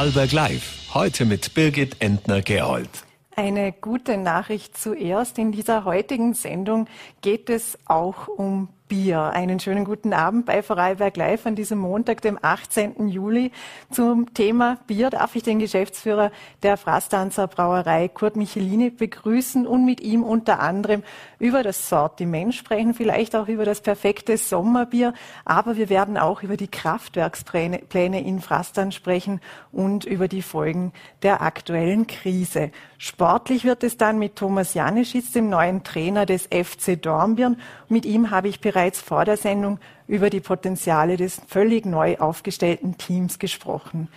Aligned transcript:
Vorarlberg 0.00 0.32
Live. 0.32 0.94
Heute 0.94 1.26
mit 1.26 1.52
Birgit 1.52 2.00
Entner-Gerold. 2.00 2.88
Eine 3.36 3.70
gute 3.70 4.16
Nachricht 4.16 4.78
zuerst. 4.78 5.36
In 5.36 5.52
dieser 5.52 5.84
heutigen 5.84 6.32
Sendung 6.32 6.86
geht 7.20 7.50
es 7.50 7.78
auch 7.84 8.26
um 8.26 8.70
Bier. 8.90 9.30
Einen 9.32 9.60
schönen 9.60 9.84
guten 9.84 10.12
Abend 10.12 10.46
bei 10.46 10.64
Vorarlberg 10.64 11.16
Live 11.16 11.46
an 11.46 11.54
diesem 11.54 11.78
Montag, 11.78 12.22
dem 12.22 12.40
18. 12.42 13.06
Juli. 13.06 13.52
Zum 13.92 14.34
Thema 14.34 14.78
Bier 14.88 15.10
darf 15.10 15.36
ich 15.36 15.44
den 15.44 15.60
Geschäftsführer 15.60 16.32
der 16.64 16.76
Frastanzer 16.76 17.46
Brauerei 17.46 18.08
Kurt 18.08 18.34
Michelini 18.34 18.90
begrüßen 18.90 19.64
und 19.64 19.84
mit 19.84 20.00
ihm 20.00 20.24
unter 20.24 20.58
anderem 20.58 21.04
über 21.38 21.62
das 21.62 21.88
Sortiment 21.88 22.52
sprechen, 22.52 22.92
vielleicht 22.92 23.36
auch 23.36 23.46
über 23.46 23.64
das 23.64 23.80
perfekte 23.80 24.36
Sommerbier. 24.36 25.14
Aber 25.44 25.76
wir 25.76 25.88
werden 25.88 26.18
auch 26.18 26.42
über 26.42 26.56
die 26.56 26.68
Kraftwerkspläne 26.68 28.26
in 28.26 28.40
Frastan 28.40 28.90
sprechen 28.90 29.40
und 29.70 30.04
über 30.04 30.26
die 30.26 30.42
Folgen 30.42 30.92
der 31.22 31.42
aktuellen 31.42 32.08
Krise. 32.08 32.72
Sportlich 32.98 33.64
wird 33.64 33.84
es 33.84 33.96
dann 33.96 34.18
mit 34.18 34.34
Thomas 34.34 34.74
Janischitz, 34.74 35.30
dem 35.30 35.48
neuen 35.48 35.84
Trainer 35.84 36.26
des 36.26 36.48
FC 36.48 37.00
Dornbirn. 37.00 37.56
Mit 37.88 38.04
ihm 38.04 38.30
habe 38.30 38.48
ich 38.48 38.60
bereits 38.60 38.79
bereits 38.80 39.02
vor 39.02 39.26
der 39.26 39.36
Sendung 39.36 39.78
über 40.06 40.30
die 40.30 40.40
Potenziale 40.40 41.18
des 41.18 41.42
völlig 41.46 41.84
neu 41.84 42.16
aufgestellten 42.16 42.96
Teams 42.96 43.38
gesprochen. 43.38 44.08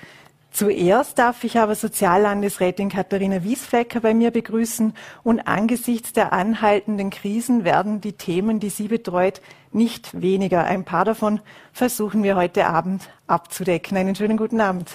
Zuerst 0.52 1.20
darf 1.20 1.44
ich 1.44 1.58
aber 1.58 1.76
Soziallandesrätin 1.76 2.88
Katharina 2.88 3.44
Wiesflecker 3.44 3.99
bei 3.99 4.13
mir 4.13 4.31
begrüßen 4.31 4.94
und 5.23 5.48
angesichts 5.48 6.13
der 6.13 6.31
anhaltenden 6.31 7.09
Krisen 7.09 7.66
werden 7.66 7.99
die 7.99 8.13
Themen, 8.13 8.62
die 8.62 8.70
sie 8.70 8.88
betreut, 8.88 9.41
nicht 9.73 10.22
weniger. 10.22 10.64
Ein 10.64 10.86
paar 10.86 11.03
davon 11.03 11.42
versuchen 11.73 12.23
wir 12.23 12.38
heute 12.38 12.66
Abend 12.67 13.09
abzudecken. 13.27 13.98
Einen 13.98 14.16
schönen 14.16 14.38
guten 14.38 14.61
Abend. 14.61 14.92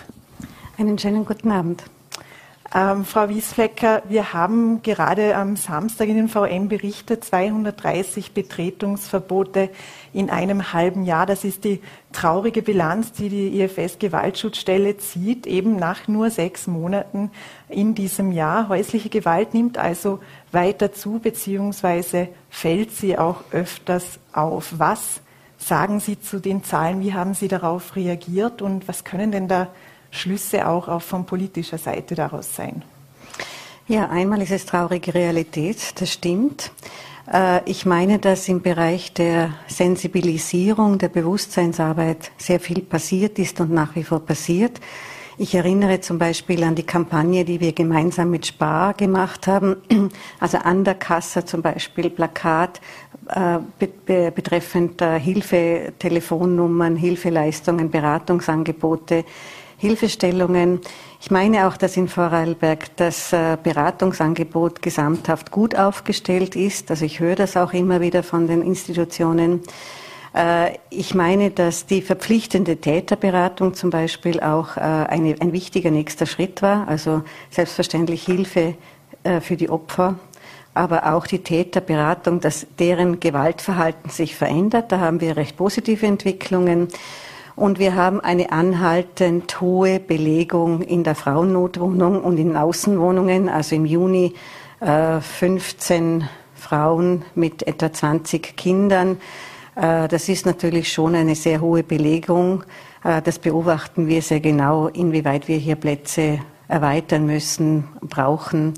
Einen 0.78 0.96
schönen 0.98 1.26
guten 1.26 1.52
Abend. 1.52 1.82
Ähm, 2.74 3.06
Frau 3.06 3.30
Wiesflecker, 3.30 4.02
wir 4.08 4.34
haben 4.34 4.82
gerade 4.82 5.36
am 5.36 5.56
Samstag 5.56 6.08
in 6.08 6.16
den 6.16 6.28
VM 6.28 6.68
berichtet, 6.68 7.24
230 7.24 8.32
Betretungsverbote 8.32 9.70
in 10.12 10.28
einem 10.28 10.74
halben 10.74 11.04
Jahr. 11.06 11.24
Das 11.24 11.44
ist 11.44 11.64
die 11.64 11.80
traurige 12.12 12.60
Bilanz, 12.60 13.12
die 13.12 13.30
die 13.30 13.60
IFS 13.62 13.98
Gewaltschutzstelle 13.98 14.98
zieht, 14.98 15.46
eben 15.46 15.76
nach 15.76 16.08
nur 16.08 16.28
sechs 16.28 16.66
Monaten 16.66 17.30
in 17.70 17.94
diesem 17.94 18.32
Jahr. 18.32 18.68
Häusliche 18.68 19.08
Gewalt 19.08 19.54
nimmt 19.54 19.78
also 19.78 20.20
weiter 20.52 20.92
zu, 20.92 21.20
beziehungsweise 21.20 22.28
fällt 22.50 22.90
sie 22.90 23.16
auch 23.16 23.44
öfters 23.50 24.18
auf. 24.34 24.74
Was 24.76 25.22
sagen 25.56 26.00
Sie 26.00 26.20
zu 26.20 26.38
den 26.38 26.62
Zahlen? 26.64 27.00
Wie 27.00 27.14
haben 27.14 27.32
Sie 27.32 27.48
darauf 27.48 27.96
reagiert 27.96 28.60
und 28.60 28.88
was 28.88 29.04
können 29.04 29.32
denn 29.32 29.48
da 29.48 29.68
Schlüsse 30.10 30.66
auch, 30.66 30.88
auch 30.88 31.02
von 31.02 31.26
politischer 31.26 31.78
Seite 31.78 32.14
daraus 32.14 32.54
sein? 32.54 32.82
Ja, 33.86 34.08
einmal 34.10 34.42
ist 34.42 34.50
es 34.50 34.66
traurige 34.66 35.14
Realität, 35.14 36.00
das 36.00 36.12
stimmt. 36.12 36.70
Äh, 37.32 37.62
ich 37.64 37.86
meine, 37.86 38.18
dass 38.18 38.48
im 38.48 38.60
Bereich 38.60 39.12
der 39.12 39.54
Sensibilisierung, 39.66 40.98
der 40.98 41.08
Bewusstseinsarbeit 41.08 42.30
sehr 42.36 42.60
viel 42.60 42.82
passiert 42.82 43.38
ist 43.38 43.60
und 43.60 43.70
nach 43.70 43.94
wie 43.96 44.04
vor 44.04 44.20
passiert. 44.20 44.80
Ich 45.40 45.54
erinnere 45.54 46.00
zum 46.00 46.18
Beispiel 46.18 46.64
an 46.64 46.74
die 46.74 46.82
Kampagne, 46.82 47.44
die 47.44 47.60
wir 47.60 47.72
gemeinsam 47.72 48.30
mit 48.30 48.44
Spar 48.44 48.92
gemacht 48.92 49.46
haben, 49.46 49.76
also 50.40 50.58
an 50.58 50.82
der 50.82 50.96
Kasse 50.96 51.44
zum 51.44 51.62
Beispiel 51.62 52.10
Plakat 52.10 52.80
äh, 53.28 53.58
betreffend 54.30 55.00
äh, 55.00 55.20
Hilfetelefonnummern, 55.20 56.96
Hilfeleistungen, 56.96 57.88
Beratungsangebote 57.88 59.24
Hilfestellungen. 59.78 60.80
Ich 61.20 61.30
meine 61.30 61.68
auch, 61.68 61.76
dass 61.76 61.96
in 61.96 62.08
Vorarlberg 62.08 62.96
das 62.96 63.32
äh, 63.32 63.56
Beratungsangebot 63.62 64.82
gesamthaft 64.82 65.52
gut 65.52 65.76
aufgestellt 65.76 66.56
ist. 66.56 66.90
Also 66.90 67.04
ich 67.04 67.20
höre 67.20 67.36
das 67.36 67.56
auch 67.56 67.72
immer 67.72 68.00
wieder 68.00 68.24
von 68.24 68.48
den 68.48 68.60
Institutionen. 68.62 69.62
Äh, 70.34 70.72
ich 70.90 71.14
meine, 71.14 71.52
dass 71.52 71.86
die 71.86 72.02
verpflichtende 72.02 72.78
Täterberatung 72.78 73.74
zum 73.74 73.90
Beispiel 73.90 74.40
auch 74.40 74.76
äh, 74.76 74.80
eine, 74.80 75.36
ein 75.40 75.52
wichtiger 75.52 75.92
nächster 75.92 76.26
Schritt 76.26 76.60
war. 76.60 76.88
Also 76.88 77.22
selbstverständlich 77.50 78.24
Hilfe 78.24 78.74
für 79.40 79.56
die 79.56 79.68
Opfer, 79.68 80.14
aber 80.74 81.12
auch 81.12 81.26
die 81.26 81.40
Täterberatung, 81.40 82.40
dass 82.40 82.66
deren 82.78 83.18
Gewaltverhalten 83.18 84.10
sich 84.10 84.36
verändert. 84.36 84.92
Da 84.92 85.00
haben 85.00 85.20
wir 85.20 85.36
recht 85.36 85.56
positive 85.56 86.06
Entwicklungen. 86.06 86.88
Und 87.58 87.80
wir 87.80 87.96
haben 87.96 88.20
eine 88.20 88.52
anhaltend 88.52 89.60
hohe 89.60 89.98
Belegung 89.98 90.80
in 90.80 91.02
der 91.02 91.16
Frauennotwohnung 91.16 92.22
und 92.22 92.38
in 92.38 92.56
Außenwohnungen. 92.56 93.48
Also 93.48 93.74
im 93.74 93.84
Juni 93.84 94.34
äh, 94.78 95.20
15 95.20 96.28
Frauen 96.54 97.24
mit 97.34 97.66
etwa 97.66 97.92
20 97.92 98.56
Kindern. 98.56 99.16
Äh, 99.74 100.06
das 100.06 100.28
ist 100.28 100.46
natürlich 100.46 100.92
schon 100.92 101.16
eine 101.16 101.34
sehr 101.34 101.60
hohe 101.60 101.82
Belegung. 101.82 102.62
Äh, 103.02 103.22
das 103.22 103.40
beobachten 103.40 104.06
wir 104.06 104.22
sehr 104.22 104.38
genau, 104.38 104.86
inwieweit 104.86 105.48
wir 105.48 105.56
hier 105.56 105.74
Plätze 105.74 106.38
erweitern 106.68 107.26
müssen, 107.26 107.88
brauchen. 108.02 108.74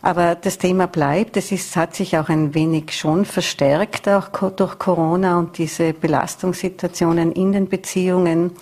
Aber 0.00 0.36
das 0.36 0.58
Thema 0.58 0.86
bleibt. 0.86 1.36
Es 1.36 1.50
ist, 1.50 1.74
hat 1.76 1.94
sich 1.94 2.16
auch 2.16 2.28
ein 2.28 2.54
wenig 2.54 2.96
schon 2.96 3.24
verstärkt, 3.24 4.08
auch 4.08 4.28
durch 4.50 4.78
Corona 4.78 5.38
und 5.38 5.58
diese 5.58 5.92
Belastungssituationen 5.92 7.32
in 7.32 7.52
den 7.52 7.68
Beziehungen. 7.68 8.52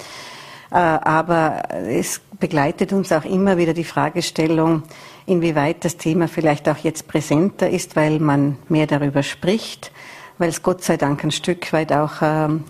Äh, 0.71 0.77
aber 0.77 1.63
es 1.87 2.21
begleitet 2.39 2.93
uns 2.93 3.13
auch 3.13 3.25
immer 3.25 3.57
wieder 3.57 3.75
die 3.75 3.85
Fragestellung, 3.85 4.83
inwieweit 5.27 5.85
das 5.85 5.97
Thema 5.97 6.29
vielleicht 6.29 6.69
auch 6.69 6.79
jetzt 6.79 7.07
präsenter 7.07 7.69
ist, 7.69 7.97
weil 7.97 8.19
man 8.19 8.59
mehr 8.69 8.87
darüber 8.87 9.23
spricht, 9.23 9.93
weil 10.39 10.49
es 10.49 10.63
Gott 10.63 10.83
sei 10.83 10.97
Dank 10.97 11.23
ein 11.25 11.31
Stück 11.31 11.73
weit 11.73 11.93
auch 11.93 12.15
ähm, 12.23 12.65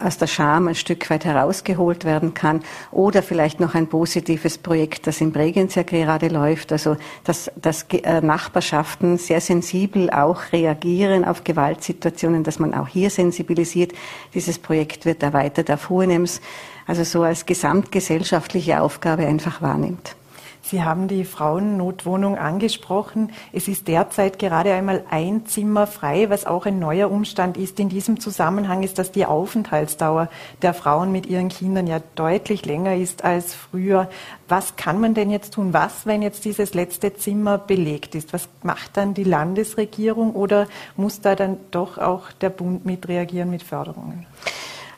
aus 0.00 0.18
der 0.18 0.26
Scham 0.26 0.68
ein 0.68 0.74
Stück 0.74 1.08
weit 1.10 1.24
herausgeholt 1.24 2.04
werden 2.04 2.34
kann. 2.34 2.62
Oder 2.90 3.22
vielleicht 3.22 3.60
noch 3.60 3.74
ein 3.74 3.88
positives 3.88 4.58
Projekt, 4.58 5.06
das 5.06 5.20
in 5.20 5.32
Bregenz 5.32 5.74
ja 5.74 5.82
gerade 5.82 6.28
läuft, 6.28 6.72
also 6.72 6.96
dass, 7.24 7.50
dass 7.56 7.84
äh, 7.90 8.20
Nachbarschaften 8.20 9.18
sehr 9.18 9.40
sensibel 9.40 10.10
auch 10.10 10.52
reagieren 10.52 11.24
auf 11.24 11.44
Gewaltsituationen, 11.44 12.44
dass 12.44 12.58
man 12.58 12.74
auch 12.74 12.88
hier 12.88 13.10
sensibilisiert. 13.10 13.92
Dieses 14.34 14.58
Projekt 14.58 15.04
wird 15.04 15.22
erweitert 15.22 15.70
auf 15.70 15.88
Hohenems, 15.88 16.40
also 16.86 17.04
so 17.04 17.22
als 17.22 17.46
gesamtgesellschaftliche 17.46 18.80
Aufgabe 18.80 19.26
einfach 19.26 19.60
wahrnimmt. 19.60 20.16
Sie 20.62 20.82
haben 20.82 21.08
die 21.08 21.24
Frauennotwohnung 21.24 22.36
angesprochen. 22.36 23.32
Es 23.52 23.68
ist 23.68 23.88
derzeit 23.88 24.38
gerade 24.38 24.72
einmal 24.72 25.04
ein 25.10 25.46
Zimmer 25.46 25.86
frei, 25.86 26.30
was 26.30 26.46
auch 26.46 26.66
ein 26.66 26.78
neuer 26.78 27.10
Umstand 27.10 27.56
ist. 27.56 27.80
In 27.80 27.88
diesem 27.88 28.20
Zusammenhang 28.20 28.82
ist, 28.82 28.98
dass 28.98 29.12
die 29.12 29.24
Aufenthaltsdauer 29.24 30.28
der 30.62 30.74
Frauen 30.74 31.12
mit 31.12 31.26
ihren 31.26 31.48
Kindern 31.48 31.86
ja 31.86 32.00
deutlich 32.16 32.66
länger 32.66 32.96
ist 32.96 33.24
als 33.24 33.54
früher. 33.54 34.10
Was 34.48 34.76
kann 34.76 35.00
man 35.00 35.14
denn 35.14 35.30
jetzt 35.30 35.54
tun? 35.54 35.72
Was, 35.72 36.06
wenn 36.06 36.22
jetzt 36.22 36.44
dieses 36.44 36.74
letzte 36.74 37.14
Zimmer 37.14 37.58
belegt 37.58 38.14
ist? 38.14 38.32
Was 38.32 38.48
macht 38.62 38.96
dann 38.96 39.14
die 39.14 39.24
Landesregierung 39.24 40.34
oder 40.34 40.68
muss 40.96 41.20
da 41.20 41.34
dann 41.34 41.56
doch 41.70 41.98
auch 41.98 42.32
der 42.32 42.50
Bund 42.50 42.84
mit 42.84 43.08
reagieren 43.08 43.50
mit 43.50 43.62
Förderungen? 43.62 44.26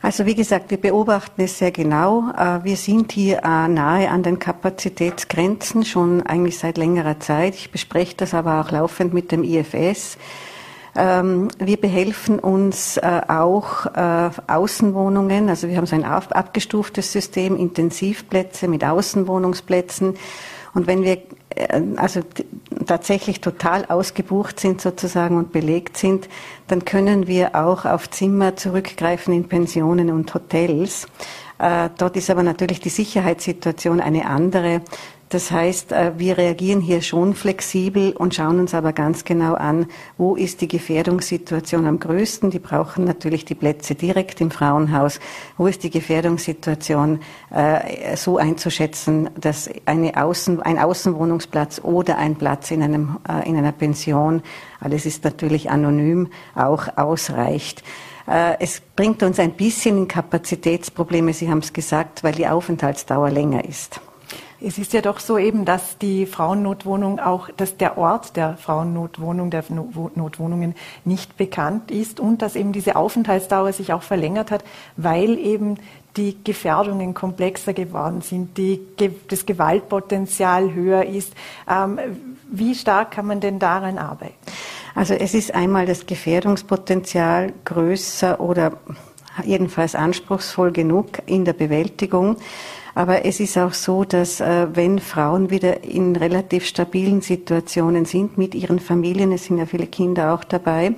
Also 0.03 0.25
wie 0.25 0.35
gesagt, 0.35 0.71
wir 0.71 0.81
beobachten 0.81 1.43
es 1.43 1.59
sehr 1.59 1.73
genau. 1.73 2.31
Äh, 2.31 2.65
wir 2.65 2.77
sind 2.77 3.13
hier 3.13 3.39
äh, 3.45 3.69
nahe 3.69 4.09
an 4.09 4.23
den 4.23 4.39
Kapazitätsgrenzen 4.39 5.85
schon 5.85 6.23
eigentlich 6.23 6.59
seit 6.59 6.79
längerer 6.79 7.21
Zeit. 7.21 7.55
Ich 7.55 7.71
bespreche 7.71 8.17
das 8.17 8.33
aber 8.33 8.63
auch 8.63 8.71
laufend 8.71 9.13
mit 9.13 9.31
dem 9.31 9.45
IFS. 9.45 10.17
Ähm, 10.97 11.49
wir 11.59 11.77
behelfen 11.77 12.39
uns 12.39 12.97
äh, 12.97 13.21
auch 13.29 13.87
Außenwohnungen. 13.95 15.51
Also 15.51 15.69
wir 15.69 15.77
haben 15.77 15.87
so 15.87 15.97
ein 15.97 16.05
abgestuftes 16.05 17.13
System, 17.13 17.57
Intensivplätze 17.57 18.69
mit 18.69 18.85
Außenwohnungsplätzen. 18.85 20.15
Und 20.75 20.87
wenn 20.87 21.03
wir 21.03 21.19
äh, 21.51 21.81
also 21.97 22.21
tatsächlich 22.87 23.41
total 23.41 23.85
ausgebucht 23.87 24.61
sind 24.61 24.81
sozusagen 24.81 25.37
und 25.37 25.53
belegt 25.53 25.97
sind, 25.97 26.29
dann 26.69 26.85
können 26.85 27.27
wir 27.27 27.55
auch 27.55 27.85
auf 27.85 28.11
Zimmer 28.11 28.57
zurückgreifen 28.57 29.35
in 29.35 29.49
Pensionen 29.49 30.11
und 30.11 30.33
Hotels. 30.33 31.07
Äh, 31.59 31.91
dort 31.99 32.17
ist 32.17 32.31
aber 32.31 32.43
natürlich 32.43 32.81
die 32.81 32.89
Sicherheitssituation 32.89 34.01
eine 34.01 34.27
andere. 34.27 34.83
Das 35.31 35.53
heißt, 35.53 35.93
äh, 35.93 36.13
wir 36.17 36.39
reagieren 36.39 36.81
hier 36.81 37.03
schon 37.03 37.35
flexibel 37.35 38.13
und 38.17 38.35
schauen 38.35 38.59
uns 38.59 38.75
aber 38.75 38.93
ganz 38.93 39.25
genau 39.25 39.55
an, 39.55 39.87
wo 40.19 40.35
ist 40.35 40.61
die 40.61 40.67
Gefährdungssituation 40.67 41.87
am 41.87 42.01
größten. 42.01 42.51
Die 42.51 42.59
brauchen 42.59 43.05
natürlich 43.05 43.45
die 43.45 43.55
Plätze 43.55 43.95
direkt 43.95 44.41
im 44.41 44.51
Frauenhaus. 44.51 45.21
Wo 45.57 45.69
ist 45.69 45.85
die 45.85 45.91
Gefährdungssituation 45.91 47.21
äh, 47.51 48.17
so 48.17 48.39
einzuschätzen, 48.39 49.31
dass 49.41 49.71
eine 49.87 50.21
Außen, 50.21 50.63
ein 50.63 50.81
Außenwohnungsplatz 50.81 51.81
oder 51.85 52.19
ein 52.19 52.35
Platz 52.35 52.73
in, 52.73 52.83
einem, 52.83 53.19
äh, 53.29 53.49
in 53.49 53.57
einer 53.57 53.73
Pension, 53.73 54.43
alles 54.81 55.07
ist 55.07 55.23
natürlich 55.23 55.71
anonym, 55.71 56.29
auch 56.57 56.97
ausreicht. 56.97 57.85
Es 58.27 58.81
bringt 58.95 59.25
uns 59.25 59.41
ein 59.41 59.53
bisschen 59.53 59.99
in 59.99 60.09
Kapazitätsprobleme, 60.09 61.33
Sie 61.33 61.51
haben 61.51 61.59
es 61.59 61.73
gesagt, 61.73 62.23
weil 62.23 62.33
die 62.33 62.47
Aufenthaltsdauer 62.47 63.31
länger 63.31 63.65
ist. 63.65 64.01
Es 64.63 64.77
ist 64.77 64.93
ja 64.93 65.01
doch 65.01 65.21
so 65.21 65.39
eben, 65.39 65.65
dass 65.65 65.97
die 65.97 66.27
Frauennotwohnung 66.27 67.19
auch, 67.19 67.49
dass 67.57 67.79
der 67.79 67.97
Ort 67.97 68.37
der 68.37 68.59
Frauennotwohnung, 68.59 69.51
der 69.51 69.65
Notwohnungen 69.71 70.75
nicht 71.07 71.39
bekannt 71.39 71.91
ist 71.91 72.21
und 72.21 72.43
dass 72.43 72.57
eben 72.57 72.73
diese 72.73 72.97
Aufenthaltsdauer 72.97 73.73
sich 73.73 73.95
auch 73.95 74.03
verlängert 74.03 74.51
hat, 74.51 74.63
weil 74.97 75.39
eben 75.39 75.79
die 76.17 76.37
Gefährdungen 76.45 77.15
komplexer 77.15 77.73
geworden 77.73 78.21
sind, 78.21 78.59
die, 78.59 78.81
das 79.29 79.47
Gewaltpotenzial 79.47 80.75
höher 80.75 81.07
ist. 81.07 81.33
Ähm, 81.69 81.99
wie 82.51 82.75
stark 82.75 83.13
kann 83.13 83.27
man 83.27 83.41
denn 83.41 83.59
daran 83.59 83.97
arbeiten? 83.97 84.35
Also 84.95 85.15
es 85.15 85.33
ist 85.35 85.55
einmal 85.55 85.87
das 85.87 86.05
Gefährdungspotenzial 86.05 87.53
größer 87.65 88.41
oder 88.41 88.73
jedenfalls 89.45 89.95
anspruchsvoll 89.95 90.73
genug 90.73 91.23
in 91.27 91.45
der 91.45 91.53
Bewältigung. 91.53 92.37
Aber 93.01 93.25
es 93.25 93.41
ist 93.41 93.57
auch 93.57 93.73
so, 93.73 94.05
dass 94.05 94.43
äh, 94.43 94.67
wenn 94.75 94.99
Frauen 94.99 95.49
wieder 95.49 95.85
in 95.85 96.17
relativ 96.17 96.67
stabilen 96.67 97.23
Situationen 97.23 98.05
sind 98.05 98.37
mit 98.37 98.55
ihren 98.55 98.79
Familien, 98.79 99.33
es 99.33 99.47
sind 99.47 99.57
ja 99.57 99.65
viele 99.65 99.87
Kinder 99.87 100.35
auch 100.35 100.45
dabei, 100.45 100.97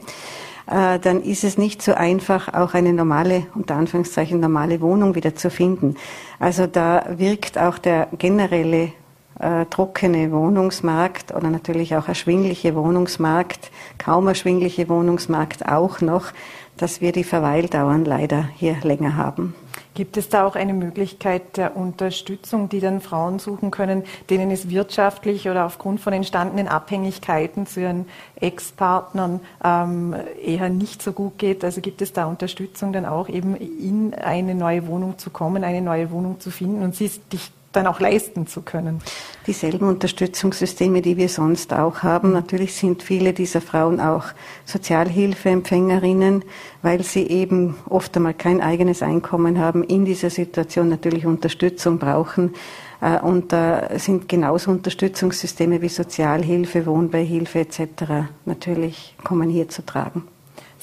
äh, 0.66 0.98
dann 0.98 1.22
ist 1.22 1.44
es 1.44 1.58
nicht 1.58 1.80
so 1.80 1.94
einfach, 1.94 2.52
auch 2.54 2.74
eine 2.74 2.92
normale, 2.92 3.46
unter 3.54 3.76
Anführungszeichen 3.76 4.40
normale 4.40 4.80
Wohnung 4.80 5.14
wieder 5.14 5.36
zu 5.36 5.48
finden. 5.48 5.94
Also 6.40 6.66
da 6.66 7.04
wirkt 7.08 7.56
auch 7.56 7.78
der 7.78 8.08
generelle 8.18 8.90
äh, 9.38 9.66
trockene 9.66 10.32
Wohnungsmarkt 10.32 11.32
oder 11.32 11.50
natürlich 11.50 11.94
auch 11.94 12.08
erschwingliche 12.08 12.74
Wohnungsmarkt, 12.74 13.70
kaum 13.98 14.26
erschwingliche 14.26 14.88
Wohnungsmarkt 14.88 15.68
auch 15.68 16.00
noch, 16.00 16.32
dass 16.76 17.00
wir 17.00 17.12
die 17.12 17.22
Verweildauern 17.22 18.04
leider 18.04 18.48
hier 18.56 18.78
länger 18.82 19.16
haben. 19.16 19.54
Gibt 19.94 20.16
es 20.16 20.28
da 20.28 20.46
auch 20.46 20.56
eine 20.56 20.72
Möglichkeit 20.72 21.56
der 21.56 21.76
Unterstützung, 21.76 22.68
die 22.68 22.80
dann 22.80 23.00
Frauen 23.00 23.38
suchen 23.38 23.70
können, 23.70 24.04
denen 24.30 24.50
es 24.50 24.70
wirtschaftlich 24.70 25.48
oder 25.48 25.66
aufgrund 25.66 26.00
von 26.00 26.12
entstandenen 26.12 26.66
Abhängigkeiten 26.66 27.66
zu 27.66 27.80
ihren 27.80 28.06
Ex-Partnern 28.36 29.40
ähm, 29.62 30.14
eher 30.42 30.70
nicht 30.70 31.02
so 31.02 31.12
gut 31.12 31.38
geht? 31.38 31.62
Also 31.64 31.80
gibt 31.80 32.00
es 32.00 32.12
da 32.12 32.24
Unterstützung 32.24 32.92
dann 32.92 33.04
auch 33.04 33.28
eben 33.28 33.54
in 33.54 34.14
eine 34.14 34.54
neue 34.54 34.86
Wohnung 34.86 35.18
zu 35.18 35.30
kommen, 35.30 35.62
eine 35.62 35.82
neue 35.82 36.10
Wohnung 36.10 36.40
zu 36.40 36.50
finden 36.50 36.82
und 36.82 36.94
sie 36.94 37.10
dich 37.32 37.52
dann 37.72 37.86
auch 37.86 38.00
leisten 38.00 38.46
zu 38.46 38.62
können. 38.62 39.00
Dieselben 39.46 39.88
Unterstützungssysteme, 39.88 41.02
die 41.02 41.16
wir 41.16 41.28
sonst 41.28 41.72
auch 41.72 42.02
haben. 42.02 42.32
Natürlich 42.32 42.74
sind 42.74 43.02
viele 43.02 43.32
dieser 43.32 43.60
Frauen 43.60 44.00
auch 44.00 44.26
Sozialhilfeempfängerinnen, 44.64 46.44
weil 46.82 47.02
sie 47.02 47.26
eben 47.26 47.76
oft 47.88 48.16
einmal 48.16 48.34
kein 48.34 48.60
eigenes 48.60 49.02
Einkommen 49.02 49.58
haben, 49.58 49.82
in 49.82 50.04
dieser 50.04 50.30
Situation 50.30 50.88
natürlich 50.88 51.26
Unterstützung 51.26 51.98
brauchen. 51.98 52.54
Äh, 53.00 53.18
und 53.20 53.52
da 53.52 53.98
sind 53.98 54.28
genauso 54.28 54.70
Unterstützungssysteme 54.70 55.82
wie 55.82 55.88
Sozialhilfe, 55.88 56.86
Wohnbeihilfe 56.86 57.60
etc. 57.60 58.28
natürlich 58.44 59.16
kommen 59.24 59.50
hier 59.50 59.68
zu 59.68 59.84
tragen. 59.84 60.24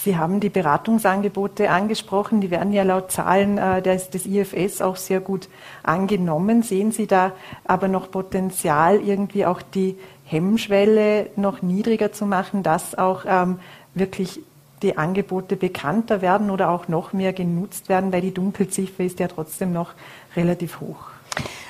Sie 0.02 0.16
haben 0.16 0.40
die 0.40 0.50
Beratungsangebote 0.50 1.70
angesprochen. 1.70 2.40
Die 2.40 2.52
werden 2.52 2.72
ja 2.72 2.84
laut 2.84 3.12
Zahlen 3.12 3.58
äh, 3.58 3.82
des, 3.82 4.10
IFS 4.26 4.82
auch 4.82 4.96
sehr 4.96 5.20
gut 5.20 5.50
angenommen. 5.84 6.64
Sehen 6.64 6.94
Sie 6.94 7.06
da 7.06 7.34
aber 7.66 7.90
noch 7.90 8.10
Potenzial, 8.10 9.02
irgendwie 9.02 9.46
auch 9.46 9.62
die 9.62 9.98
Hemmschwelle 10.24 11.28
noch 11.36 11.62
niedriger 11.62 12.14
zu 12.14 12.26
machen, 12.26 12.64
dass 12.64 12.98
auch 12.98 13.26
ähm, 13.28 13.60
wirklich 13.94 14.40
die 14.84 14.98
Angebote 14.98 15.58
bekannter 15.58 16.22
werden 16.22 16.50
oder 16.50 16.70
auch 16.70 16.88
noch 16.88 17.12
mehr 17.12 17.34
genutzt 17.34 17.90
werden, 17.90 18.14
weil 18.14 18.22
die 18.22 18.34
Dunkelziffer 18.34 19.04
ist 19.04 19.20
ja 19.20 19.28
trotzdem 19.28 19.74
noch 19.74 19.92
relativ 20.38 20.80
hoch. 20.80 21.10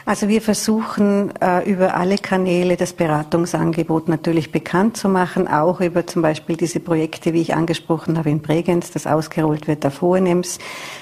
Also 0.09 0.27
wir 0.27 0.41
versuchen 0.41 1.31
äh, 1.39 1.69
über 1.69 1.93
alle 1.93 2.17
Kanäle 2.17 2.77
das 2.77 2.93
Beratungsangebot 2.93 4.07
natürlich 4.07 4.51
bekannt 4.51 4.97
zu 4.97 5.07
machen, 5.07 5.47
auch 5.47 5.81
über 5.81 6.07
zum 6.07 6.23
Beispiel 6.23 6.57
diese 6.57 6.79
Projekte, 6.79 7.31
wie 7.33 7.41
ich 7.41 7.53
angesprochen 7.53 8.17
habe 8.17 8.31
in 8.31 8.41
Bregenz, 8.41 8.89
das 8.89 9.05
ausgerollt 9.05 9.67
wird 9.67 9.85
auf 9.85 10.01
Hohenems, 10.01 10.57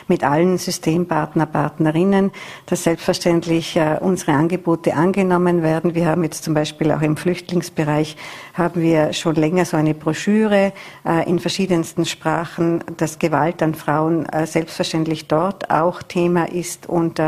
mit 0.10 0.26
allen 0.26 0.58
Systempartner, 0.58 1.46
Partnerinnen, 1.46 2.32
dass 2.66 2.84
selbstverständlich 2.84 3.78
äh, 3.78 3.98
unsere 4.02 4.34
Angebote 4.34 4.94
angenommen 4.94 5.64
werden. 5.64 5.96
Wir 5.96 6.08
haben 6.08 6.26
jetzt 6.26 6.44
zum 6.44 6.54
Beispiel 6.54 6.92
auch 6.92 7.02
im 7.02 7.16
Flüchtlingsbereich 7.16 8.18
haben 8.56 8.82
wir 8.82 9.14
schon 9.14 9.36
länger 9.36 9.64
so 9.64 9.78
eine 9.78 9.94
Broschüre 9.94 10.74
äh, 11.06 11.30
in 11.30 11.40
verschiedensten 11.40 12.04
Sprachen, 12.04 12.84
dass 12.98 13.20
Gewalt 13.20 13.64
an 13.64 13.74
Frauen 13.74 14.28
selbstverständlich 14.44 15.30
dort 15.30 15.70
auch 15.70 16.04
Thema 16.04 16.52
ist 16.52 16.90
und 16.90 17.22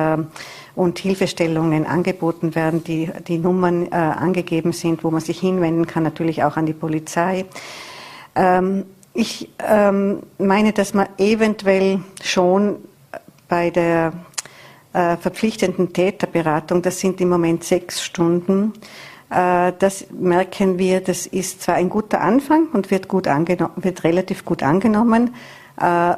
und 0.79 0.97
Hilfestellungen 0.97 1.85
angeboten 1.85 2.55
werden, 2.55 2.85
die, 2.85 3.11
die 3.27 3.37
Nummern 3.37 3.87
äh, 3.87 3.95
angegeben 3.95 4.71
sind, 4.71 5.03
wo 5.03 5.11
man 5.11 5.19
sich 5.19 5.37
hinwenden 5.37 5.85
kann, 5.85 6.03
natürlich 6.03 6.41
auch 6.45 6.55
an 6.55 6.65
die 6.65 6.73
Polizei. 6.73 7.43
Ähm, 8.33 8.85
ich 9.13 9.49
ähm, 9.67 10.21
meine, 10.37 10.71
dass 10.71 10.93
man 10.93 11.07
eventuell 11.17 11.99
schon 12.23 12.77
bei 13.49 13.71
der 13.71 14.13
äh, 14.93 15.17
verpflichtenden 15.17 15.91
Täterberatung, 15.91 16.81
das 16.81 17.01
sind 17.01 17.19
im 17.19 17.27
Moment 17.27 17.65
sechs 17.65 18.01
Stunden, 18.01 18.71
äh, 19.31 19.73
das 19.77 20.05
merken 20.11 20.79
wir, 20.79 21.01
das 21.01 21.27
ist 21.27 21.61
zwar 21.61 21.75
ein 21.75 21.89
guter 21.89 22.21
Anfang 22.21 22.69
und 22.71 22.89
wird, 22.89 23.09
gut 23.09 23.25
wird 23.25 24.03
relativ 24.05 24.45
gut 24.45 24.63
angenommen, 24.63 25.35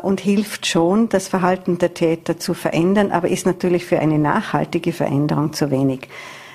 und 0.02 0.20
hilft 0.20 0.66
schon, 0.66 1.10
das 1.10 1.28
Verhalten 1.28 1.78
der 1.78 1.94
Täter 1.94 2.40
zu 2.40 2.54
verändern, 2.54 3.12
aber 3.12 3.30
ist 3.30 3.46
natürlich 3.46 3.86
für 3.86 4.00
eine 4.00 4.20
nachhaltige 4.20 4.94
Veränderung 4.94 5.54
zu 5.54 5.72
wenig. 5.72 6.08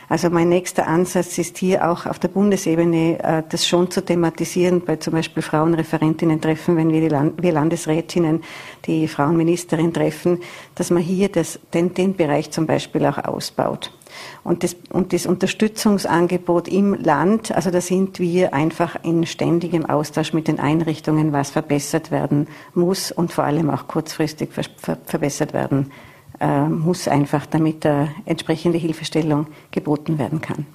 Also 0.08 0.31
mein 0.31 0.49
nächster 0.49 0.87
Ansatz 0.87 1.37
ist 1.38 1.58
hier 1.58 1.88
auch 1.91 2.06
auf 2.06 2.20
der 2.20 2.29
Bundesebene, 2.29 3.19
äh, 3.23 3.43
das 3.49 3.67
schon 3.67 3.91
zu 3.91 4.05
thematisieren, 4.05 4.85
bei 4.85 4.97
zum 4.97 5.14
Beispiel 5.14 5.43
Frauenreferentinnen 5.43 6.41
treffen, 6.41 6.76
wenn 6.76 6.93
wir, 6.93 7.00
die 7.00 7.08
Land 7.08 7.43
wir 7.43 7.53
Landesrätinnen 7.53 8.43
die 8.87 9.08
Frauenministerin 9.08 9.93
treffen, 9.93 10.41
dass 10.76 10.91
man 10.91 11.03
hier 11.03 11.29
das, 11.29 11.58
den, 11.75 11.93
den 11.93 12.14
Bereich 12.14 12.53
zum 12.53 12.67
Beispiel 12.67 13.05
auch 13.06 13.19
ausbaut. 13.19 13.93
Und 14.44 14.62
das, 14.62 14.76
und 14.90 15.12
das 15.12 15.26
Unterstützungsangebot 15.26 16.68
im 16.68 16.94
Land, 16.94 17.52
also 17.52 17.70
da 17.70 17.80
sind 17.80 18.18
wir 18.18 18.54
einfach 18.54 18.96
in 19.02 19.26
ständigem 19.26 19.86
Austausch 19.86 20.32
mit 20.32 20.48
den 20.48 20.60
Einrichtungen, 20.60 21.32
was 21.32 21.50
verbessert 21.50 22.10
werden 22.10 22.48
muss 22.74 23.12
und 23.12 23.32
vor 23.32 23.44
allem 23.44 23.70
auch 23.70 23.88
kurzfristig 23.88 24.52
ver 24.52 24.64
ver 24.76 24.98
verbessert 25.05 25.52
werden 25.52 25.91
äh, 26.41 26.62
muss, 26.69 27.08
einfach 27.08 27.46
damit 27.46 27.84
äh, 27.84 28.06
entsprechende 28.24 28.79
Hilfestellung 28.79 29.46
geboten 29.70 30.19
werden 30.19 30.41
kann. 30.41 30.67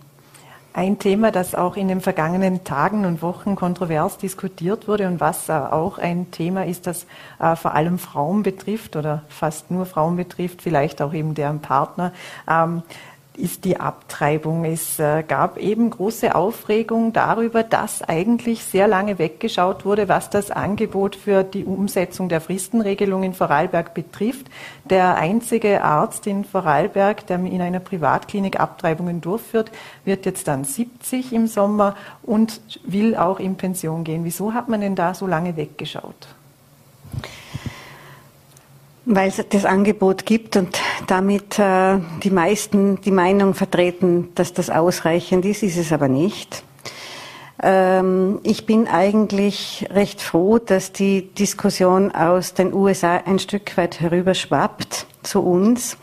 Ein 0.74 1.00
Thema, 1.00 1.32
das 1.32 1.54
auch 1.54 1.76
in 1.76 1.90
den 1.90 2.00
vergangenen 2.00 2.64
Tagen 2.64 3.06
und 3.06 3.22
Wochen 3.22 3.58
kontrovers 3.58 4.18
diskutiert 4.18 4.88
wurde 4.88 5.06
und 5.08 5.20
was 5.20 5.50
äh, 5.50 5.52
auch 5.52 5.98
ein 5.98 6.32
Thema 6.32 6.66
ist, 6.66 6.88
das 6.88 7.06
äh, 7.40 7.58
vor 7.58 7.74
allem 7.74 8.00
Frauen 8.00 8.42
betrifft 8.42 8.96
oder 8.96 9.24
fast 9.28 9.70
nur 9.70 9.86
Frauen 9.86 10.16
betrifft, 10.16 10.62
vielleicht 10.62 11.02
auch 11.02 11.14
eben 11.14 11.36
deren 11.36 11.60
Partner. 11.60 12.14
Ist 13.38 13.64
die 13.64 13.80
Abtreibung. 13.80 14.66
Es 14.66 15.00
äh, 15.00 15.24
gab 15.26 15.58
eben 15.58 15.90
große 15.90 16.36
Aufregung 16.36 17.14
darüber, 17.14 17.64
dass 17.64 18.02
eigentlich 18.02 18.66
sehr 18.66 18.90
lange 18.90 19.20
weggeschaut 19.20 19.86
wurde, 19.86 20.10
was 20.10 20.30
das 20.30 20.52
Angebot 20.52 21.16
für 21.16 21.44
die 21.44 21.64
Umsetzung 21.64 22.28
der 22.28 22.42
Fristenregelung 22.42 23.24
in 23.24 23.34
Vorarlberg 23.34 23.94
betrifft. 23.94 24.48
Der 24.84 25.16
einzige 25.16 25.82
Arzt 25.82 26.28
in 26.28 26.44
Vorarlberg, 26.44 27.26
der 27.28 27.40
in 27.40 27.62
einer 27.62 27.80
Privatklinik 27.80 28.60
Abtreibungen 28.60 29.22
durchführt, 29.22 29.72
wird 30.04 30.26
jetzt 30.26 30.50
dann 30.50 30.66
70 30.66 31.32
im 31.32 31.48
Sommer 31.48 31.96
und 32.24 32.60
will 32.84 33.16
auch 33.16 33.40
in 33.40 33.56
Pension 33.56 34.04
gehen. 34.04 34.26
Wieso 34.26 34.54
hat 34.54 34.68
man 34.68 34.82
denn 34.82 34.96
da 34.96 35.14
so 35.14 35.26
lange 35.26 35.56
weggeschaut? 35.56 36.28
Weil 39.06 39.30
es 39.30 39.44
das 39.50 39.66
Angebot 39.66 40.26
gibt 40.26 40.58
und 40.58 40.80
damit 41.08 41.58
äh, 41.58 41.98
die 42.24 42.30
meisten 42.30 43.02
die 43.02 43.12
Meinung 43.12 43.56
vertreten, 43.56 44.30
dass 44.36 44.54
das 44.54 44.70
ausreichend 44.70 45.44
ist, 45.46 45.64
ist 45.64 45.78
es 45.78 45.92
aber 45.92 46.08
nicht. 46.08 46.64
Ähm, 47.64 48.40
ich 48.44 48.66
bin 48.66 48.88
eigentlich 48.88 49.88
recht 49.92 50.22
froh, 50.22 50.58
dass 50.58 50.92
die 50.92 51.34
Diskussion 51.34 52.12
aus 52.12 52.54
den 52.54 52.74
USA 52.74 53.18
ein 53.18 53.40
Stück 53.40 53.76
weit 53.78 54.00
herüberschwappt 54.00 55.06
zu 55.24 55.42
uns, 55.42 55.98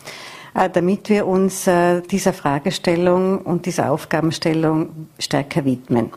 äh, 0.55 0.71
damit 0.71 1.09
wir 1.09 1.27
uns 1.27 1.67
äh, 1.67 2.01
dieser 2.03 2.33
Fragestellung 2.33 3.39
und 3.43 3.67
dieser 3.67 3.91
Aufgabenstellung 3.91 5.09
stärker 5.19 5.65
widmen. 5.65 6.11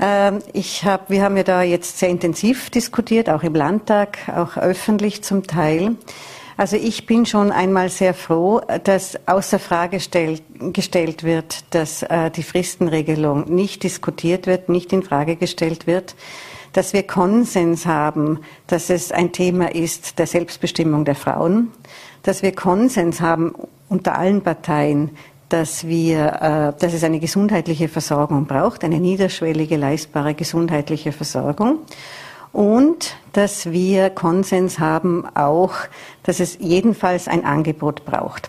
Ähm, 0.00 0.40
ich 0.52 0.84
hab, 0.84 1.10
wir 1.10 1.22
haben 1.22 1.36
ja 1.36 1.42
da 1.42 1.62
jetzt 1.62 1.98
sehr 1.98 2.08
intensiv 2.08 2.70
diskutiert, 2.70 3.30
auch 3.30 3.42
im 3.42 3.54
Landtag, 3.54 4.18
auch 4.34 4.56
öffentlich 4.56 5.22
zum 5.22 5.46
Teil. 5.46 5.96
Also 6.58 6.76
ich 6.76 7.04
bin 7.04 7.26
schon 7.26 7.52
einmal 7.52 7.90
sehr 7.90 8.14
froh, 8.14 8.62
dass 8.84 9.18
außer 9.26 9.58
Frage 9.58 10.00
stell, 10.00 10.40
gestellt 10.72 11.22
wird, 11.22 11.74
dass 11.74 12.02
äh, 12.02 12.30
die 12.30 12.42
Fristenregelung 12.42 13.54
nicht 13.54 13.82
diskutiert 13.82 14.46
wird, 14.46 14.70
nicht 14.70 14.92
in 14.92 15.02
Frage 15.02 15.36
gestellt 15.36 15.86
wird, 15.86 16.16
dass 16.72 16.94
wir 16.94 17.02
Konsens 17.02 17.84
haben, 17.84 18.40
dass 18.66 18.88
es 18.88 19.12
ein 19.12 19.32
Thema 19.32 19.74
ist 19.74 20.18
der 20.18 20.26
Selbstbestimmung 20.26 21.04
der 21.04 21.14
Frauen, 21.14 21.72
dass 22.22 22.42
wir 22.42 22.52
Konsens 22.52 23.20
haben 23.20 23.54
unter 23.88 24.18
allen 24.18 24.42
Parteien, 24.42 25.10
dass 25.48 25.86
wir, 25.86 26.74
äh, 26.76 26.80
dass 26.80 26.92
es 26.92 27.04
eine 27.04 27.20
gesundheitliche 27.20 27.88
Versorgung 27.88 28.46
braucht, 28.46 28.84
eine 28.84 29.00
niederschwellige, 29.00 29.76
leistbare 29.76 30.34
gesundheitliche 30.34 31.12
Versorgung. 31.12 31.78
Und 32.52 33.16
dass 33.32 33.70
wir 33.70 34.10
Konsens 34.10 34.78
haben 34.78 35.26
auch, 35.34 35.74
dass 36.22 36.40
es 36.40 36.58
jedenfalls 36.58 37.28
ein 37.28 37.44
Angebot 37.44 38.04
braucht 38.04 38.48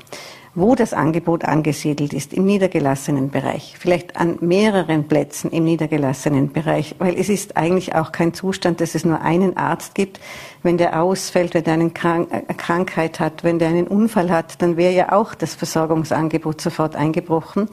wo 0.57 0.73
das 0.73 0.91
Angebot 0.91 1.45
angesiedelt 1.45 2.13
ist, 2.13 2.33
im 2.33 2.43
niedergelassenen 2.45 3.29
Bereich, 3.29 3.75
vielleicht 3.77 4.17
an 4.17 4.39
mehreren 4.41 5.07
Plätzen 5.07 5.51
im 5.51 5.63
niedergelassenen 5.65 6.51
Bereich, 6.51 6.95
weil 6.97 7.13
es 7.15 7.29
ist 7.29 7.57
eigentlich 7.57 7.93
auch 7.93 8.11
kein 8.11 8.33
Zustand, 8.33 8.81
dass 8.81 8.95
es 8.95 9.05
nur 9.05 9.21
einen 9.21 9.55
Arzt 9.55 9.93
gibt. 9.93 10.19
Wenn 10.67 10.77
der 10.77 11.01
ausfällt, 11.01 11.53
wenn 11.53 11.63
der 11.63 11.75
eine 11.75 11.85
äh, 11.85 12.53
Krankheit 12.57 13.21
hat, 13.21 13.45
wenn 13.45 13.57
der 13.57 13.69
einen 13.69 13.87
Unfall 13.87 14.29
hat, 14.29 14.61
dann 14.61 14.75
wäre 14.75 14.91
ja 14.91 15.13
auch 15.13 15.33
das 15.33 15.55
Versorgungsangebot 15.55 16.59
sofort 16.59 16.93
eingebrochen. 16.93 17.69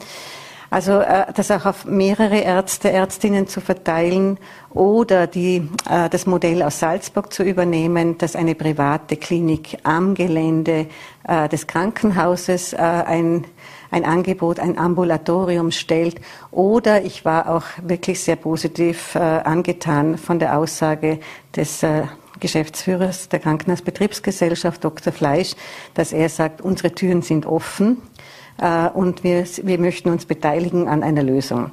Also 0.69 1.01
äh, 1.01 1.25
das 1.35 1.51
auch 1.51 1.65
auf 1.65 1.83
mehrere 1.83 2.37
Ärzte, 2.37 2.89
Ärztinnen 2.89 3.49
zu 3.49 3.59
verteilen 3.59 4.39
oder 4.69 5.27
die, 5.27 5.69
äh, 5.89 6.07
das 6.09 6.25
Modell 6.25 6.63
aus 6.63 6.79
Salzburg 6.79 7.33
zu 7.33 7.43
übernehmen, 7.43 8.17
dass 8.17 8.37
eine 8.37 8.55
private 8.55 9.17
Klinik 9.17 9.77
am 9.83 10.15
Gelände 10.15 10.87
des 11.51 11.65
Krankenhauses 11.65 12.75
ein, 12.75 13.45
ein 13.89 14.05
Angebot, 14.05 14.59
ein 14.59 14.77
Ambulatorium 14.77 15.71
stellt. 15.71 16.21
Oder 16.51 17.03
ich 17.03 17.25
war 17.25 17.49
auch 17.49 17.63
wirklich 17.81 18.19
sehr 18.19 18.35
positiv 18.35 19.15
angetan 19.15 20.19
von 20.19 20.37
der 20.37 20.55
Aussage 20.55 21.19
des 21.55 21.83
Geschäftsführers 22.45 23.27
der 23.27 23.39
Krankenhausbetriebsgesellschaft, 23.39 24.83
Dr. 24.83 25.11
Fleisch, 25.11 25.55
dass 25.95 26.13
er 26.13 26.29
sagt, 26.29 26.61
unsere 26.61 26.93
Türen 26.93 27.23
sind 27.23 27.47
offen. 27.47 28.03
Äh, 28.61 28.89
und 28.89 29.23
wir, 29.23 29.45
wir 29.63 29.79
möchten 29.79 30.09
uns 30.09 30.27
beteiligen 30.27 30.87
an 30.87 31.01
einer 31.01 31.23
Lösung. 31.23 31.71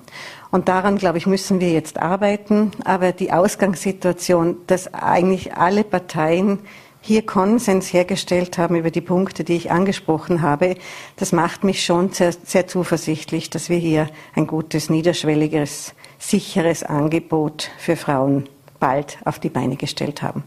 Und 0.51 0.69
daran, 0.69 0.97
glaube 0.97 1.19
ich, 1.19 1.27
müssen 1.27 1.61
wir 1.61 1.73
jetzt 1.73 1.99
arbeiten. 1.99 2.71
Aber 2.87 3.13
die 3.13 3.33
Ausgangssituation, 3.33 4.57
dass 4.67 4.95
eigentlich 4.95 5.55
alle 5.55 5.85
Parteien 5.85 6.61
hier 7.03 7.27
Konsens 7.27 7.93
hergestellt 7.93 8.57
haben 8.57 8.75
über 8.75 8.91
die 8.91 9.03
Punkte, 9.03 9.45
die 9.45 9.57
ich 9.57 9.71
angesprochen 9.71 10.41
habe, 10.41 10.77
das 11.17 11.33
macht 11.33 11.65
mich 11.65 11.85
schon 11.85 12.13
sehr, 12.13 12.33
sehr 12.33 12.67
zuversichtlich, 12.67 13.51
dass 13.51 13.69
wir 13.69 13.77
hier 13.77 14.09
ein 14.35 14.47
gutes, 14.47 14.89
niederschwelliges, 14.89 15.93
sicheres 16.19 16.83
Angebot 16.83 17.71
für 17.77 17.97
Frauen 17.97 18.49
bald 18.81 19.19
auf 19.27 19.39
die 19.39 19.51
Beine 19.51 19.77
gestellt 19.77 20.23
haben. 20.23 20.45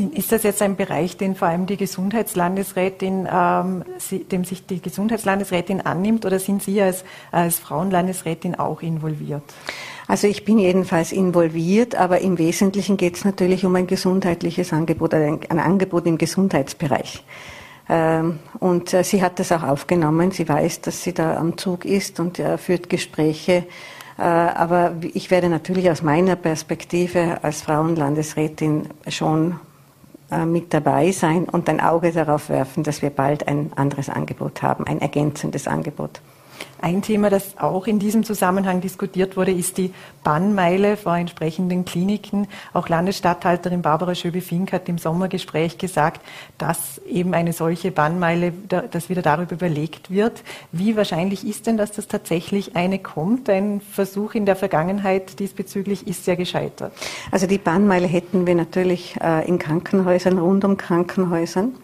Ist 0.00 0.32
das 0.32 0.42
jetzt 0.42 0.60
ein 0.62 0.76
Bereich, 0.76 1.16
den 1.16 1.36
vor 1.36 1.48
allem 1.48 1.66
die 1.66 1.76
Gesundheitslandesrätin, 1.76 3.28
ähm, 3.30 3.84
sie, 3.98 4.24
dem 4.24 4.44
sich 4.44 4.66
die 4.66 4.80
Gesundheitslandesrätin 4.80 5.80
annimmt, 5.80 6.26
oder 6.26 6.38
sind 6.38 6.62
Sie 6.62 6.80
als, 6.80 7.04
als 7.30 7.58
Frauenlandesrätin 7.58 8.56
auch 8.56 8.82
involviert? 8.82 9.42
Also 10.06 10.26
ich 10.26 10.44
bin 10.44 10.58
jedenfalls 10.58 11.12
involviert, 11.12 11.94
aber 11.94 12.20
im 12.20 12.38
Wesentlichen 12.38 12.96
geht 12.96 13.16
es 13.16 13.24
natürlich 13.24 13.64
um 13.64 13.74
ein 13.76 13.86
gesundheitliches 13.86 14.72
Angebot, 14.72 15.14
ein, 15.14 15.40
ein 15.48 15.58
Angebot 15.58 16.06
im 16.06 16.18
Gesundheitsbereich. 16.18 17.24
Ähm, 17.88 18.38
und 18.60 18.92
äh, 18.94 19.04
sie 19.04 19.22
hat 19.22 19.38
das 19.38 19.52
auch 19.52 19.62
aufgenommen. 19.62 20.30
Sie 20.30 20.48
weiß, 20.48 20.80
dass 20.82 21.02
sie 21.02 21.12
da 21.12 21.36
am 21.36 21.56
Zug 21.56 21.84
ist 21.84 22.20
und 22.20 22.38
äh, 22.38 22.58
führt 22.58 22.90
Gespräche. 22.90 23.64
Äh, 24.18 24.22
aber 24.22 24.94
ich 25.12 25.30
werde 25.30 25.48
natürlich 25.48 25.90
aus 25.90 26.02
meiner 26.02 26.36
Perspektive 26.36 27.38
als 27.42 27.62
Frauenlandesrätin 27.62 28.88
schon 29.08 29.60
mit 30.46 30.74
dabei 30.74 31.12
sein 31.12 31.44
und 31.44 31.68
ein 31.68 31.80
Auge 31.80 32.12
darauf 32.12 32.48
werfen, 32.48 32.82
dass 32.82 33.02
wir 33.02 33.10
bald 33.10 33.46
ein 33.48 33.72
anderes 33.76 34.08
Angebot 34.08 34.62
haben, 34.62 34.86
ein 34.86 35.00
ergänzendes 35.00 35.68
Angebot. 35.68 36.20
Ein 36.80 37.02
Thema, 37.02 37.30
das 37.30 37.56
auch 37.58 37.86
in 37.86 37.98
diesem 37.98 38.24
Zusammenhang 38.24 38.80
diskutiert 38.80 39.36
wurde, 39.36 39.52
ist 39.52 39.78
die 39.78 39.94
Bannmeile 40.22 40.96
vor 40.96 41.16
entsprechenden 41.16 41.84
Kliniken. 41.84 42.48
Auch 42.72 42.88
Landesstatthalterin 42.88 43.82
Barbara 43.82 44.14
Schöbe-Fink 44.14 44.72
hat 44.72 44.88
im 44.88 44.98
Sommergespräch 44.98 45.78
gesagt, 45.78 46.20
dass 46.58 46.98
eben 47.06 47.32
eine 47.34 47.52
solche 47.52 47.90
Bannmeile, 47.90 48.52
dass 48.68 49.08
wieder 49.08 49.22
darüber 49.22 49.52
überlegt 49.54 50.10
wird. 50.10 50.42
Wie 50.72 50.96
wahrscheinlich 50.96 51.46
ist 51.46 51.66
denn, 51.66 51.76
dass 51.76 51.92
das 51.92 52.08
tatsächlich 52.08 52.76
eine 52.76 52.98
kommt? 52.98 53.48
Ein 53.48 53.80
Versuch 53.80 54.34
in 54.34 54.44
der 54.44 54.56
Vergangenheit 54.56 55.38
diesbezüglich 55.38 56.06
ist 56.06 56.26
ja 56.26 56.34
gescheitert. 56.34 56.92
Also 57.30 57.46
die 57.46 57.58
Bannmeile 57.58 58.06
hätten 58.06 58.46
wir 58.46 58.54
natürlich 58.54 59.16
äh, 59.20 59.46
in 59.46 59.58
Krankenhäusern, 59.58 60.38
rund 60.38 60.64
um 60.64 60.76
Krankenhäusern. 60.76 61.74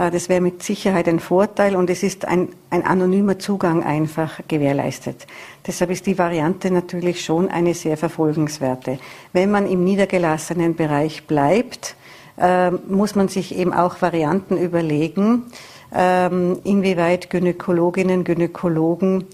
Äh, 0.00 0.10
das 0.10 0.28
wäre 0.28 0.40
mit 0.40 0.62
Sicherheit 0.62 1.08
ein 1.08 1.20
Vorteil 1.20 1.76
und 1.76 1.90
es 1.90 2.02
ist 2.02 2.24
ein, 2.24 2.48
ein 2.70 2.84
anonymer 2.84 3.38
Zugang 3.38 3.84
einfach 3.84 4.40
gewährleistet. 4.48 5.26
Deshalb 5.66 5.90
ist 5.90 6.06
die 6.06 6.18
Variante 6.18 6.70
natürlich 6.70 7.22
schon 7.24 7.48
eine 7.48 7.74
sehr 7.74 7.96
verfolgenswerte. 7.96 8.98
Wenn 9.32 9.50
man 9.50 9.66
im 9.66 9.84
niedergelassenen 9.84 10.74
Bereich 10.74 11.26
bleibt, 11.26 11.96
äh, 12.38 12.70
muss 12.70 13.14
man 13.14 13.28
sich 13.28 13.54
eben 13.54 13.74
auch 13.74 14.00
Varianten 14.00 14.56
überlegen, 14.56 15.44
inwieweit 15.92 17.30
Gynäkologinnen, 17.30 18.24
Gynäkologen 18.24 19.24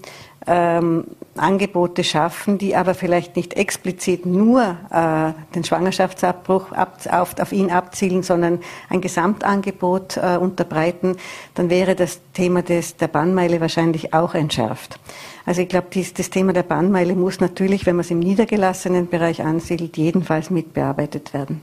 ähm, 0.47 1.03
Angebote 1.35 2.03
schaffen, 2.03 2.57
die 2.57 2.75
aber 2.75 2.95
vielleicht 2.95 3.35
nicht 3.35 3.53
explizit 3.53 4.25
nur 4.25 4.77
äh, 4.89 5.33
den 5.53 5.63
Schwangerschaftsabbruch 5.63 6.71
ab, 6.71 6.99
auf, 7.11 7.37
auf, 7.39 7.51
ihn 7.51 7.69
abzielen, 7.69 8.23
sondern 8.23 8.59
ein 8.89 9.01
Gesamtangebot 9.01 10.17
äh, 10.17 10.37
unterbreiten, 10.37 11.17
dann 11.53 11.69
wäre 11.69 11.95
das 11.95 12.21
Thema 12.33 12.63
des, 12.63 12.95
der 12.95 13.07
Bannmeile 13.07 13.61
wahrscheinlich 13.61 14.13
auch 14.13 14.33
entschärft. 14.33 14.99
Also 15.45 15.61
ich 15.61 15.69
glaube, 15.69 15.87
das 15.91 16.29
Thema 16.29 16.53
der 16.53 16.63
Bannmeile 16.63 17.13
muss 17.15 17.39
natürlich, 17.39 17.85
wenn 17.85 17.97
man 17.97 18.05
es 18.05 18.11
im 18.11 18.19
niedergelassenen 18.19 19.07
Bereich 19.09 19.43
ansiedelt, 19.43 19.97
jedenfalls 19.97 20.49
mitbearbeitet 20.49 21.33
werden. 21.33 21.61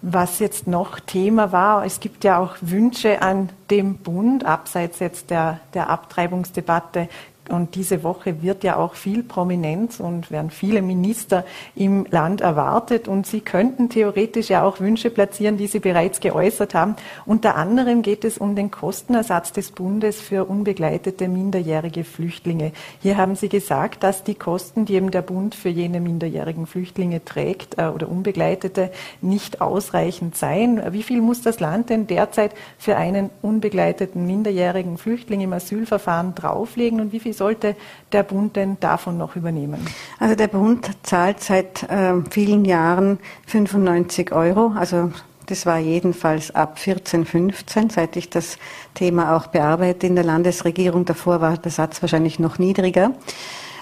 Was 0.00 0.38
jetzt 0.38 0.68
noch 0.68 1.00
Thema 1.00 1.50
war, 1.50 1.84
es 1.84 1.98
gibt 1.98 2.22
ja 2.22 2.38
auch 2.38 2.56
Wünsche 2.60 3.20
an 3.20 3.48
dem 3.68 3.96
Bund, 3.96 4.44
abseits 4.44 5.00
jetzt 5.00 5.30
der, 5.30 5.60
der 5.74 5.90
Abtreibungsdebatte, 5.90 7.08
und 7.50 7.74
diese 7.74 8.02
Woche 8.02 8.42
wird 8.42 8.64
ja 8.64 8.76
auch 8.76 8.94
viel 8.94 9.22
Prominenz 9.22 10.00
und 10.00 10.30
werden 10.30 10.50
viele 10.50 10.82
Minister 10.82 11.44
im 11.74 12.06
Land 12.10 12.40
erwartet. 12.40 13.08
Und 13.08 13.26
Sie 13.26 13.40
könnten 13.40 13.88
theoretisch 13.88 14.48
ja 14.48 14.64
auch 14.64 14.80
Wünsche 14.80 15.10
platzieren, 15.10 15.56
die 15.56 15.66
Sie 15.66 15.80
bereits 15.80 16.20
geäußert 16.20 16.74
haben. 16.74 16.96
Unter 17.26 17.56
anderem 17.56 18.02
geht 18.02 18.24
es 18.24 18.38
um 18.38 18.54
den 18.54 18.70
Kostenersatz 18.70 19.52
des 19.52 19.70
Bundes 19.70 20.20
für 20.20 20.44
unbegleitete 20.44 21.28
minderjährige 21.28 22.04
Flüchtlinge. 22.04 22.72
Hier 23.00 23.16
haben 23.16 23.36
Sie 23.36 23.48
gesagt, 23.48 24.02
dass 24.02 24.24
die 24.24 24.34
Kosten, 24.34 24.84
die 24.84 24.94
eben 24.94 25.10
der 25.10 25.22
Bund 25.22 25.54
für 25.54 25.68
jene 25.68 26.00
minderjährigen 26.00 26.66
Flüchtlinge 26.66 27.24
trägt 27.24 27.78
äh, 27.78 27.86
oder 27.86 28.08
Unbegleitete, 28.08 28.90
nicht 29.20 29.60
ausreichend 29.60 30.36
seien. 30.36 30.80
Wie 30.92 31.02
viel 31.02 31.20
muss 31.20 31.42
das 31.42 31.60
Land 31.60 31.90
denn 31.90 32.06
derzeit 32.06 32.52
für 32.78 32.96
einen 32.96 33.30
unbegleiteten 33.42 34.26
minderjährigen 34.26 34.98
Flüchtling 34.98 35.40
im 35.40 35.52
Asylverfahren 35.52 36.34
drauflegen 36.34 37.00
und 37.00 37.12
wie 37.12 37.20
viel 37.20 37.32
sollte 37.38 37.76
der 38.12 38.22
Bund 38.22 38.56
denn 38.56 38.78
davon 38.80 39.16
noch 39.16 39.36
übernehmen? 39.36 39.86
Also 40.18 40.34
der 40.34 40.48
Bund 40.48 40.90
zahlt 41.02 41.40
seit 41.40 41.84
äh, 41.84 42.14
vielen 42.30 42.64
Jahren 42.64 43.18
95 43.46 44.32
Euro, 44.32 44.72
also 44.76 45.10
das 45.46 45.64
war 45.64 45.78
jedenfalls 45.78 46.54
ab 46.54 46.78
14, 46.78 47.24
15, 47.24 47.88
seit 47.88 48.16
ich 48.16 48.28
das 48.28 48.58
Thema 48.92 49.34
auch 49.34 49.46
bearbeite 49.46 50.06
in 50.06 50.14
der 50.14 50.24
Landesregierung. 50.24 51.06
Davor 51.06 51.40
war 51.40 51.56
der 51.56 51.70
Satz 51.70 52.02
wahrscheinlich 52.02 52.38
noch 52.38 52.58
niedriger. 52.58 53.12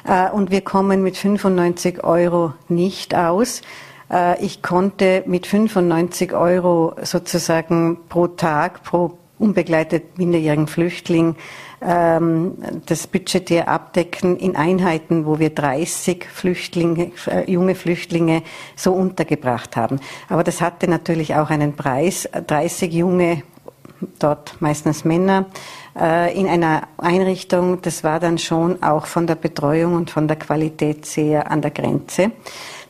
Äh, 0.07 0.31
und 0.31 0.53
wir 0.53 0.61
kommen 0.61 1.03
mit 1.03 1.17
95 1.17 2.05
Euro 2.05 2.53
nicht 2.69 3.17
aus. 3.17 3.63
Äh, 4.11 4.43
ich 4.45 4.63
konnte 4.63 5.25
mit 5.27 5.49
95 5.49 6.33
Euro 6.35 6.95
sozusagen 7.03 7.99
pro 8.09 8.29
Tag, 8.29 8.85
pro 8.85 9.19
unbegleitet 9.39 10.19
minderjährigen 10.19 10.67
Flüchtling 10.67 11.37
das 11.81 13.07
budgetär 13.07 13.69
abdecken 13.69 14.39
in 14.39 14.57
Einheiten, 14.57 15.27
wo 15.27 15.39
wir 15.39 15.51
30 15.51 16.25
Flüchtlinge, 16.25 17.13
äh, 17.27 17.51
junge 17.51 17.75
Flüchtlinge 17.75 18.43
so 18.77 18.93
untergebracht 18.93 19.77
haben. 19.77 20.01
Aber 20.29 20.43
das 20.43 20.61
hatte 20.61 20.89
natürlich 20.89 21.35
auch 21.35 21.51
einen 21.51 21.77
Preis. 21.77 22.29
30 22.47 22.93
junge, 22.93 23.43
dort 24.19 24.57
meistens 24.61 25.05
Männer, 25.05 25.47
äh, 25.99 26.39
in 26.39 26.49
einer 26.49 26.89
Einrichtung, 26.99 27.83
das 27.83 28.05
war 28.05 28.21
dann 28.21 28.39
schon 28.39 28.83
auch 28.83 29.07
von 29.07 29.27
der 29.27 29.35
Betreuung 29.35 29.95
und 29.95 30.11
von 30.11 30.29
der 30.29 30.37
Qualität 30.39 31.07
sehr 31.07 31.51
an 31.51 31.63
der 31.63 31.71
Grenze. 31.71 32.33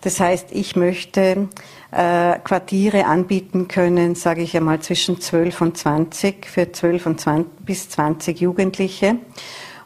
Das 0.06 0.20
heißt, 0.20 0.50
ich 0.52 0.76
möchte 0.76 1.48
äh, 1.90 2.38
Quartiere 2.38 3.06
anbieten 3.06 3.66
können, 3.66 4.14
sage 4.14 4.40
ich 4.42 4.56
einmal, 4.56 4.78
zwischen 4.78 5.20
12 5.20 5.60
und 5.60 5.76
20 5.76 6.46
für 6.46 6.70
12 6.70 7.06
und 7.06 7.20
20, 7.20 7.66
bis 7.66 7.88
20 7.88 8.40
Jugendliche. 8.40 9.16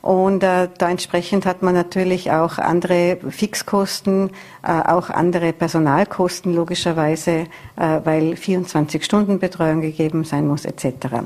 Und 0.02 0.42
äh, 0.42 0.68
da 0.76 0.90
entsprechend 0.90 1.46
hat 1.46 1.62
man 1.62 1.72
natürlich 1.72 2.32
auch 2.32 2.58
andere 2.58 3.16
Fixkosten, 3.30 4.32
äh, 4.62 4.72
auch 4.72 5.08
andere 5.08 5.54
Personalkosten 5.54 6.54
logischerweise, 6.54 7.46
äh, 7.76 8.00
weil 8.04 8.36
24 8.36 9.02
Stunden 9.02 9.38
Betreuung 9.38 9.80
gegeben 9.80 10.24
sein 10.24 10.46
muss 10.46 10.66
etc. 10.66 11.24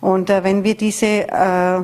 Und 0.00 0.30
äh, 0.30 0.42
wenn 0.42 0.64
wir 0.64 0.76
diese 0.76 1.28
äh, 1.28 1.80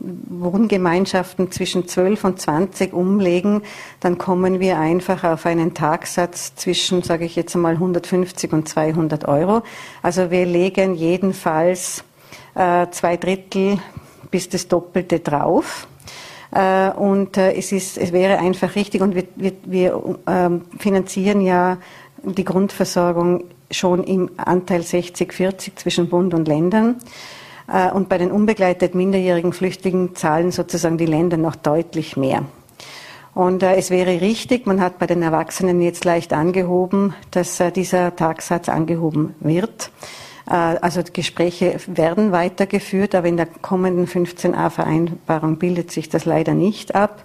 Wohngemeinschaften 0.00 1.50
zwischen 1.50 1.86
12 1.86 2.24
und 2.24 2.40
20 2.40 2.92
umlegen, 2.92 3.62
dann 4.00 4.18
kommen 4.18 4.60
wir 4.60 4.78
einfach 4.78 5.24
auf 5.24 5.46
einen 5.46 5.74
Tagsatz 5.74 6.54
zwischen, 6.54 7.02
sage 7.02 7.24
ich 7.24 7.36
jetzt 7.36 7.54
einmal, 7.54 7.74
150 7.74 8.52
und 8.52 8.68
200 8.68 9.26
Euro. 9.28 9.62
Also 10.02 10.30
wir 10.30 10.46
legen 10.46 10.94
jedenfalls 10.94 12.04
äh, 12.54 12.86
zwei 12.90 13.16
Drittel 13.16 13.78
bis 14.32 14.48
das 14.48 14.66
Doppelte 14.66 15.20
drauf. 15.20 15.86
Äh, 16.50 16.90
und 16.90 17.36
äh, 17.36 17.52
es, 17.54 17.70
ist, 17.70 17.96
es 17.98 18.12
wäre 18.12 18.38
einfach 18.38 18.74
richtig 18.74 19.00
und 19.00 19.14
wir, 19.14 19.24
wir, 19.36 19.52
wir 19.64 20.18
ähm, 20.26 20.62
finanzieren 20.78 21.40
ja 21.40 21.78
die 22.24 22.44
Grundversorgung 22.44 23.44
schon 23.70 24.04
im 24.04 24.30
Anteil 24.36 24.80
60-40 24.80 25.76
zwischen 25.76 26.08
Bund 26.08 26.34
und 26.34 26.48
Ländern. 26.48 26.96
Äh, 27.72 27.90
und 27.90 28.08
bei 28.08 28.18
den 28.18 28.30
unbegleiteten 28.30 28.98
minderjährigen 28.98 29.52
Flüchtlingen 29.52 30.14
zahlen 30.14 30.52
sozusagen 30.52 30.98
die 30.98 31.06
Länder 31.06 31.36
noch 31.36 31.56
deutlich 31.56 32.16
mehr. 32.16 32.44
Und 33.34 33.62
äh, 33.62 33.76
es 33.76 33.90
wäre 33.90 34.20
richtig, 34.20 34.66
man 34.66 34.80
hat 34.80 34.98
bei 34.98 35.06
den 35.06 35.22
Erwachsenen 35.22 35.80
jetzt 35.80 36.04
leicht 36.04 36.34
angehoben, 36.34 37.14
dass 37.30 37.58
äh, 37.60 37.72
dieser 37.72 38.14
Tagsatz 38.14 38.68
angehoben 38.68 39.34
wird. 39.40 39.90
Also 40.44 41.02
Gespräche 41.10 41.76
werden 41.86 42.32
weitergeführt, 42.32 43.14
aber 43.14 43.28
in 43.28 43.36
der 43.36 43.46
kommenden 43.46 44.08
15a-Vereinbarung 44.08 45.56
bildet 45.56 45.92
sich 45.92 46.08
das 46.08 46.24
leider 46.24 46.52
nicht 46.52 46.96
ab. 46.96 47.24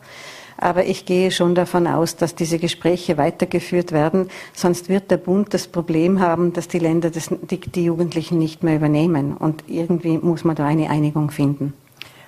Aber 0.58 0.86
ich 0.86 1.06
gehe 1.06 1.32
schon 1.32 1.56
davon 1.56 1.88
aus, 1.88 2.16
dass 2.16 2.36
diese 2.36 2.60
Gespräche 2.60 3.18
weitergeführt 3.18 3.92
werden. 3.92 4.30
Sonst 4.54 4.90
wird 4.90 5.12
der 5.12 5.18
Bund 5.18 5.54
das 5.54 5.68
Problem 5.68 6.20
haben, 6.20 6.54
dass 6.54 6.68
die 6.68 6.80
Länder 6.80 7.10
das, 7.12 7.30
die, 7.30 7.60
die 7.60 7.86
Jugendlichen 7.86 8.40
nicht 8.40 8.64
mehr 8.64 8.76
übernehmen. 8.76 9.38
Und 9.38 9.64
irgendwie 9.68 10.18
muss 10.18 10.44
man 10.44 10.56
da 10.56 10.66
eine 10.66 10.90
Einigung 10.90 11.32
finden. 11.32 11.74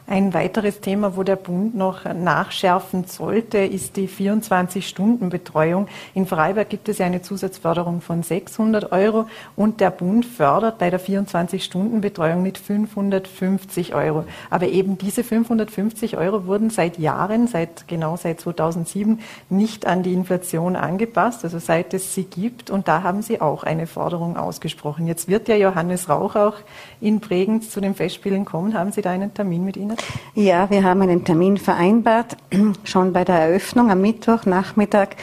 Ein 0.10 0.34
weiteres 0.34 0.82
Thema, 0.82 1.16
wo 1.16 1.22
der 1.22 1.36
Bund 1.36 1.76
noch 1.76 2.04
nachschärfen 2.04 3.04
sollte, 3.04 3.60
ist 3.60 3.96
die 3.96 4.08
24-Stunden-Betreuung. 4.08 5.88
In 6.16 6.26
Freiberg 6.26 6.68
gibt 6.68 6.90
es 6.90 6.98
ja 6.98 7.06
eine 7.06 7.22
Zusatzförderung 7.22 8.02
von 8.02 8.24
600 8.24 8.92
Euro 8.92 9.28
und 9.56 9.82
der 9.82 9.92
Bund 9.92 10.26
fördert 10.26 10.80
bei 10.80 10.90
der 10.90 11.00
24-Stunden-Betreuung 11.00 12.42
mit 12.42 12.58
550 12.58 13.94
Euro. 13.94 14.24
Aber 14.50 14.68
eben 14.70 14.98
diese 14.98 15.24
550 15.24 16.18
Euro 16.18 16.48
wurden 16.48 16.72
seit 16.72 16.98
Jahren, 16.98 17.46
seit 17.46 17.88
genau 17.88 18.18
seit 18.18 18.42
2007, 18.42 19.20
nicht 19.52 19.86
an 19.86 20.02
die 20.02 20.14
Inflation 20.14 20.76
angepasst, 20.76 21.44
also 21.44 21.60
seit 21.60 21.94
es 21.94 22.16
sie 22.16 22.24
gibt. 22.24 22.72
Und 22.72 22.88
da 22.88 23.04
haben 23.04 23.22
Sie 23.22 23.42
auch 23.42 23.62
eine 23.62 23.86
Forderung 23.86 24.38
ausgesprochen. 24.38 25.06
Jetzt 25.06 25.28
wird 25.28 25.48
ja 25.48 25.56
Johannes 25.56 26.10
Rauch 26.10 26.36
auch 26.36 26.56
in 27.00 27.20
Bregenz 27.20 27.70
zu 27.70 27.80
den 27.80 27.94
Festspielen 27.94 28.44
kommen. 28.44 28.74
Haben 28.74 28.92
Sie 28.92 29.04
da 29.04 29.12
einen 29.12 29.36
Termin 29.36 29.64
mit 29.64 29.78
Ihnen? 29.78 29.99
Ja, 30.36 30.70
wir 30.70 30.84
haben 30.84 31.02
einen 31.02 31.26
Termin 31.26 31.58
vereinbart, 31.58 32.38
schon 32.84 33.14
bei 33.14 33.26
der 33.26 33.36
Eröffnung 33.36 33.92
am 33.92 34.02
Mittwoch 34.02 34.46
Nachmittag. 34.46 35.16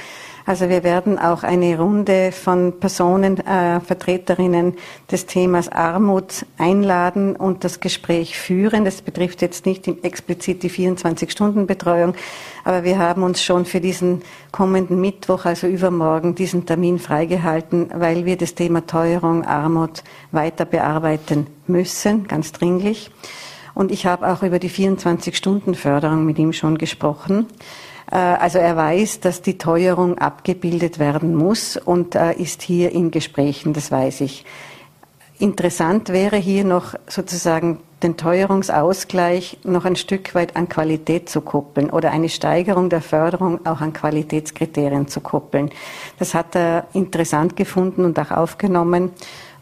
Also 0.47 0.69
wir 0.69 0.85
werden 0.85 1.19
auch 1.19 1.43
eine 1.43 1.77
Runde 1.77 2.31
von 2.31 2.79
Personen, 2.79 3.45
äh, 3.45 3.81
Vertreterinnen 3.81 4.75
des 5.11 5.27
Themas 5.27 5.69
Armut 5.69 6.47
einladen 6.57 7.35
und 7.35 7.65
das 7.65 7.81
Gespräch 7.81 8.39
führen. 8.39 8.85
Das 8.85 9.03
betrifft 9.03 9.43
jetzt 9.43 9.67
nicht 9.67 9.89
explizit 10.05 10.63
die 10.63 10.71
24-Stunden-Betreuung, 10.71 12.15
aber 12.63 12.85
wir 12.85 12.97
haben 13.01 13.25
uns 13.25 13.43
schon 13.43 13.65
für 13.65 13.81
diesen 13.81 14.23
kommenden 14.53 15.01
Mittwoch, 15.01 15.47
also 15.47 15.67
übermorgen, 15.67 16.37
diesen 16.37 16.65
Termin 16.65 17.01
freigehalten, 17.01 17.91
weil 17.93 18.25
wir 18.25 18.37
das 18.37 18.55
Thema 18.55 18.87
Teuerung, 18.87 19.45
Armut 19.45 20.05
weiter 20.31 20.65
bearbeiten 20.65 21.49
müssen, 21.67 22.29
ganz 22.29 22.53
dringlich. 22.53 23.11
Und 23.77 23.93
ich 23.93 24.07
habe 24.07 24.27
auch 24.33 24.43
über 24.43 24.59
die 24.59 24.71
24-Stunden-Förderung 24.71 26.25
mit 26.25 26.39
ihm 26.39 26.55
schon 26.55 26.79
gesprochen. 26.79 27.45
Äh, 28.11 28.17
also 28.17 28.57
er 28.57 28.75
weiß, 28.75 29.21
dass 29.21 29.43
die 29.43 29.59
Teuerung 29.59 30.17
abgebildet 30.17 30.99
werden 30.99 31.35
muss 31.35 31.77
und 31.77 32.15
äh, 32.15 32.33
ist 32.33 32.63
hier 32.63 32.93
in 32.93 33.11
Gesprächen, 33.11 33.75
das 33.75 33.93
weiß 33.93 34.23
ich. 34.23 34.47
Interessant 35.39 36.09
wäre 36.09 36.37
hier 36.37 36.65
noch 36.65 36.95
sozusagen 37.07 37.81
den 38.03 38.17
Teuerungsausgleich 38.17 39.59
noch 39.65 39.85
ein 39.85 39.97
Stück 39.97 40.35
weit 40.35 40.57
an 40.57 40.71
Qualität 40.71 41.29
zu 41.29 41.43
koppeln 41.43 41.91
oder 41.91 42.13
eine 42.13 42.31
Steigerung 42.31 42.89
der 42.89 43.03
Förderung 43.03 43.67
auch 43.67 43.83
an 43.83 43.93
Qualitätskriterien 43.93 45.07
zu 45.09 45.21
koppeln. 45.21 45.69
Das 46.19 46.33
hat 46.33 46.57
er 46.57 46.87
interessant 46.95 47.57
gefunden 47.57 48.07
und 48.07 48.19
auch 48.19 48.31
aufgenommen. 48.31 49.11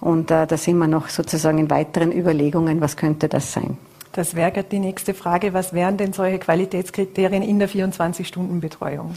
Und 0.00 0.30
äh, 0.30 0.46
da 0.46 0.56
sind 0.56 0.78
wir 0.78 0.86
noch 0.86 1.08
sozusagen 1.08 1.58
in 1.58 1.68
weiteren 1.68 2.12
Überlegungen, 2.12 2.80
was 2.80 2.96
könnte 2.96 3.28
das 3.28 3.52
sein. 3.52 3.76
Das 4.14 4.34
wäre 4.36 4.62
die 4.62 4.78
nächste 4.78 5.12
Frage. 5.12 5.52
Was 5.54 5.72
wären 5.72 5.96
denn 5.96 6.12
solche 6.12 6.38
Qualitätskriterien 6.38 7.42
in 7.42 7.58
der 7.58 7.68
24-Stunden-Betreuung? 7.68 9.16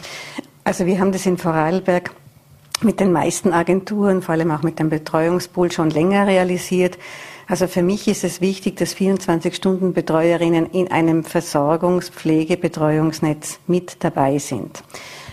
Also 0.64 0.88
wir 0.88 1.00
haben 1.00 1.12
das 1.12 1.28
in 1.28 1.38
Vorarlberg 1.38 2.10
mit 2.82 3.00
den 3.00 3.12
meisten 3.12 3.54
Agenturen, 3.54 4.24
vor 4.24 4.34
allem 4.34 4.50
auch 4.50 4.64
mit 4.64 4.80
dem 4.80 4.90
Betreuungspool 4.90 5.72
schon 5.72 5.92
länger 5.92 6.26
realisiert. 6.26 6.98
Also 7.48 7.68
für 7.68 7.84
mich 7.84 8.08
ist 8.08 8.24
es 8.24 8.42
wichtig, 8.42 8.78
dass 8.78 8.96
24-Stunden-Betreuerinnen 8.96 10.72
in 10.72 10.92
einem 10.92 11.24
Versorgungs-Pflegebetreuungsnetz 11.24 13.60
mit 13.68 14.04
dabei 14.04 14.40
sind. 14.40 14.82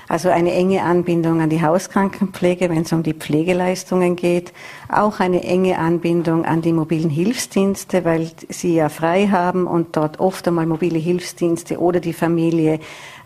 Also 0.08 0.28
eine 0.28 0.52
enge 0.52 0.82
Anbindung 0.82 1.40
an 1.40 1.50
die 1.50 1.62
Hauskrankenpflege, 1.62 2.68
wenn 2.68 2.82
es 2.82 2.92
um 2.92 3.02
die 3.02 3.14
Pflegeleistungen 3.14 4.16
geht. 4.16 4.52
Auch 4.88 5.20
eine 5.20 5.42
enge 5.42 5.78
Anbindung 5.78 6.44
an 6.44 6.62
die 6.62 6.72
mobilen 6.72 7.10
Hilfsdienste, 7.10 8.04
weil 8.04 8.30
sie 8.48 8.74
ja 8.74 8.88
frei 8.88 9.28
haben 9.28 9.66
und 9.66 9.96
dort 9.96 10.20
oft 10.20 10.46
einmal 10.46 10.66
mobile 10.66 10.98
Hilfsdienste 10.98 11.78
oder 11.78 12.00
die 12.00 12.12
Familie 12.12 12.80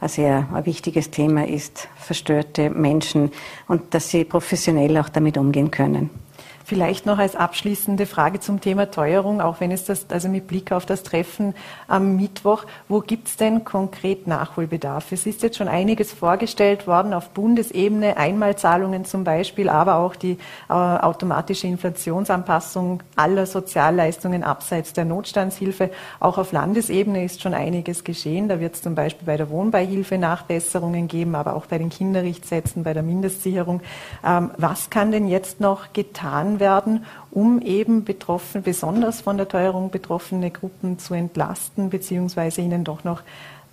ein 0.00 0.08
sehr 0.08 0.48
ein 0.52 0.66
wichtiges 0.66 1.10
Thema 1.10 1.46
ist, 1.46 1.88
verstörte 1.96 2.70
Menschen 2.70 3.30
und 3.68 3.94
dass 3.94 4.10
sie 4.10 4.24
professionell 4.24 4.96
auch 4.98 5.08
damit 5.08 5.36
umgehen 5.36 5.70
können. 5.70 6.10
Vielleicht 6.64 7.06
noch 7.06 7.18
als 7.18 7.36
abschließende 7.36 8.06
Frage 8.06 8.40
zum 8.40 8.60
Thema 8.60 8.90
Teuerung, 8.90 9.40
auch 9.40 9.60
wenn 9.60 9.70
es 9.72 9.84
das, 9.84 10.06
also 10.10 10.28
mit 10.28 10.46
Blick 10.46 10.72
auf 10.72 10.86
das 10.86 11.02
Treffen 11.02 11.54
am 11.88 12.16
Mittwoch, 12.16 12.64
wo 12.88 13.00
gibt 13.00 13.28
es 13.28 13.36
denn 13.36 13.64
konkret 13.64 14.26
Nachholbedarf? 14.26 15.10
Es 15.12 15.26
ist 15.26 15.42
jetzt 15.42 15.56
schon 15.56 15.68
einiges 15.68 16.12
vorgestellt 16.12 16.86
worden 16.86 17.14
auf 17.14 17.30
Bundesebene, 17.30 18.16
Einmalzahlungen 18.16 19.04
zum 19.04 19.24
Beispiel, 19.24 19.68
aber 19.68 19.96
auch 19.96 20.14
die 20.14 20.38
äh, 20.68 20.72
automatische 20.72 21.66
Inflationsanpassung 21.66 23.02
aller 23.16 23.46
Sozialleistungen 23.46 24.44
abseits 24.44 24.92
der 24.92 25.04
Notstandshilfe. 25.04 25.90
Auch 26.20 26.38
auf 26.38 26.52
Landesebene 26.52 27.24
ist 27.24 27.42
schon 27.42 27.54
einiges 27.54 28.04
geschehen. 28.04 28.48
Da 28.48 28.60
wird 28.60 28.74
es 28.74 28.82
zum 28.82 28.94
Beispiel 28.94 29.26
bei 29.26 29.36
der 29.36 29.50
Wohnbeihilfe 29.50 30.18
Nachbesserungen 30.18 31.08
geben, 31.08 31.34
aber 31.34 31.56
auch 31.56 31.66
bei 31.66 31.78
den 31.78 31.90
Kinderrichtsätzen, 31.90 32.84
bei 32.84 32.94
der 32.94 33.02
Mindestsicherung. 33.02 33.80
Ähm, 34.24 34.50
was 34.56 34.90
kann 34.90 35.10
denn 35.10 35.28
jetzt 35.28 35.60
noch 35.60 35.92
getan 35.92 36.51
werden, 36.60 37.04
um 37.30 37.60
eben 37.60 38.04
betroffen, 38.04 38.62
besonders 38.62 39.20
von 39.20 39.36
der 39.36 39.48
Teuerung 39.48 39.90
betroffene 39.90 40.50
Gruppen 40.50 40.98
zu 40.98 41.14
entlasten, 41.14 41.90
beziehungsweise 41.90 42.60
ihnen 42.60 42.84
doch 42.84 43.04
noch 43.04 43.22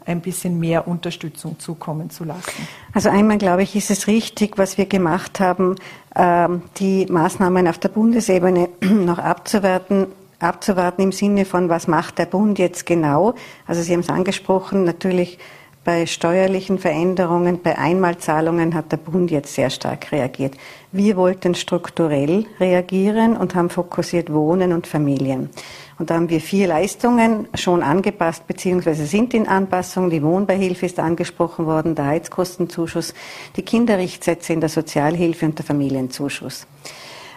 ein 0.06 0.22
bisschen 0.22 0.60
mehr 0.60 0.88
Unterstützung 0.88 1.60
zukommen 1.60 2.10
zu 2.10 2.24
lassen? 2.24 2.68
Also 2.94 3.10
einmal 3.10 3.38
glaube 3.38 3.64
ich, 3.64 3.76
ist 3.76 3.92
es 3.92 4.08
richtig, 4.08 4.58
was 4.58 4.78
wir 4.78 4.86
gemacht 4.86 5.40
haben, 5.40 5.76
ähm, 6.16 6.64
die 6.78 7.06
Maßnahmen 7.06 7.68
auf 7.68 7.78
der 7.78 7.90
Bundesebene 7.90 8.70
noch 8.82 9.20
abzuwerten 9.20 10.08
abzuwarten 10.40 11.02
im 11.02 11.12
Sinne 11.12 11.46
von, 11.46 11.68
was 11.68 11.88
macht 11.88 12.18
der 12.18 12.26
Bund 12.26 12.60
jetzt 12.60 12.86
genau? 12.86 13.36
Also 13.68 13.82
Sie 13.82 13.92
haben 13.94 14.00
es 14.00 14.10
angesprochen, 14.10 14.86
natürlich 14.86 15.38
bei 15.84 16.06
steuerlichen 16.06 16.78
Veränderungen, 16.78 17.62
bei 17.62 17.78
Einmalzahlungen 17.78 18.74
hat 18.74 18.92
der 18.92 18.98
Bund 18.98 19.32
jetzt 19.32 19.54
sehr 19.54 19.70
stark 19.70 20.12
reagiert. 20.12 20.56
Wir 20.92 21.18
wollten 21.18 21.54
strukturell 21.54 22.48
reagieren 22.60 23.38
und 23.38 23.54
haben 23.54 23.70
fokussiert 23.70 24.34
Wohnen 24.34 24.74
und 24.74 24.88
Familien. 24.88 25.52
Und 26.00 26.10
da 26.10 26.16
haben 26.16 26.30
wir 26.30 26.42
vier 26.42 26.68
Leistungen 26.68 27.48
schon 27.54 27.84
angepasst, 27.84 28.48
beziehungsweise 28.48 29.06
sind 29.06 29.36
in 29.36 29.48
Anpassung. 29.48 30.10
Die 30.10 30.24
Wohnbeihilfe 30.24 30.88
ist 30.88 30.98
angesprochen 30.98 31.68
worden, 31.68 31.94
der 31.94 32.06
Heizkostenzuschuss, 32.06 33.14
die 33.56 33.62
Kinderrichtsätze 33.62 34.52
in 34.52 34.62
der 34.62 34.70
Sozialhilfe 34.70 35.46
und 35.46 35.60
der 35.60 35.66
Familienzuschuss. 35.66 36.66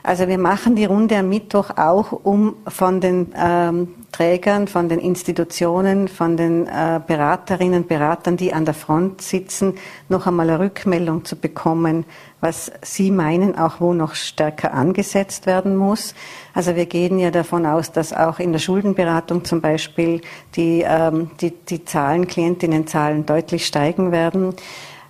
Also 0.05 0.27
wir 0.27 0.39
machen 0.39 0.75
die 0.75 0.85
Runde 0.85 1.17
am 1.17 1.29
Mittwoch 1.29 1.71
auch, 1.77 2.13
um 2.13 2.57
von 2.67 3.01
den 3.01 3.33
ähm, 3.37 3.89
Trägern, 4.11 4.67
von 4.67 4.89
den 4.89 4.99
Institutionen, 4.99 6.09
von 6.09 6.37
den 6.37 6.67
äh, 6.67 7.01
Beraterinnen, 7.07 7.87
Beratern, 7.87 8.37
die 8.37 8.53
an 8.53 8.65
der 8.65 8.75
Front 8.75 9.23
sitzen, 9.23 9.75
noch 10.09 10.27
einmal 10.27 10.51
eine 10.51 10.59
Rückmeldung 10.59 11.25
zu 11.25 11.37
bekommen, 11.37 12.05
was 12.41 12.73
sie 12.83 13.13
meinen, 13.13 13.57
auch 13.57 13.81
wo 13.81 13.95
noch 13.95 14.17
stärker 14.17 14.75
angesetzt 14.75 15.47
werden 15.47 15.77
muss. 15.77 16.15
Also 16.53 16.75
wir 16.75 16.87
gehen 16.87 17.21
ja 17.21 17.31
davon 17.31 17.65
aus, 17.65 17.93
dass 17.93 18.13
auch 18.13 18.41
in 18.41 18.51
der 18.51 18.59
Schuldenberatung 18.59 19.45
zum 19.45 19.61
Beispiel 19.61 20.21
die, 20.57 20.85
ähm, 20.85 21.31
die, 21.41 21.53
die 21.53 21.85
Zahlen, 21.85 22.27
Klientinnenzahlen 22.27 23.25
deutlich 23.25 23.67
steigen 23.67 24.11
werden. 24.11 24.55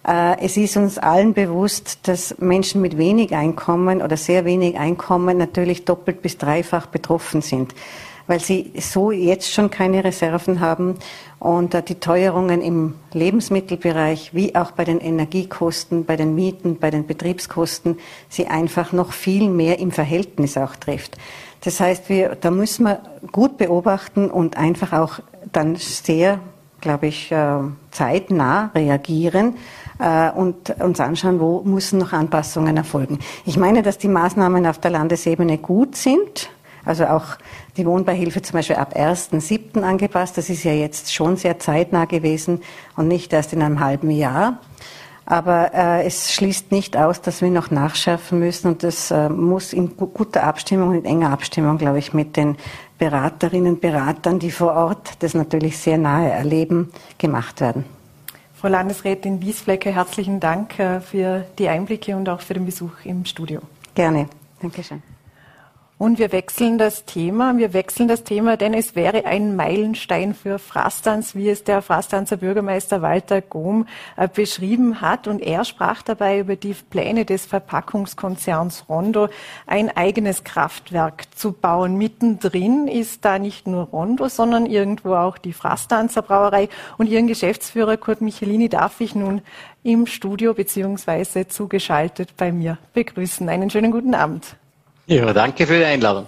Äh, 0.06 0.40
es 0.40 0.56
ist 0.56 0.76
uns 0.76 0.98
allen 0.98 1.32
bewusst, 1.32 2.08
dass 2.08 2.36
Menschen 2.38 2.80
mit 2.80 2.98
wenig 2.98 3.34
Einkommen 3.34 4.02
oder 4.02 4.16
sehr 4.16 4.44
wenig 4.44 4.76
Einkommen 4.78 5.38
natürlich 5.38 5.84
doppelt 5.84 6.22
bis 6.22 6.38
dreifach 6.38 6.86
betroffen 6.86 7.40
sind, 7.40 7.74
weil 8.26 8.40
sie 8.40 8.72
so 8.78 9.12
jetzt 9.12 9.52
schon 9.52 9.70
keine 9.70 10.02
Reserven 10.02 10.60
haben 10.60 10.96
und 11.38 11.74
äh, 11.74 11.82
die 11.82 12.00
Teuerungen 12.00 12.62
im 12.62 12.94
Lebensmittelbereich 13.12 14.34
wie 14.34 14.56
auch 14.56 14.72
bei 14.72 14.84
den 14.84 15.00
Energiekosten, 15.00 16.04
bei 16.04 16.16
den 16.16 16.34
Mieten, 16.34 16.78
bei 16.78 16.90
den 16.90 17.06
Betriebskosten 17.06 17.98
sie 18.28 18.48
einfach 18.48 18.92
noch 18.92 19.12
viel 19.12 19.48
mehr 19.48 19.78
im 19.78 19.92
Verhältnis 19.92 20.56
auch 20.56 20.74
trifft. 20.74 21.16
Das 21.64 21.78
heißt, 21.78 22.08
wir, 22.08 22.36
da 22.40 22.50
müssen 22.50 22.86
wir 22.86 23.02
gut 23.30 23.56
beobachten 23.56 24.32
und 24.32 24.56
einfach 24.56 24.92
auch 24.92 25.20
dann 25.52 25.76
sehr, 25.76 26.40
glaube 26.80 27.06
ich, 27.06 27.30
äh, 27.30 27.58
zeitnah 27.92 28.72
reagieren 28.74 29.54
äh, 29.98 30.30
und 30.30 30.70
uns 30.80 31.00
anschauen, 31.00 31.40
wo 31.40 31.62
müssen 31.62 31.98
noch 31.98 32.12
Anpassungen 32.12 32.76
erfolgen. 32.76 33.18
Ich 33.44 33.56
meine, 33.56 33.82
dass 33.82 33.98
die 33.98 34.08
Maßnahmen 34.08 34.66
auf 34.66 34.78
der 34.78 34.90
Landesebene 34.90 35.58
gut 35.58 35.96
sind. 35.96 36.50
Also 36.84 37.06
auch 37.06 37.36
die 37.76 37.86
Wohnbeihilfe 37.86 38.42
zum 38.42 38.54
Beispiel 38.54 38.76
ab 38.76 38.96
1.7. 38.96 39.82
angepasst. 39.82 40.36
Das 40.36 40.50
ist 40.50 40.64
ja 40.64 40.72
jetzt 40.72 41.14
schon 41.14 41.36
sehr 41.36 41.58
zeitnah 41.58 42.06
gewesen 42.06 42.60
und 42.96 43.08
nicht 43.08 43.32
erst 43.32 43.52
in 43.52 43.62
einem 43.62 43.80
halben 43.80 44.10
Jahr. 44.10 44.58
Aber 45.24 45.72
äh, 45.72 46.04
es 46.04 46.32
schließt 46.32 46.72
nicht 46.72 46.96
aus, 46.96 47.20
dass 47.20 47.42
wir 47.42 47.50
noch 47.50 47.70
nachschärfen 47.70 48.40
müssen 48.40 48.68
und 48.68 48.82
das 48.82 49.12
äh, 49.12 49.28
muss 49.28 49.72
in 49.72 49.96
guter 49.96 50.42
Abstimmung 50.42 50.90
und 50.90 50.96
in 50.96 51.04
enger 51.04 51.30
Abstimmung, 51.30 51.78
glaube 51.78 52.00
ich, 52.00 52.12
mit 52.12 52.36
den 52.36 52.56
Beraterinnen, 52.98 53.78
Beratern, 53.78 54.40
die 54.40 54.50
vor 54.50 54.74
Ort 54.74 55.12
das 55.20 55.34
natürlich 55.34 55.78
sehr 55.78 55.98
nahe 55.98 56.30
erleben, 56.30 56.90
gemacht 57.18 57.60
werden. 57.60 57.84
Frau 58.62 58.68
Landesrätin 58.68 59.42
Wiesflecke, 59.42 59.92
herzlichen 59.92 60.38
Dank 60.38 60.78
äh, 60.78 61.00
für 61.00 61.44
die 61.58 61.68
Einblicke 61.68 62.14
und 62.14 62.28
auch 62.28 62.40
für 62.40 62.54
den 62.54 62.64
Besuch 62.64 62.92
im 63.02 63.24
Studio. 63.24 63.60
Gerne. 63.96 64.28
Dankeschön. 64.60 65.02
Und 65.98 66.18
wir 66.18 66.32
wechseln 66.32 66.78
das 66.78 67.04
Thema. 67.04 67.56
Wir 67.58 67.72
wechseln 67.74 68.08
das 68.08 68.24
Thema, 68.24 68.56
denn 68.56 68.74
es 68.74 68.96
wäre 68.96 69.24
ein 69.24 69.54
Meilenstein 69.54 70.34
für 70.34 70.58
Frastanz, 70.58 71.36
wie 71.36 71.48
es 71.48 71.62
der 71.62 71.80
Frastanzer 71.80 72.38
Bürgermeister 72.38 73.02
Walter 73.02 73.40
Gohm 73.40 73.86
äh, 74.16 74.26
beschrieben 74.26 75.00
hat. 75.00 75.28
Und 75.28 75.40
er 75.40 75.64
sprach 75.64 76.02
dabei 76.02 76.40
über 76.40 76.56
die 76.56 76.74
Pläne 76.74 77.24
des 77.24 77.46
Verpackungskonzerns 77.46 78.88
Rondo, 78.88 79.28
ein 79.68 79.96
eigenes 79.96 80.42
Kraftwerk 80.42 81.36
zu 81.36 81.52
bauen. 81.52 81.96
Mittendrin 81.98 82.88
ist 82.88 83.24
da 83.24 83.38
nicht 83.38 83.68
nur 83.68 83.84
Rondo, 83.84 84.28
sondern 84.28 84.66
irgendwo 84.66 85.14
auch 85.14 85.38
die 85.38 85.52
Frastanzer 85.52 86.22
Brauerei. 86.22 86.68
Und 86.98 87.06
ihren 87.08 87.28
Geschäftsführer 87.28 87.96
Kurt 87.96 88.22
Michelini 88.22 88.68
darf 88.68 89.00
ich 89.00 89.14
nun 89.14 89.40
im 89.84 90.06
Studio 90.06 90.52
beziehungsweise 90.52 91.46
zugeschaltet 91.46 92.36
bei 92.36 92.50
mir 92.50 92.78
begrüßen. 92.92 93.48
Einen 93.48 93.70
schönen 93.70 93.92
guten 93.92 94.14
Abend. 94.14 94.56
Ja, 95.06 95.32
danke 95.32 95.66
für 95.66 95.78
die 95.78 95.84
Einladung. 95.84 96.26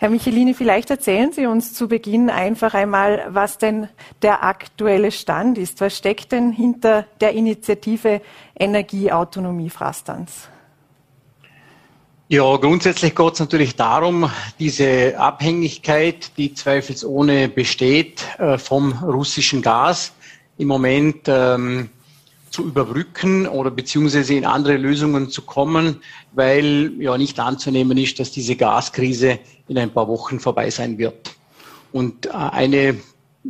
Herr 0.00 0.10
Michelini, 0.10 0.54
vielleicht 0.54 0.90
erzählen 0.90 1.32
Sie 1.32 1.46
uns 1.46 1.74
zu 1.74 1.88
Beginn 1.88 2.30
einfach 2.30 2.72
einmal, 2.72 3.26
was 3.30 3.58
denn 3.58 3.88
der 4.22 4.44
aktuelle 4.44 5.10
Stand 5.10 5.58
ist. 5.58 5.80
Was 5.80 5.96
steckt 5.96 6.30
denn 6.30 6.52
hinter 6.52 7.06
der 7.20 7.32
Initiative 7.32 8.20
Energieautonomie 8.56 9.70
Frastanz? 9.70 10.48
Ja, 12.28 12.56
grundsätzlich 12.58 13.16
geht 13.16 13.32
es 13.32 13.40
natürlich 13.40 13.74
darum, 13.74 14.30
diese 14.60 15.18
Abhängigkeit, 15.18 16.30
die 16.36 16.54
zweifelsohne 16.54 17.48
besteht 17.48 18.22
äh, 18.38 18.58
vom 18.58 18.92
russischen 19.02 19.62
Gas, 19.62 20.12
im 20.58 20.68
Moment 20.68 21.22
ähm, 21.26 21.88
zu 22.50 22.64
überbrücken 22.64 23.46
oder 23.46 23.70
beziehungsweise 23.70 24.34
in 24.34 24.44
andere 24.44 24.76
Lösungen 24.76 25.30
zu 25.30 25.42
kommen, 25.42 26.00
weil 26.32 26.92
ja 26.98 27.16
nicht 27.18 27.38
anzunehmen 27.40 27.98
ist, 27.98 28.18
dass 28.18 28.30
diese 28.30 28.56
Gaskrise 28.56 29.38
in 29.68 29.78
ein 29.78 29.90
paar 29.90 30.08
Wochen 30.08 30.40
vorbei 30.40 30.70
sein 30.70 30.98
wird. 30.98 31.34
Und 31.92 32.26
äh, 32.26 32.30
eine 32.30 32.96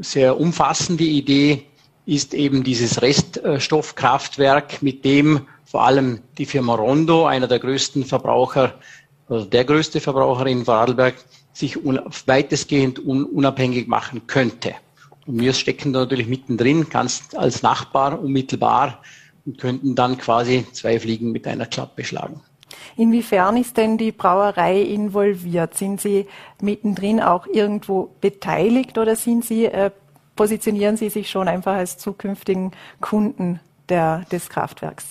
sehr 0.01 0.39
umfassende 0.39 1.05
Idee 1.05 1.65
ist 2.07 2.35
eben 2.35 2.65
dieses 2.65 3.03
Reststoffkraftwerk, 3.03 4.83
mit 4.83 5.05
dem 5.05 5.47
vor 5.65 5.85
allem 5.85 6.21
die 6.39 6.47
Firma 6.47 6.75
Rondo, 6.75 7.27
einer 7.27 7.47
der 7.47 7.59
größten 7.59 8.05
Verbraucher, 8.05 8.75
oder 9.29 9.45
der 9.45 9.65
größte 9.65 10.01
Verbraucher 10.01 10.47
in 10.47 10.65
Vorarlberg, 10.65 11.17
sich 11.53 11.77
weitestgehend 12.27 12.99
unabhängig 13.01 13.89
machen 13.89 14.27
könnte. 14.27 14.75
Und 15.29 15.41
wir 15.41 15.53
stecken 15.53 15.93
da 15.93 16.01
natürlich 16.01 16.27
mittendrin, 16.27 16.89
ganz 16.89 17.35
als 17.37 17.63
Nachbar 17.63 18.19
unmittelbar 18.19 19.03
und 19.45 19.59
könnten 19.59 19.95
dann 19.95 20.17
quasi 20.17 20.65
zwei 20.73 20.99
Fliegen 20.99 21.33
mit 21.33 21.47
einer 21.47 21.67
Klappe 21.67 22.03
schlagen. 22.03 22.41
Inwiefern 22.97 23.59
ist 23.59 23.77
denn 23.77 23.99
die 23.99 24.11
Brauerei 24.11 24.81
involviert? 24.81 25.77
Sind 25.77 26.01
Sie 26.01 26.27
mittendrin 26.63 27.21
auch 27.21 27.47
irgendwo 27.47 28.15
beteiligt 28.23 28.97
oder 28.97 29.17
sind 29.17 29.45
Sie, 29.45 29.67
äh, 29.67 29.91
positionieren 30.35 30.97
Sie 30.97 31.11
sich 31.11 31.29
schon 31.29 31.47
einfach 31.47 31.75
als 31.75 31.99
zukünftigen 31.99 32.73
Kunden 33.03 33.61
der, 33.91 34.25
des 34.33 34.49
Kraftwerks? 34.49 35.05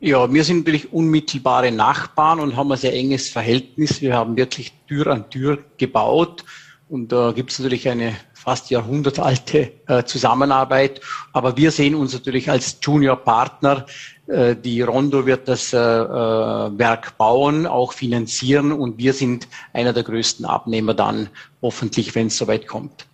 Ja, 0.00 0.30
wir 0.30 0.44
sind 0.44 0.66
natürlich 0.66 0.92
unmittelbare 0.92 1.72
Nachbarn 1.72 2.40
und 2.40 2.56
haben 2.56 2.70
ein 2.72 2.78
sehr 2.78 2.92
enges 2.92 3.30
Verhältnis. 3.30 4.02
Wir 4.02 4.14
haben 4.14 4.36
wirklich 4.36 4.74
Tür 4.86 5.06
an 5.06 5.30
Tür 5.30 5.64
gebaut 5.78 6.44
und 6.90 7.10
da 7.10 7.32
gibt 7.32 7.52
es 7.52 7.58
natürlich 7.58 7.88
eine 7.88 8.14
fast 8.46 8.70
jahrhundertalte 8.70 9.72
äh, 9.88 10.04
Zusammenarbeit. 10.04 11.00
Aber 11.32 11.56
wir 11.56 11.72
sehen 11.72 11.96
uns 11.96 12.12
natürlich 12.12 12.48
als 12.48 12.78
Junior-Partner. 12.80 13.86
Äh, 14.28 14.54
die 14.54 14.82
Rondo 14.82 15.26
wird 15.26 15.48
das 15.48 15.72
äh, 15.72 15.76
Werk 15.76 17.18
bauen, 17.18 17.66
auch 17.66 17.92
finanzieren 17.92 18.70
und 18.70 18.98
wir 18.98 19.14
sind 19.14 19.48
einer 19.72 19.92
der 19.92 20.04
größten 20.04 20.46
Abnehmer 20.46 20.94
dann, 20.94 21.28
hoffentlich, 21.60 22.14
wenn 22.14 22.28
es 22.28 22.38
soweit 22.38 22.68
kommt. 22.68 23.08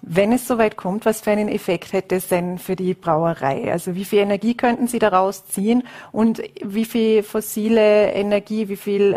Wenn 0.00 0.32
es 0.32 0.48
soweit 0.48 0.78
kommt, 0.78 1.04
was 1.04 1.20
für 1.20 1.32
einen 1.32 1.48
Effekt 1.48 1.92
hätte 1.92 2.14
es 2.14 2.28
denn 2.28 2.58
für 2.58 2.74
die 2.74 2.94
Brauerei? 2.94 3.70
Also 3.70 3.94
wie 3.94 4.06
viel 4.06 4.20
Energie 4.20 4.54
könnten 4.54 4.86
Sie 4.86 5.00
daraus 5.00 5.44
ziehen 5.48 5.82
und 6.12 6.40
wie 6.64 6.86
viel 6.86 7.22
fossile 7.22 8.12
Energie, 8.12 8.68
wie 8.68 8.76
viel 8.76 9.12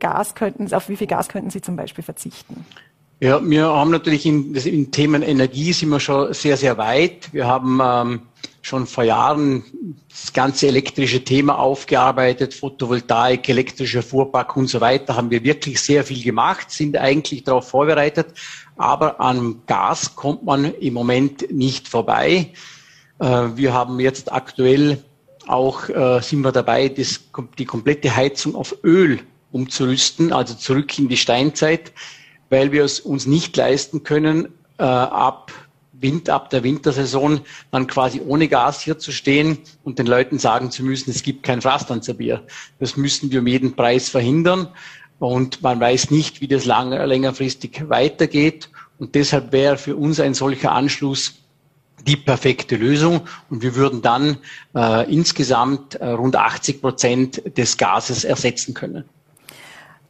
Gas 0.00 0.34
könnten, 0.34 0.72
auf 0.72 0.88
wie 0.88 0.96
viel 0.96 1.06
Gas 1.06 1.28
könnten 1.28 1.50
Sie 1.50 1.60
zum 1.60 1.76
Beispiel 1.76 2.02
verzichten? 2.02 2.64
Ja, 3.22 3.40
wir 3.40 3.66
haben 3.66 3.92
natürlich 3.92 4.26
in, 4.26 4.52
in 4.52 4.90
Themen 4.90 5.22
Energie 5.22 5.72
sind 5.72 5.90
wir 5.90 6.00
schon 6.00 6.34
sehr, 6.34 6.56
sehr 6.56 6.76
weit. 6.76 7.32
Wir 7.32 7.46
haben 7.46 7.78
ähm, 7.80 8.22
schon 8.62 8.84
vor 8.84 9.04
Jahren 9.04 9.62
das 10.10 10.32
ganze 10.32 10.66
elektrische 10.66 11.22
Thema 11.22 11.56
aufgearbeitet, 11.56 12.52
Photovoltaik, 12.52 13.48
elektrischer 13.48 14.02
Fuhrpark 14.02 14.56
und 14.56 14.66
so 14.66 14.80
weiter, 14.80 15.14
haben 15.14 15.30
wir 15.30 15.44
wirklich 15.44 15.80
sehr 15.80 16.02
viel 16.02 16.20
gemacht, 16.20 16.72
sind 16.72 16.96
eigentlich 16.96 17.44
darauf 17.44 17.68
vorbereitet. 17.68 18.26
Aber 18.76 19.20
an 19.20 19.62
Gas 19.68 20.16
kommt 20.16 20.42
man 20.42 20.74
im 20.74 20.92
Moment 20.92 21.48
nicht 21.52 21.86
vorbei. 21.86 22.48
Äh, 23.20 23.50
wir 23.54 23.72
haben 23.72 24.00
jetzt 24.00 24.32
aktuell 24.32 24.98
auch, 25.46 25.88
äh, 25.88 26.20
sind 26.22 26.40
wir 26.40 26.50
dabei, 26.50 26.88
das, 26.88 27.20
die 27.56 27.66
komplette 27.66 28.16
Heizung 28.16 28.56
auf 28.56 28.74
Öl 28.82 29.20
umzurüsten, 29.52 30.32
also 30.32 30.54
zurück 30.54 30.98
in 30.98 31.08
die 31.08 31.16
Steinzeit 31.16 31.92
weil 32.52 32.70
wir 32.70 32.84
es 32.84 33.00
uns 33.00 33.26
nicht 33.26 33.56
leisten 33.56 34.02
können, 34.02 34.48
äh, 34.76 34.82
ab 34.82 35.50
Wind, 35.92 36.28
ab 36.28 36.50
der 36.50 36.62
Wintersaison 36.62 37.40
dann 37.70 37.86
quasi 37.86 38.20
ohne 38.20 38.46
Gas 38.46 38.82
hier 38.82 38.98
zu 38.98 39.10
stehen 39.10 39.56
und 39.84 39.98
den 39.98 40.06
Leuten 40.06 40.38
sagen 40.38 40.70
zu 40.70 40.84
müssen, 40.84 41.10
es 41.10 41.22
gibt 41.22 41.44
kein 41.44 41.62
Frastanzer 41.62 42.12
Bier. 42.12 42.42
Das 42.78 42.98
müssen 42.98 43.30
wir 43.30 43.40
um 43.40 43.46
jeden 43.46 43.74
Preis 43.74 44.10
verhindern. 44.10 44.68
und 45.18 45.62
man 45.62 45.80
weiß 45.80 46.10
nicht, 46.10 46.42
wie 46.42 46.48
das 46.48 46.66
lang, 46.66 46.90
längerfristig 46.90 47.88
weitergeht. 47.88 48.68
Und 48.98 49.14
deshalb 49.14 49.52
wäre 49.52 49.78
für 49.78 49.96
uns 49.96 50.20
ein 50.20 50.34
solcher 50.34 50.72
Anschluss 50.72 51.36
die 52.06 52.16
perfekte 52.16 52.76
Lösung 52.76 53.22
und 53.48 53.62
wir 53.62 53.76
würden 53.76 54.02
dann 54.02 54.36
äh, 54.74 55.10
insgesamt 55.10 55.94
äh, 55.94 56.08
rund 56.08 56.36
80 56.36 56.82
Prozent 56.82 57.56
des 57.56 57.78
Gases 57.78 58.24
ersetzen 58.24 58.74
können. 58.74 59.04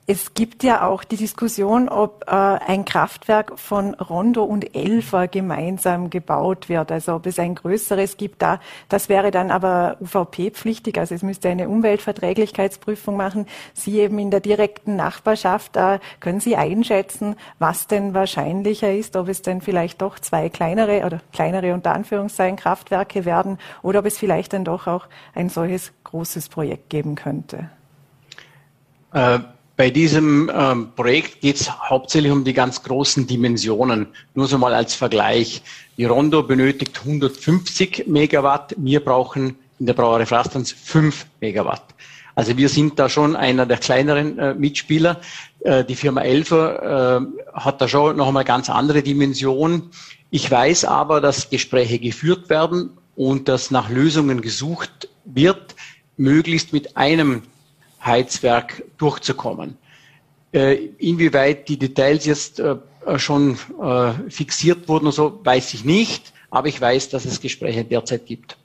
Es 0.04 0.34
gibt 0.34 0.64
ja 0.64 0.84
auch 0.88 1.04
die 1.04 1.16
Diskussion, 1.16 1.88
ob 1.88 2.24
äh, 2.26 2.32
ein 2.32 2.84
Kraftwerk 2.84 3.56
von 3.56 3.94
Rondo 3.94 4.42
und 4.42 4.74
Elfer 4.74 5.28
gemeinsam 5.28 6.10
gebaut 6.10 6.68
wird. 6.68 6.90
Also 6.90 7.14
ob 7.14 7.26
es 7.26 7.38
ein 7.38 7.54
größeres 7.54 8.16
gibt. 8.16 8.42
Da, 8.42 8.58
das 8.88 9.08
wäre 9.08 9.30
dann 9.30 9.52
aber 9.52 9.98
UVP-pflichtig. 10.00 10.98
Also 10.98 11.14
es 11.14 11.22
müsste 11.22 11.50
eine 11.50 11.68
Umweltverträglichkeitsprüfung 11.68 13.16
machen. 13.16 13.46
Sie 13.74 14.00
eben 14.00 14.18
in 14.18 14.32
der 14.32 14.40
direkten 14.40 14.96
Nachbarschaft. 14.96 15.76
Äh, 15.76 16.00
können 16.18 16.40
Sie 16.40 16.56
einschätzen, 16.56 17.36
was 17.60 17.86
denn 17.86 18.12
wahrscheinlicher 18.12 18.92
ist? 18.92 19.14
Ob 19.14 19.28
es 19.28 19.42
denn 19.42 19.60
vielleicht 19.60 20.02
doch 20.02 20.18
zwei 20.18 20.48
kleinere 20.48 21.06
oder 21.06 21.20
kleinere 21.32 21.74
unter 21.74 21.92
Anführungszeichen 21.92 22.56
Kraftwerke 22.56 23.24
werden 23.24 23.56
oder 23.82 24.00
ob 24.00 24.06
es 24.06 24.18
vielleicht 24.18 24.52
dann 24.52 24.64
doch 24.64 24.88
auch 24.88 25.06
ein 25.36 25.48
solches 25.48 25.92
großes 26.02 26.48
Projekt 26.48 26.90
geben 26.90 27.14
könnte? 27.14 27.70
Äh 29.12 29.38
bei 29.76 29.90
diesem 29.90 30.50
ähm, 30.54 30.88
Projekt 30.94 31.40
geht 31.40 31.56
es 31.56 31.70
hauptsächlich 31.70 32.30
um 32.30 32.44
die 32.44 32.52
ganz 32.52 32.82
großen 32.82 33.26
Dimensionen. 33.26 34.06
Nur 34.34 34.46
so 34.46 34.58
mal 34.58 34.74
als 34.74 34.94
Vergleich. 34.94 35.62
Die 35.96 36.04
Rondo 36.04 36.42
benötigt 36.42 36.98
150 36.98 38.06
Megawatt. 38.06 38.74
Wir 38.76 39.00
brauchen 39.00 39.56
in 39.78 39.86
der 39.86 39.94
Brauerei 39.94 40.26
Frastans 40.26 40.72
5 40.72 41.26
Megawatt. 41.40 41.82
Also 42.34 42.56
wir 42.56 42.68
sind 42.68 42.98
da 42.98 43.08
schon 43.08 43.36
einer 43.36 43.66
der 43.66 43.78
kleineren 43.78 44.38
äh, 44.38 44.54
Mitspieler. 44.54 45.20
Äh, 45.60 45.84
die 45.84 45.96
Firma 45.96 46.22
Elfer 46.22 47.20
äh, 47.20 47.58
hat 47.58 47.80
da 47.80 47.88
schon 47.88 48.16
noch 48.16 48.28
einmal 48.28 48.44
ganz 48.44 48.70
andere 48.70 49.02
Dimensionen. 49.02 49.90
Ich 50.30 50.50
weiß 50.50 50.84
aber, 50.84 51.20
dass 51.20 51.50
Gespräche 51.50 51.98
geführt 51.98 52.48
werden 52.48 52.90
und 53.16 53.48
dass 53.48 53.70
nach 53.70 53.90
Lösungen 53.90 54.40
gesucht 54.40 55.08
wird, 55.24 55.74
möglichst 56.16 56.72
mit 56.72 56.96
einem 56.96 57.42
Heizwerk 58.04 58.84
durchzukommen. 58.98 59.76
Äh, 60.52 60.74
inwieweit 60.98 61.68
die 61.68 61.78
Details 61.78 62.26
jetzt 62.26 62.60
äh, 62.60 62.76
schon 63.16 63.58
äh, 63.82 64.12
fixiert 64.30 64.88
wurden, 64.88 65.10
so 65.10 65.40
weiß 65.44 65.74
ich 65.74 65.84
nicht, 65.84 66.32
aber 66.50 66.68
ich 66.68 66.80
weiß, 66.80 67.08
dass 67.08 67.24
es 67.24 67.40
Gespräche 67.40 67.84
derzeit 67.84 68.26
gibt. 68.26 68.58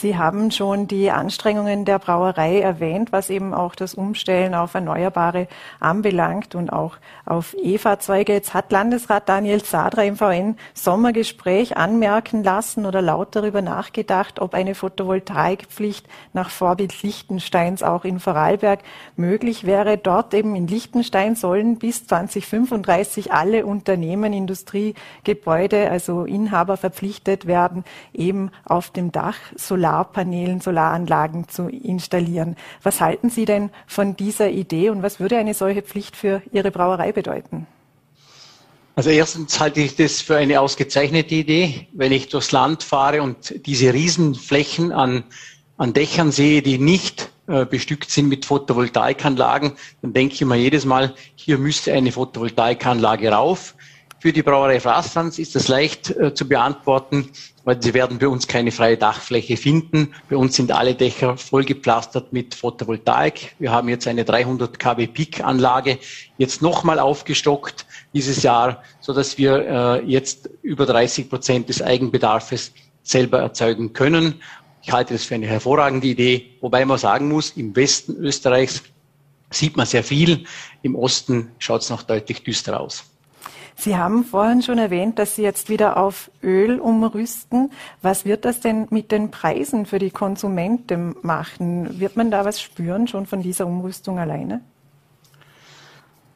Sie 0.00 0.16
haben 0.16 0.52
schon 0.52 0.86
die 0.86 1.10
Anstrengungen 1.10 1.84
der 1.84 1.98
Brauerei 1.98 2.60
erwähnt, 2.60 3.10
was 3.10 3.30
eben 3.30 3.52
auch 3.52 3.74
das 3.74 3.94
Umstellen 3.94 4.54
auf 4.54 4.74
Erneuerbare 4.74 5.48
anbelangt 5.80 6.54
und 6.54 6.72
auch 6.72 6.98
auf 7.26 7.56
E-Fahrzeuge. 7.60 8.32
Jetzt 8.32 8.54
hat 8.54 8.70
Landesrat 8.70 9.28
Daniel 9.28 9.64
Sadra 9.64 10.04
im 10.04 10.16
VN 10.16 10.56
Sommergespräch 10.72 11.76
anmerken 11.76 12.44
lassen 12.44 12.86
oder 12.86 13.02
laut 13.02 13.34
darüber 13.34 13.60
nachgedacht, 13.60 14.38
ob 14.38 14.54
eine 14.54 14.76
Photovoltaikpflicht 14.76 16.06
nach 16.32 16.50
Vorbild 16.50 17.02
Liechtensteins 17.02 17.82
auch 17.82 18.04
in 18.04 18.20
Vorarlberg 18.20 18.78
möglich 19.16 19.66
wäre. 19.66 19.98
Dort 19.98 20.32
eben 20.32 20.54
in 20.54 20.68
Liechtenstein 20.68 21.34
sollen 21.34 21.76
bis 21.76 22.06
2035 22.06 23.32
alle 23.32 23.66
Unternehmen, 23.66 24.32
Industriegebäude, 24.32 25.90
also 25.90 26.22
Inhaber 26.22 26.76
verpflichtet 26.76 27.46
werden, 27.46 27.82
eben 28.14 28.52
auf 28.64 28.90
dem 28.90 29.10
Dach 29.10 29.38
Solar 29.56 29.87
Solarpanelen, 29.88 30.60
Solaranlagen 30.60 31.48
zu 31.48 31.68
installieren. 31.68 32.56
Was 32.82 33.00
halten 33.00 33.30
Sie 33.30 33.46
denn 33.46 33.70
von 33.86 34.16
dieser 34.16 34.50
Idee 34.50 34.90
und 34.90 35.02
was 35.02 35.18
würde 35.18 35.38
eine 35.38 35.54
solche 35.54 35.80
Pflicht 35.80 36.14
für 36.14 36.42
Ihre 36.52 36.70
Brauerei 36.70 37.12
bedeuten? 37.12 37.66
Also 38.96 39.10
erstens 39.10 39.58
halte 39.60 39.80
ich 39.80 39.96
das 39.96 40.20
für 40.20 40.36
eine 40.36 40.60
ausgezeichnete 40.60 41.34
Idee. 41.34 41.86
Wenn 41.92 42.12
ich 42.12 42.28
durchs 42.28 42.52
Land 42.52 42.82
fahre 42.82 43.22
und 43.22 43.54
diese 43.64 43.94
Riesenflächen 43.94 44.92
an, 44.92 45.24
an 45.78 45.94
Dächern 45.94 46.32
sehe, 46.32 46.60
die 46.60 46.78
nicht 46.78 47.30
äh, 47.46 47.64
bestückt 47.64 48.10
sind 48.10 48.28
mit 48.28 48.44
Photovoltaikanlagen, 48.44 49.72
dann 50.02 50.12
denke 50.12 50.34
ich 50.34 50.44
mir 50.44 50.56
jedes 50.56 50.84
Mal, 50.84 51.14
hier 51.34 51.56
müsste 51.56 51.94
eine 51.94 52.12
Photovoltaikanlage 52.12 53.30
rauf. 53.30 53.74
Für 54.20 54.32
die 54.32 54.42
Brauerei 54.42 54.80
Frastanz 54.80 55.38
ist 55.38 55.54
das 55.54 55.68
leicht 55.68 56.10
äh, 56.10 56.34
zu 56.34 56.48
beantworten, 56.48 57.30
weil 57.62 57.80
sie 57.80 57.94
werden 57.94 58.18
bei 58.18 58.26
uns 58.26 58.48
keine 58.48 58.72
freie 58.72 58.96
Dachfläche 58.96 59.56
finden. 59.56 60.12
Bei 60.28 60.36
uns 60.36 60.56
sind 60.56 60.72
alle 60.72 60.96
Dächer 60.96 61.36
vollgepflastert 61.36 62.32
mit 62.32 62.56
Photovoltaik. 62.56 63.54
Wir 63.60 63.70
haben 63.70 63.88
jetzt 63.88 64.08
eine 64.08 64.24
300 64.24 64.76
kW 64.76 65.06
Peak 65.06 65.44
Anlage 65.44 65.98
jetzt 66.36 66.62
nochmal 66.62 66.98
aufgestockt 66.98 67.86
dieses 68.12 68.42
Jahr, 68.42 68.82
so 68.98 69.12
dass 69.12 69.38
wir 69.38 70.00
äh, 70.00 70.04
jetzt 70.04 70.50
über 70.62 70.84
30 70.84 71.30
Prozent 71.30 71.68
des 71.68 71.80
Eigenbedarfes 71.80 72.72
selber 73.04 73.38
erzeugen 73.38 73.92
können. 73.92 74.42
Ich 74.82 74.90
halte 74.90 75.14
das 75.14 75.26
für 75.26 75.36
eine 75.36 75.46
hervorragende 75.46 76.08
Idee, 76.08 76.56
wobei 76.60 76.84
man 76.84 76.98
sagen 76.98 77.28
muss, 77.28 77.50
im 77.50 77.76
Westen 77.76 78.16
Österreichs 78.16 78.82
sieht 79.50 79.76
man 79.76 79.86
sehr 79.86 80.02
viel, 80.02 80.44
im 80.82 80.96
Osten 80.96 81.52
schaut 81.58 81.82
es 81.82 81.90
noch 81.90 82.02
deutlich 82.02 82.42
düster 82.42 82.80
aus. 82.80 83.04
Sie 83.80 83.96
haben 83.96 84.24
vorhin 84.24 84.60
schon 84.60 84.78
erwähnt, 84.78 85.20
dass 85.20 85.36
Sie 85.36 85.42
jetzt 85.42 85.68
wieder 85.68 85.98
auf 85.98 86.32
Öl 86.42 86.80
umrüsten. 86.80 87.70
Was 88.02 88.24
wird 88.24 88.44
das 88.44 88.58
denn 88.58 88.88
mit 88.90 89.12
den 89.12 89.30
Preisen 89.30 89.86
für 89.86 90.00
die 90.00 90.10
Konsumenten 90.10 91.14
machen? 91.22 92.00
Wird 92.00 92.16
man 92.16 92.32
da 92.32 92.44
was 92.44 92.60
spüren 92.60 93.06
schon 93.06 93.26
von 93.26 93.40
dieser 93.40 93.68
Umrüstung 93.68 94.18
alleine? 94.18 94.62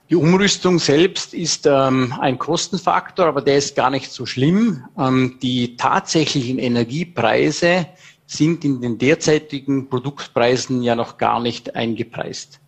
Die 0.08 0.14
Umrüstung 0.14 0.78
selbst 0.78 1.34
ist 1.34 1.66
ähm, 1.66 2.14
ein 2.20 2.38
Kostenfaktor, 2.38 3.26
aber 3.26 3.42
der 3.42 3.56
ist 3.56 3.74
gar 3.74 3.90
nicht 3.90 4.12
so 4.12 4.24
schlimm. 4.24 4.84
Ähm, 4.96 5.40
die 5.42 5.76
tatsächlichen 5.76 6.60
Energiepreise 6.60 7.88
sind 8.24 8.64
in 8.64 8.80
den 8.80 8.98
derzeitigen 8.98 9.88
Produktpreisen 9.88 10.80
ja 10.84 10.94
noch 10.94 11.18
gar 11.18 11.40
nicht 11.40 11.74
eingepreist. 11.74 12.60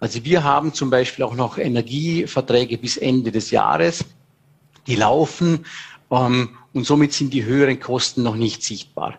Also 0.00 0.24
wir 0.24 0.42
haben 0.42 0.72
zum 0.72 0.88
Beispiel 0.88 1.22
auch 1.22 1.34
noch 1.34 1.58
Energieverträge 1.58 2.78
bis 2.78 2.96
Ende 2.96 3.30
des 3.30 3.50
Jahres 3.50 4.06
die 4.86 4.96
laufen 4.96 5.64
ähm, 6.10 6.50
und 6.72 6.84
somit 6.86 7.12
sind 7.12 7.32
die 7.34 7.44
höheren 7.44 7.80
Kosten 7.80 8.22
noch 8.22 8.36
nicht 8.36 8.62
sichtbar. 8.62 9.18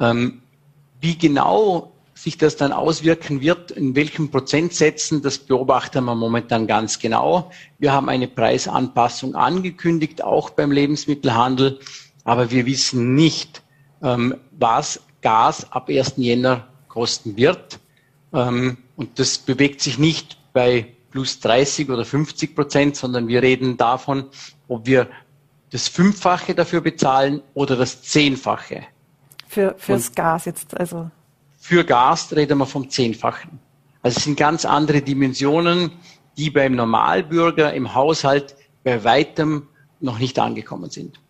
Ähm, 0.00 0.42
wie 1.00 1.16
genau 1.16 1.92
sich 2.14 2.38
das 2.38 2.56
dann 2.56 2.72
auswirken 2.72 3.42
wird, 3.42 3.70
in 3.70 3.94
welchen 3.94 4.30
Prozentsätzen, 4.30 5.20
das 5.22 5.38
beobachten 5.38 6.04
wir 6.04 6.14
momentan 6.14 6.66
ganz 6.66 6.98
genau. 6.98 7.50
Wir 7.78 7.92
haben 7.92 8.08
eine 8.08 8.26
Preisanpassung 8.26 9.34
angekündigt, 9.34 10.24
auch 10.24 10.50
beim 10.50 10.72
Lebensmittelhandel, 10.72 11.78
aber 12.24 12.50
wir 12.50 12.64
wissen 12.64 13.14
nicht, 13.14 13.62
ähm, 14.02 14.34
was 14.58 15.00
Gas 15.20 15.70
ab 15.72 15.88
1. 15.90 16.14
Jänner 16.16 16.66
kosten 16.88 17.36
wird. 17.36 17.78
Ähm, 18.32 18.78
und 18.96 19.18
das 19.18 19.36
bewegt 19.38 19.82
sich 19.82 19.98
nicht 19.98 20.38
bei 20.54 20.86
plus 21.10 21.40
30 21.40 21.90
oder 21.90 22.04
50 22.04 22.54
Prozent, 22.54 22.96
sondern 22.96 23.28
wir 23.28 23.42
reden 23.42 23.76
davon, 23.76 24.24
ob 24.68 24.86
wir 24.86 25.08
das 25.70 25.88
Fünffache 25.88 26.54
dafür 26.54 26.80
bezahlen 26.80 27.42
oder 27.54 27.76
das 27.76 28.02
Zehnfache. 28.02 28.86
Für, 29.48 29.74
fürs 29.78 30.08
Und 30.08 30.16
Gas 30.16 30.44
jetzt, 30.44 30.76
also. 30.76 31.10
Für 31.58 31.84
Gas 31.84 32.34
reden 32.34 32.58
wir 32.58 32.66
vom 32.66 32.88
Zehnfachen. 32.88 33.58
Also 34.02 34.18
es 34.18 34.24
sind 34.24 34.36
ganz 34.36 34.64
andere 34.64 35.02
Dimensionen, 35.02 35.90
die 36.36 36.50
beim 36.50 36.74
Normalbürger 36.74 37.72
im 37.72 37.94
Haushalt 37.94 38.54
bei 38.84 39.02
weitem 39.02 39.66
noch 40.00 40.18
nicht 40.18 40.38
angekommen 40.38 40.90
sind. 40.90 41.20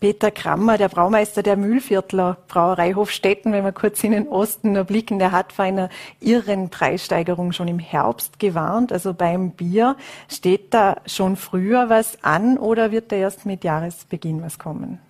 Peter 0.00 0.30
Krammer, 0.30 0.78
der 0.78 0.88
Braumeister 0.88 1.42
der 1.42 1.56
Mühlviertler 1.56 2.36
Brauerei 2.46 2.92
Hofstetten, 2.92 3.52
wenn 3.52 3.64
wir 3.64 3.72
kurz 3.72 4.04
in 4.04 4.12
den 4.12 4.28
Osten 4.28 4.84
blicken, 4.86 5.18
der 5.18 5.32
hat 5.32 5.52
vor 5.52 5.64
einer 5.64 5.88
irren 6.20 6.70
Preissteigerung 6.70 7.50
schon 7.50 7.66
im 7.66 7.80
Herbst 7.80 8.38
gewarnt. 8.38 8.92
Also 8.92 9.12
beim 9.12 9.50
Bier 9.50 9.96
steht 10.28 10.72
da 10.72 10.98
schon 11.06 11.36
früher 11.36 11.90
was 11.90 12.22
an 12.22 12.58
oder 12.58 12.92
wird 12.92 13.10
da 13.10 13.16
erst 13.16 13.44
mit 13.44 13.64
Jahresbeginn 13.64 14.40
was 14.40 14.60
kommen? 14.60 15.00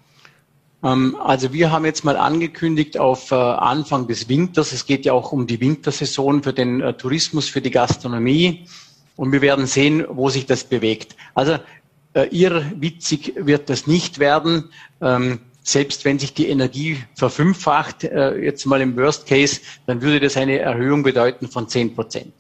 Ähm, 0.83 1.17
also 1.23 1.53
wir 1.53 1.71
haben 1.71 1.85
jetzt 1.85 2.05
mal 2.05 2.17
angekündigt 2.17 2.99
auf 2.99 3.31
äh, 3.31 3.35
Anfang 3.35 4.07
des 4.07 4.29
Winters. 4.29 4.73
Es 4.73 4.87
geht 4.87 5.05
ja 5.05 5.13
auch 5.13 5.33
um 5.33 5.47
die 5.47 5.61
Wintersaison 5.61 6.43
für 6.43 6.55
den 6.55 6.81
äh, 6.81 6.95
Tourismus, 6.95 7.49
für 7.49 7.61
die 7.61 7.71
Gastronomie. 7.71 8.67
Und 9.17 9.33
wir 9.33 9.43
werden 9.43 9.67
sehen, 9.67 10.07
wo 10.09 10.29
sich 10.31 10.47
das 10.47 10.63
bewegt. 10.63 11.17
Also 11.35 11.59
äh, 12.15 12.29
irrwitzig 12.31 13.35
wird 13.37 13.71
das 13.71 13.87
nicht 13.87 14.19
werden. 14.19 14.71
Ähm, 15.01 15.41
selbst 15.63 16.05
wenn 16.05 16.19
sich 16.19 16.33
die 16.33 16.49
Energie 16.49 16.99
verfünffacht, 17.15 18.05
äh, 18.05 18.37
jetzt 18.39 18.65
mal 18.65 18.81
im 18.81 18.97
Worst 18.97 19.27
Case, 19.27 19.61
dann 19.87 20.01
würde 20.01 20.21
das 20.21 20.37
eine 20.37 20.59
Erhöhung 20.59 21.03
bedeuten 21.03 21.49
von 21.49 21.69
10 21.69 21.95
Prozent. 21.95 22.33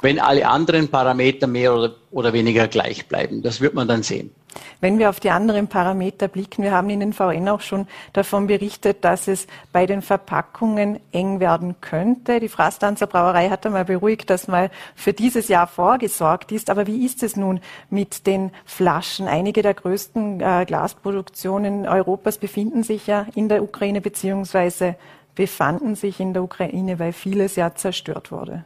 Wenn 0.00 0.18
alle 0.18 0.46
anderen 0.48 0.88
Parameter 0.88 1.46
mehr 1.46 1.74
oder, 1.74 1.96
oder 2.10 2.32
weniger 2.32 2.68
gleich 2.68 3.06
bleiben, 3.06 3.42
das 3.42 3.60
wird 3.60 3.74
man 3.74 3.88
dann 3.88 4.02
sehen. 4.02 4.30
Wenn 4.80 4.98
wir 4.98 5.10
auf 5.10 5.20
die 5.20 5.30
anderen 5.30 5.68
Parameter 5.68 6.26
blicken, 6.26 6.62
wir 6.62 6.72
haben 6.72 6.90
in 6.90 7.00
den 7.00 7.12
VN 7.12 7.48
auch 7.48 7.60
schon 7.60 7.86
davon 8.12 8.46
berichtet, 8.46 9.04
dass 9.04 9.28
es 9.28 9.46
bei 9.72 9.86
den 9.86 10.02
Verpackungen 10.02 10.98
eng 11.12 11.38
werden 11.38 11.76
könnte. 11.80 12.40
Die 12.40 12.48
Frastanzer 12.48 13.06
Brauerei 13.06 13.48
hat 13.50 13.66
einmal 13.66 13.84
beruhigt, 13.84 14.30
dass 14.30 14.48
mal 14.48 14.70
für 14.94 15.12
dieses 15.12 15.48
Jahr 15.48 15.66
vorgesorgt 15.66 16.50
ist. 16.52 16.70
Aber 16.70 16.86
wie 16.86 17.04
ist 17.04 17.22
es 17.22 17.36
nun 17.36 17.60
mit 17.90 18.26
den 18.26 18.50
Flaschen? 18.64 19.28
Einige 19.28 19.62
der 19.62 19.74
größten 19.74 20.40
äh, 20.40 20.64
Glasproduktionen 20.66 21.86
Europas 21.86 22.38
befinden 22.38 22.82
sich 22.82 23.06
ja 23.06 23.26
in 23.34 23.48
der 23.48 23.62
Ukraine 23.62 24.00
beziehungsweise 24.00 24.96
befanden 25.34 25.94
sich 25.94 26.20
in 26.20 26.34
der 26.34 26.42
Ukraine, 26.42 26.98
weil 26.98 27.12
vieles 27.12 27.56
ja 27.56 27.74
zerstört 27.74 28.32
wurde. 28.32 28.64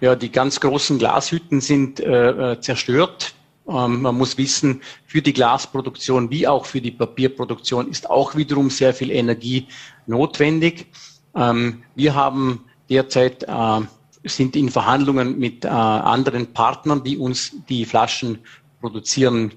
Ja, 0.00 0.14
die 0.14 0.30
ganz 0.30 0.60
großen 0.60 0.98
Glashütten 0.98 1.60
sind 1.60 2.00
äh, 2.00 2.52
äh 2.52 2.60
zerstört. 2.60 3.35
Ähm, 3.68 4.02
man 4.02 4.16
muss 4.16 4.38
wissen, 4.38 4.80
für 5.06 5.22
die 5.22 5.32
Glasproduktion 5.32 6.30
wie 6.30 6.46
auch 6.46 6.66
für 6.66 6.80
die 6.80 6.92
Papierproduktion 6.92 7.88
ist 7.90 8.08
auch 8.08 8.36
wiederum 8.36 8.70
sehr 8.70 8.94
viel 8.94 9.10
Energie 9.10 9.66
notwendig. 10.06 10.86
Ähm, 11.34 11.82
wir 11.94 12.14
haben 12.14 12.64
derzeit 12.88 13.42
äh, 13.44 13.80
sind 14.24 14.56
in 14.56 14.68
Verhandlungen 14.68 15.38
mit 15.38 15.64
äh, 15.64 15.68
anderen 15.68 16.52
Partnern, 16.52 17.02
die 17.04 17.16
uns 17.18 17.52
die 17.68 17.84
Flaschen 17.84 18.38
produzieren 18.80 19.52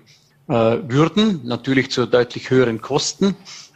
äh, 0.48 0.54
würden, 0.54 1.42
natürlich 1.44 1.92
zu 1.92 2.06
deutlich 2.06 2.50
höheren 2.50 2.82
Kosten. 2.82 3.36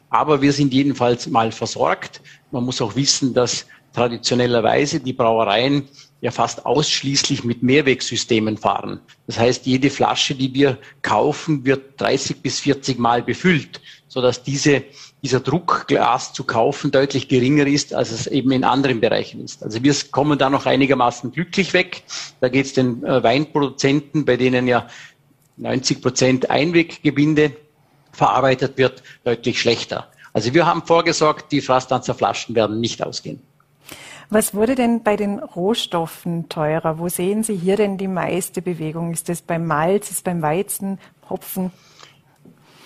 Aber 0.10 0.42
wir 0.42 0.54
sind 0.54 0.74
jedenfalls 0.74 1.28
mal 1.28 1.52
versorgt. 1.52 2.22
Man 2.52 2.64
muss 2.64 2.82
auch 2.82 2.96
wissen, 2.96 3.34
dass 3.34 3.66
traditionellerweise 3.94 5.00
die 5.00 5.14
Brauereien 5.14 5.88
ja 6.24 6.32
fast 6.32 6.66
ausschließlich 6.66 7.44
mit 7.44 7.64
Mehrwegsystemen 7.64 8.56
fahren. 8.58 9.02
Das 9.28 9.38
heißt, 9.38 9.66
jede 9.66 9.90
Flasche, 9.90 10.34
die 10.34 10.54
wir 10.54 10.78
kaufen, 11.02 11.66
wird 11.66 12.00
30 12.00 12.38
bis 12.38 12.62
40 12.62 12.98
Mal 12.98 13.22
befüllt, 13.22 13.82
sodass 14.08 14.42
diese, 14.42 14.86
dieser 15.22 15.42
Druck, 15.42 15.86
Glas 15.90 16.32
zu 16.32 16.46
kaufen, 16.46 16.92
deutlich 16.92 17.28
geringer 17.28 17.68
ist, 17.68 17.94
als 17.94 18.12
es 18.12 18.28
eben 18.28 18.52
in 18.54 18.64
anderen 18.64 19.02
Bereichen 19.02 19.44
ist. 19.44 19.64
Also 19.64 19.84
wir 19.84 19.94
kommen 20.12 20.40
da 20.40 20.50
noch 20.50 20.66
einigermaßen 20.66 21.34
glücklich 21.34 21.74
weg. 21.74 22.04
Da 22.40 22.48
geht 22.48 22.68
es 22.68 22.74
den 22.74 23.04
äh, 23.04 23.22
Weinproduzenten, 23.22 24.24
bei 24.24 24.38
denen 24.38 24.66
ja 24.66 24.88
90 25.58 26.02
Prozent 26.02 26.50
Einweggebinde 26.50 27.52
verarbeitet 28.14 28.78
wird, 28.78 29.04
deutlich 29.26 29.60
schlechter. 29.60 30.08
Also 30.32 30.54
wir 30.54 30.66
haben 30.66 30.84
vorgesorgt, 30.84 31.52
die 31.52 31.60
Frastanzer 31.60 32.16
Flaschen 32.16 32.56
werden 32.56 32.80
nicht 32.80 33.04
ausgehen. 33.04 33.42
Was 34.34 34.54
wurde 34.56 34.74
denn 34.74 35.04
bei 35.04 35.16
den 35.16 35.38
Rohstoffen 35.38 36.50
teurer? 36.50 36.98
Wo 36.98 37.08
sehen 37.08 37.44
Sie 37.44 37.56
hier 37.56 37.76
denn 37.76 38.00
die 38.00 38.08
meiste 38.08 38.64
Bewegung? 38.64 39.14
Ist 39.14 39.30
es 39.30 39.44
beim 39.44 39.68
Malz, 39.68 40.10
ist 40.10 40.18
es 40.18 40.24
beim 40.24 40.42
Weizen, 40.42 40.98
Hopfen? 41.30 41.70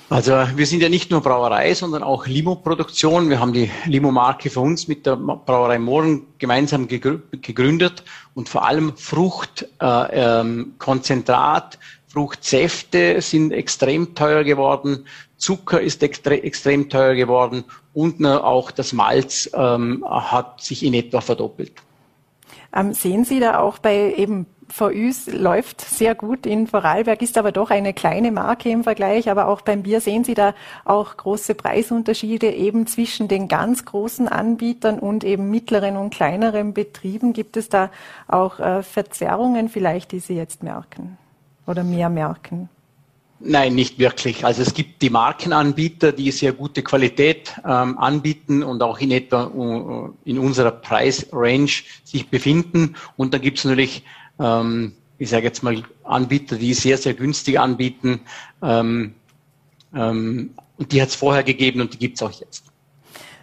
Also 0.10 0.34
wir 0.56 0.66
sind 0.66 0.82
ja 0.82 0.90
nicht 0.90 1.10
nur 1.10 1.22
Brauerei, 1.22 1.74
sondern 1.74 2.04
auch 2.04 2.28
Limo-Produktion. 2.28 3.30
Wir 3.30 3.40
haben 3.40 3.54
die 3.54 3.72
Limo-Marke 3.86 4.50
für 4.50 4.60
uns 4.60 4.90
mit 4.90 5.06
der 5.06 5.16
Brauerei 5.16 5.80
Mohren 5.80 6.24
gemeinsam 6.38 6.90
gegründet 6.90 8.04
und 8.34 8.50
vor 8.50 8.66
allem 8.66 8.98
Fruchtkonzentrat, 8.98 11.76
äh, 11.76 11.78
ähm, 11.78 11.82
Fruchtsäfte 12.10 13.22
sind 13.22 13.54
extrem 13.54 14.16
teuer 14.16 14.44
geworden, 14.44 15.06
Zucker 15.38 15.82
ist 15.82 16.04
extre 16.04 16.44
extrem 16.44 16.90
teuer 16.90 17.16
geworden 17.16 17.64
und 17.94 18.24
auch 18.26 18.72
das 18.72 18.94
Malz 18.94 19.50
ähm, 19.54 20.04
hat 20.08 20.62
sich 20.62 20.84
in 20.84 20.94
etwa 20.94 21.22
verdoppelt. 21.22 21.74
Ähm, 22.76 22.94
sehen 22.94 23.24
Sie 23.24 23.40
da 23.40 23.60
auch 23.60 23.80
bei 23.80 24.14
eben 24.16 24.48
VÜs 24.70 25.28
läuft 25.28 25.80
sehr 25.80 26.14
gut 26.14 26.46
in 26.46 26.68
Vorarlberg, 26.68 27.22
ist 27.22 27.38
aber 27.38 27.54
doch 27.54 27.70
eine 27.70 27.94
kleine 27.94 28.34
Marke 28.34 28.70
im 28.70 28.84
Vergleich. 28.84 29.30
Aber 29.30 29.48
auch 29.48 29.62
beim 29.62 29.84
Bier 29.84 30.02
sehen 30.02 30.26
Sie 30.26 30.34
da 30.34 30.54
auch 30.84 31.16
große 31.16 31.56
Preisunterschiede 31.56 32.52
eben 32.52 32.86
zwischen 32.86 33.30
den 33.30 33.48
ganz 33.48 33.86
großen 33.86 34.28
Anbietern 34.28 35.00
und 35.00 35.24
eben 35.24 35.50
mittleren 35.50 35.96
und 35.96 36.14
kleineren 36.14 36.74
Betrieben. 36.74 37.32
Gibt 37.32 37.56
es 37.56 37.70
da 37.70 37.90
auch 38.28 38.60
äh, 38.60 38.84
Verzerrungen 38.84 39.70
vielleicht, 39.70 40.12
die 40.12 40.20
Sie 40.20 40.36
jetzt 40.36 40.64
merken? 40.64 41.18
oder 41.68 41.84
mehr 41.84 42.10
merken? 42.10 42.70
Nein, 43.40 43.76
nicht 43.76 44.00
wirklich. 44.00 44.46
Also 44.46 44.64
es 44.64 44.74
gibt 44.74 45.02
die 45.02 45.12
Markenanbieter, 45.12 46.12
die 46.12 46.32
sehr 46.32 46.54
gute 46.54 46.82
Qualität 46.82 47.54
ähm, 47.64 47.98
anbieten 48.00 48.64
und 48.64 48.82
auch 48.82 49.00
in 49.00 49.12
etwa 49.12 49.46
uh, 49.46 50.14
in 50.26 50.40
unserer 50.40 50.72
Preisrange 50.72 51.84
sich 52.04 52.30
befinden. 52.30 52.96
Und 53.16 53.34
dann 53.34 53.42
gibt 53.42 53.60
es 53.60 53.66
natürlich, 53.66 54.04
ähm, 54.40 54.94
ich 55.20 55.30
sage 55.30 55.46
jetzt 55.46 55.62
mal, 55.62 55.84
Anbieter, 56.04 56.56
die 56.56 56.74
sehr, 56.74 56.98
sehr 56.98 57.14
günstig 57.14 57.60
anbieten. 57.60 58.22
Ähm, 58.62 59.14
ähm 59.94 60.52
und 60.78 60.92
die 60.92 61.02
hat 61.02 61.10
es 61.10 61.16
vorher 61.16 61.44
gegeben 61.44 61.82
und 61.82 61.94
die 61.94 61.98
gibt 61.98 62.18
es 62.18 62.24
auch 62.24 62.32
jetzt. 62.32 62.67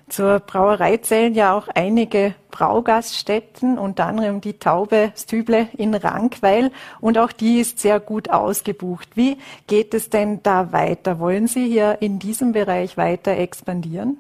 Zur 0.09 0.41
Brauerei 0.41 0.99
zählen 0.99 1.35
ja 1.35 1.57
auch 1.57 1.69
einige 1.69 2.35
Braugaststätten, 2.51 3.79
unter 3.79 4.05
anderem 4.07 4.41
die 4.41 4.55
Taube 4.55 5.13
Stüble 5.17 5.69
in 5.77 5.95
Rankweil. 5.95 6.71
Und 7.01 7.17
auch 7.17 7.33
die 7.33 7.59
ist 7.61 7.79
sehr 7.79 8.01
gut 8.01 8.29
ausgebucht. 8.29 9.09
Wie 9.15 9.39
geht 9.67 9.95
es 9.95 10.11
denn 10.11 10.43
da 10.43 10.73
weiter? 10.73 11.19
Wollen 11.19 11.47
Sie 11.49 11.67
hier 11.67 11.99
in 12.01 12.19
diesem 12.19 12.53
Bereich 12.53 12.97
weiter 12.99 13.33
expandieren? 13.33 14.19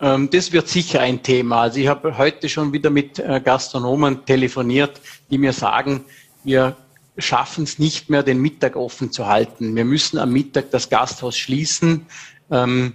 Ähm, 0.00 0.30
das 0.30 0.50
wird 0.52 0.68
sicher 0.68 1.00
ein 1.00 1.22
Thema. 1.22 1.62
Also 1.62 1.80
ich 1.80 1.88
habe 1.88 2.16
heute 2.16 2.48
schon 2.48 2.72
wieder 2.72 2.88
mit 2.88 3.18
äh, 3.18 3.40
Gastronomen 3.44 4.24
telefoniert, 4.24 5.00
die 5.30 5.38
mir 5.38 5.52
sagen, 5.52 6.04
wir 6.42 6.74
schaffen 7.18 7.64
es 7.64 7.78
nicht 7.78 8.10
mehr, 8.10 8.22
den 8.22 8.40
Mittag 8.40 8.76
offen 8.76 9.12
zu 9.12 9.26
halten. 9.26 9.76
Wir 9.76 9.84
müssen 9.84 10.18
am 10.18 10.32
Mittag 10.32 10.70
das 10.70 10.88
Gasthaus 10.88 11.36
schließen. 11.36 12.06
Ähm, 12.50 12.94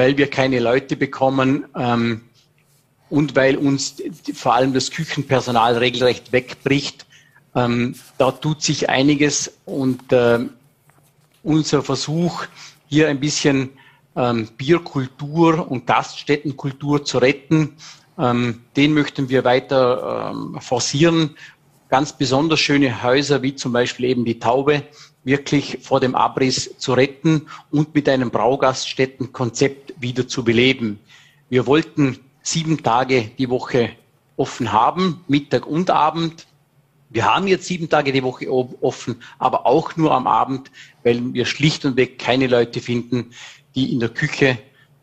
weil 0.00 0.16
wir 0.16 0.30
keine 0.30 0.60
Leute 0.60 0.96
bekommen 0.96 1.66
ähm, 1.76 2.22
und 3.10 3.36
weil 3.36 3.58
uns 3.58 4.02
vor 4.32 4.54
allem 4.54 4.72
das 4.72 4.90
Küchenpersonal 4.90 5.76
regelrecht 5.76 6.32
wegbricht. 6.32 7.04
Ähm, 7.54 7.94
da 8.16 8.30
tut 8.30 8.62
sich 8.62 8.88
einiges 8.88 9.52
und 9.66 10.10
äh, 10.10 10.38
unser 11.42 11.82
Versuch, 11.82 12.46
hier 12.88 13.08
ein 13.08 13.20
bisschen 13.20 13.68
ähm, 14.16 14.48
Bierkultur 14.56 15.70
und 15.70 15.86
Gaststättenkultur 15.86 17.04
zu 17.04 17.18
retten, 17.18 17.76
ähm, 18.18 18.62
den 18.76 18.94
möchten 18.94 19.28
wir 19.28 19.44
weiter 19.44 20.32
ähm, 20.32 20.58
forcieren. 20.62 21.36
Ganz 21.90 22.16
besonders 22.16 22.60
schöne 22.60 23.02
Häuser 23.02 23.42
wie 23.42 23.54
zum 23.54 23.74
Beispiel 23.74 24.06
eben 24.06 24.24
die 24.24 24.38
Taube 24.38 24.82
wirklich 25.24 25.78
vor 25.82 26.00
dem 26.00 26.14
Abriss 26.14 26.76
zu 26.78 26.92
retten 26.92 27.46
und 27.70 27.94
mit 27.94 28.08
einem 28.08 28.30
Braugaststättenkonzept 28.30 29.94
wieder 30.00 30.26
zu 30.26 30.44
beleben. 30.44 30.98
Wir 31.48 31.66
wollten 31.66 32.18
sieben 32.42 32.82
Tage 32.82 33.30
die 33.38 33.50
Woche 33.50 33.90
offen 34.36 34.72
haben, 34.72 35.24
Mittag 35.28 35.66
und 35.66 35.90
Abend. 35.90 36.46
Wir 37.10 37.24
haben 37.24 37.46
jetzt 37.46 37.66
sieben 37.66 37.88
Tage 37.88 38.12
die 38.12 38.22
Woche 38.22 38.50
offen, 38.50 39.16
aber 39.38 39.66
auch 39.66 39.96
nur 39.96 40.12
am 40.12 40.26
Abend, 40.26 40.70
weil 41.02 41.34
wir 41.34 41.44
schlicht 41.44 41.84
und 41.84 41.96
weg 41.96 42.18
keine 42.18 42.46
Leute 42.46 42.80
finden, 42.80 43.32
die 43.74 43.92
in 43.92 44.00
der 44.00 44.08
Küche 44.08 44.58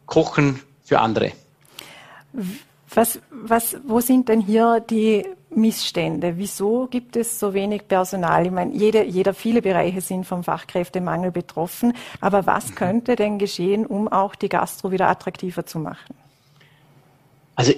kochen 0.05 0.61
für 0.83 0.99
andere. 0.99 1.33
Was, 2.89 3.19
was, 3.29 3.77
wo 3.85 3.99
sind 3.99 4.29
denn 4.29 4.41
hier 4.41 4.79
die 4.79 5.25
Missstände? 5.49 6.37
Wieso 6.37 6.87
gibt 6.87 7.15
es 7.15 7.39
so 7.39 7.53
wenig 7.53 7.87
Personal? 7.87 8.45
Ich 8.45 8.51
meine, 8.51 8.73
jede, 8.75 9.03
jeder, 9.03 9.33
viele 9.33 9.61
Bereiche 9.61 10.01
sind 10.01 10.25
vom 10.25 10.43
Fachkräftemangel 10.43 11.31
betroffen. 11.31 11.93
Aber 12.21 12.45
was 12.45 12.69
mhm. 12.69 12.75
könnte 12.75 13.15
denn 13.15 13.39
geschehen, 13.39 13.85
um 13.85 14.07
auch 14.07 14.35
die 14.35 14.49
Gastro 14.49 14.91
wieder 14.91 15.07
attraktiver 15.07 15.65
zu 15.65 15.79
machen? 15.79 16.15
Also 17.55 17.73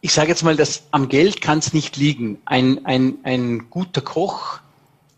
ich 0.00 0.12
sage 0.12 0.30
jetzt 0.30 0.42
mal, 0.42 0.56
dass 0.56 0.84
am 0.90 1.08
Geld 1.08 1.40
kann 1.40 1.58
es 1.58 1.72
nicht 1.72 1.96
liegen. 1.96 2.38
Ein, 2.46 2.84
ein, 2.86 3.18
ein 3.22 3.70
guter 3.70 4.00
Koch 4.00 4.60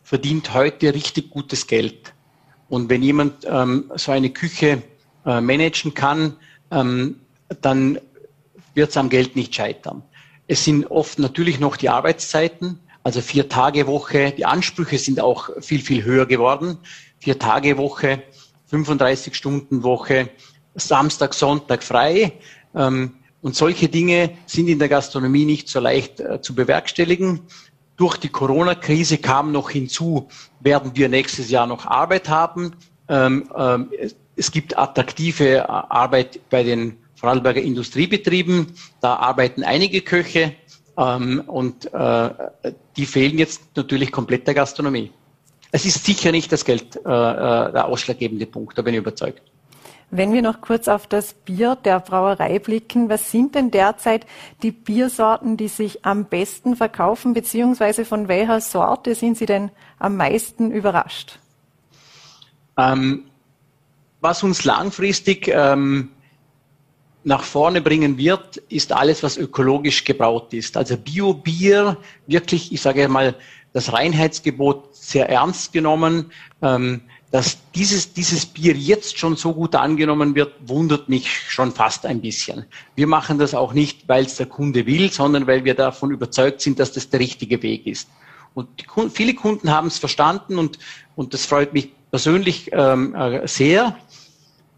verdient 0.02 0.52
heute 0.52 0.92
richtig 0.92 1.30
gutes 1.30 1.66
Geld. 1.66 2.12
Und 2.68 2.90
wenn 2.90 3.02
jemand 3.02 3.46
ähm, 3.46 3.90
so 3.94 4.12
eine 4.12 4.30
Küche 4.30 4.82
äh, 5.24 5.40
managen 5.40 5.94
kann, 5.94 6.36
ähm, 6.70 7.20
dann 7.60 7.98
wird 8.74 8.90
es 8.90 8.96
am 8.96 9.09
Geld 9.09 9.36
nicht 9.36 9.55
scheitern. 9.55 10.03
Es 10.53 10.64
sind 10.64 10.90
oft 10.90 11.18
natürlich 11.18 11.61
noch 11.61 11.78
die 11.78 11.88
Arbeitszeiten, 11.88 12.78
also 13.03 13.22
vier 13.22 13.48
Tage 13.48 13.86
Woche. 13.86 14.34
Die 14.36 14.44
Ansprüche 14.44 14.98
sind 14.98 15.18
auch 15.18 15.48
viel, 15.62 15.80
viel 15.80 16.05
höher 16.05 16.26
geworden. 16.26 16.76
Vier 17.20 17.38
Tage 17.38 17.78
Woche, 17.78 18.22
35 18.66 19.34
Stunden 19.34 19.82
Woche, 19.82 20.28
Samstag, 20.74 21.32
Sonntag 21.32 21.82
frei. 21.82 22.34
Ähm, 22.74 23.14
und 23.40 23.57
solche 23.57 23.88
Dinge 23.88 24.32
sind 24.44 24.68
in 24.68 24.78
der 24.78 24.90
Gastronomie 24.90 25.46
nicht 25.46 25.70
so 25.70 25.80
leicht 25.80 26.20
äh, 26.20 26.42
zu 26.42 26.55
bewerkstelligen. 26.55 27.40
Durch 27.96 28.18
die 28.18 28.28
Corona-Krise 28.28 29.16
kam 29.16 29.53
noch 29.53 29.70
hinzu, 29.70 30.28
werden 30.61 30.90
wir 30.94 31.09
nächstes 31.09 31.48
Jahr 31.48 31.66
noch 31.66 31.86
Arbeit 31.86 32.28
haben. 32.28 32.76
Ähm, 33.09 33.48
ähm, 33.57 33.88
es 34.36 34.50
gibt 34.50 34.76
attraktive 34.76 35.70
Arbeit 35.70 36.40
bei 36.50 36.62
den 36.62 36.98
Vorarlberger 37.23 37.62
Industriebetrieben. 37.62 38.75
Da 39.01 39.14
arbeiten 39.14 39.62
einige 39.62 40.01
Köche 40.01 40.55
ähm, 40.99 41.45
und 41.47 41.95
äh, 41.95 42.31
die 42.97 43.07
fehlen 43.07 43.39
jetzt 43.39 43.62
natürlich 43.77 44.11
komplett 44.11 44.49
der 44.49 44.55
Gastronomie. 44.55 45.12
es 45.70 45.87
ist 45.87 46.05
sicher 46.05 46.33
nicht 46.33 46.51
das 46.51 46.64
Geld 46.64 46.97
äh, 46.97 46.99
äh, 46.99 47.73
der 47.73 47.85
ausschlaggebende 47.87 48.47
Punkt, 48.47 48.77
da 48.77 48.83
bin 48.83 48.95
ich 48.95 48.99
überzeugt. 48.99 49.41
Wenn 50.11 50.33
wir 50.33 50.43
noch 50.43 50.61
kurz 50.61 50.89
auf 50.89 51.07
das 51.07 51.33
Bier 51.33 51.77
der 51.77 52.01
Brauerei 52.01 52.59
blicken, 52.59 53.09
was 53.09 53.31
sind 53.31 53.55
denn 53.55 53.70
derzeit 53.70 54.27
die 54.64 54.73
Biersorten, 54.73 55.57
die 55.57 55.68
sich 55.68 56.05
am 56.05 56.25
besten 56.25 56.75
verkaufen, 56.75 57.35
beziehungsweise 57.35 58.05
von 58.05 58.27
welcher 58.27 58.61
Sorte 58.61 59.14
sind 59.14 59.39
Sie 59.39 59.47
denn 59.47 59.70
am 60.01 60.16
meisten 60.16 60.73
überrascht? 60.73 61.39
Ähm, 62.77 63.27
was 64.20 64.43
uns 64.43 64.64
langfristig 64.64 65.49
ähm, 65.49 66.11
nach 67.25 67.43
vorne 67.43 67.81
bringen 67.81 68.18
wird, 68.18 68.57
ist 68.68 68.93
alles, 68.93 69.23
was 69.23 69.37
ökologisch 69.37 70.05
gebraut 70.05 70.53
ist. 70.53 70.77
Also 70.77 70.97
Bio-Bier, 70.97 71.97
wirklich, 72.27 72.73
ich 72.73 72.81
sage 72.81 73.09
mal, 73.09 73.35
das 73.73 73.93
Reinheitsgebot 73.93 74.95
sehr 74.95 75.29
ernst 75.29 75.73
genommen. 75.73 76.33
Ähm, 76.61 77.03
dass 77.33 77.57
dieses, 77.75 78.12
dieses 78.12 78.45
Bier 78.45 78.75
jetzt 78.75 79.18
schon 79.18 79.37
so 79.37 79.55
gut 79.55 79.75
angenommen 79.75 80.35
wird, 80.35 80.53
wundert 80.66 81.09
mich 81.09 81.31
schon 81.31 81.73
fast 81.73 82.05
ein 82.05 82.20
bisschen. 82.20 82.66
Wir 82.95 83.07
machen 83.07 83.39
das 83.39 83.55
auch 83.55 83.73
nicht, 83.73 84.07
weil 84.07 84.27
es 84.27 84.37
der 84.37 84.45
Kunde 84.47 84.85
will, 84.85 85.11
sondern 85.11 85.47
weil 85.47 85.64
wir 85.64 85.75
davon 85.75 86.11
überzeugt 86.11 86.61
sind, 86.61 86.79
dass 86.79 86.93
das 86.93 87.09
der 87.09 87.20
richtige 87.20 87.62
Weg 87.62 87.87
ist. 87.87 88.11
Und 88.53 88.68
die, 88.79 88.85
viele 89.09 89.33
Kunden 89.33 89.70
haben 89.70 89.87
es 89.87 89.97
verstanden 89.99 90.59
und, 90.59 90.79
und 91.16 91.33
das 91.33 91.47
freut 91.47 91.73
mich 91.73 91.91
persönlich 92.11 92.70
ähm, 92.73 93.14
äh, 93.14 93.49
sehr. 93.49 93.97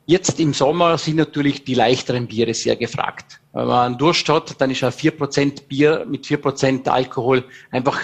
Jetzt 0.07 0.39
im 0.39 0.53
Sommer 0.53 0.99
sind 0.99 1.17
natürlich 1.17 1.65
die 1.65 1.75
leichteren 1.75 2.27
Biere 2.27 2.53
sehr 2.53 2.77
gefragt. 2.77 3.41
Wenn 3.55 3.67
man 3.67 3.97
Durst 3.97 4.29
hat, 4.29 4.61
dann 4.61 4.71
ist 4.71 4.85
ein 4.85 4.93
4% 4.93 5.67
Bier 5.67 6.05
mit 6.07 6.27
4% 6.27 6.89
Alkohol 6.89 7.45
einfach 7.71 7.99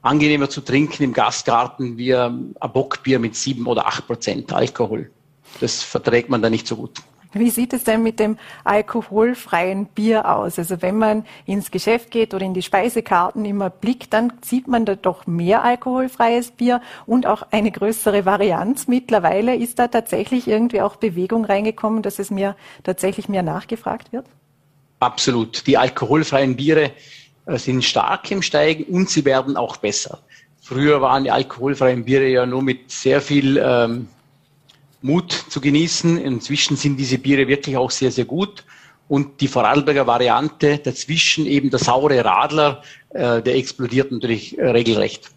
angenehmer 0.00 0.48
zu 0.48 0.62
trinken 0.62 1.02
im 1.02 1.12
Gastgarten 1.12 1.98
wie 1.98 2.14
ein 2.14 2.54
Bockbier 2.72 3.18
mit 3.18 3.36
sieben 3.36 3.66
oder 3.66 3.86
acht 3.86 4.06
Prozent 4.06 4.50
Alkohol. 4.52 5.10
Das 5.60 5.82
verträgt 5.82 6.30
man 6.30 6.40
da 6.40 6.48
nicht 6.48 6.66
so 6.66 6.76
gut. 6.76 7.00
Wie 7.32 7.50
sieht 7.50 7.72
es 7.72 7.84
denn 7.84 8.02
mit 8.02 8.18
dem 8.18 8.38
alkoholfreien 8.64 9.86
Bier 9.86 10.34
aus? 10.34 10.58
Also 10.58 10.80
wenn 10.82 10.96
man 10.96 11.24
ins 11.44 11.70
Geschäft 11.70 12.10
geht 12.10 12.34
oder 12.34 12.44
in 12.44 12.54
die 12.54 12.62
Speisekarten 12.62 13.44
immer 13.44 13.70
blickt, 13.70 14.12
dann 14.12 14.32
sieht 14.42 14.68
man 14.68 14.84
da 14.84 14.94
doch 14.94 15.26
mehr 15.26 15.62
alkoholfreies 15.62 16.52
Bier 16.52 16.80
und 17.04 17.26
auch 17.26 17.42
eine 17.50 17.70
größere 17.70 18.24
Varianz. 18.24 18.88
Mittlerweile 18.88 19.54
ist 19.54 19.78
da 19.78 19.88
tatsächlich 19.88 20.48
irgendwie 20.48 20.80
auch 20.80 20.96
Bewegung 20.96 21.44
reingekommen, 21.44 22.02
dass 22.02 22.18
es 22.18 22.30
mir 22.30 22.56
tatsächlich 22.84 23.28
mehr 23.28 23.42
nachgefragt 23.42 24.12
wird? 24.12 24.26
Absolut. 25.00 25.66
Die 25.66 25.76
alkoholfreien 25.76 26.56
Biere 26.56 26.92
äh, 27.46 27.58
sind 27.58 27.84
stark 27.84 28.30
im 28.30 28.42
Steigen 28.42 28.84
und 28.84 29.10
sie 29.10 29.24
werden 29.24 29.56
auch 29.56 29.76
besser. 29.76 30.20
Früher 30.60 31.00
waren 31.00 31.24
die 31.24 31.30
alkoholfreien 31.30 32.04
Biere 32.04 32.26
ja 32.26 32.46
nur 32.46 32.62
mit 32.62 32.90
sehr 32.90 33.20
viel 33.20 33.56
ähm, 33.62 34.08
Mut 35.06 35.32
zu 35.32 35.60
genießen. 35.60 36.18
Inzwischen 36.18 36.76
sind 36.76 36.96
diese 36.96 37.18
Biere 37.18 37.48
wirklich 37.48 37.76
auch 37.76 37.90
sehr, 37.90 38.10
sehr 38.10 38.24
gut. 38.24 38.64
Und 39.08 39.40
die 39.40 39.48
Vorarlberger 39.48 40.06
Variante 40.06 40.78
dazwischen, 40.78 41.46
eben 41.46 41.70
der 41.70 41.78
saure 41.78 42.24
Radler, 42.24 42.82
äh, 43.10 43.40
der 43.40 43.54
explodiert 43.54 44.10
natürlich 44.10 44.58
äh, 44.58 44.68
regelrecht. 44.68 45.30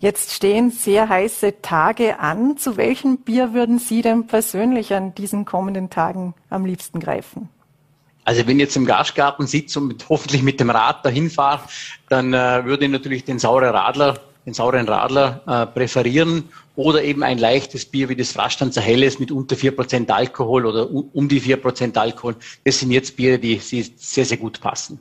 Jetzt 0.00 0.32
stehen 0.32 0.70
sehr 0.70 1.08
heiße 1.08 1.60
Tage 1.60 2.20
an. 2.20 2.56
Zu 2.56 2.76
welchem 2.76 3.18
Bier 3.18 3.52
würden 3.52 3.80
Sie 3.80 4.00
denn 4.00 4.28
persönlich 4.28 4.94
an 4.94 5.12
diesen 5.12 5.44
kommenden 5.44 5.90
Tagen 5.90 6.34
am 6.50 6.64
liebsten 6.64 7.00
greifen? 7.00 7.48
Also 8.24 8.46
wenn 8.46 8.58
ich 8.58 8.66
jetzt 8.66 8.76
im 8.76 8.84
Gasgarten 8.84 9.48
sitze 9.48 9.80
und 9.80 9.88
mit, 9.88 10.08
hoffentlich 10.08 10.42
mit 10.42 10.60
dem 10.60 10.70
Rad 10.70 11.04
dahin 11.04 11.30
fahre, 11.30 11.62
dann 12.08 12.32
äh, 12.32 12.64
würde 12.64 12.84
ich 12.84 12.90
natürlich 12.90 13.24
den 13.24 13.40
sauren 13.40 13.70
Radler, 13.70 14.20
den 14.48 14.54
sauren 14.54 14.88
Radler 14.88 15.42
äh, 15.46 15.66
präferieren 15.66 16.44
oder 16.74 17.02
eben 17.02 17.22
ein 17.22 17.38
leichtes 17.38 17.84
Bier 17.84 18.08
wie 18.08 18.16
das 18.16 18.32
Frastanzer 18.32 18.80
Helles 18.80 19.18
mit 19.18 19.30
unter 19.30 19.56
4% 19.56 20.10
Alkohol 20.10 20.64
oder 20.64 20.90
um 20.90 21.28
die 21.28 21.40
4% 21.40 21.96
Alkohol. 21.96 22.36
Das 22.64 22.80
sind 22.80 22.90
jetzt 22.90 23.16
Biere, 23.16 23.38
die 23.38 23.58
sehr, 23.58 24.24
sehr 24.24 24.36
gut 24.36 24.60
passen. 24.60 24.98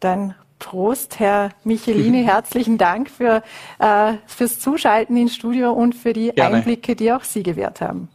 Dann 0.00 0.34
Prost, 0.58 1.18
Herr 1.18 1.50
Michelini. 1.64 2.22
Herzlichen 2.24 2.78
Dank 2.78 3.10
für, 3.10 3.42
äh, 3.78 4.14
fürs 4.26 4.58
Zuschalten 4.58 5.16
ins 5.16 5.34
Studio 5.34 5.72
und 5.72 5.94
für 5.94 6.12
die 6.12 6.30
Gerne. 6.30 6.56
Einblicke, 6.56 6.96
die 6.96 7.12
auch 7.12 7.24
Sie 7.24 7.42
gewährt 7.42 7.80
haben. 7.80 8.08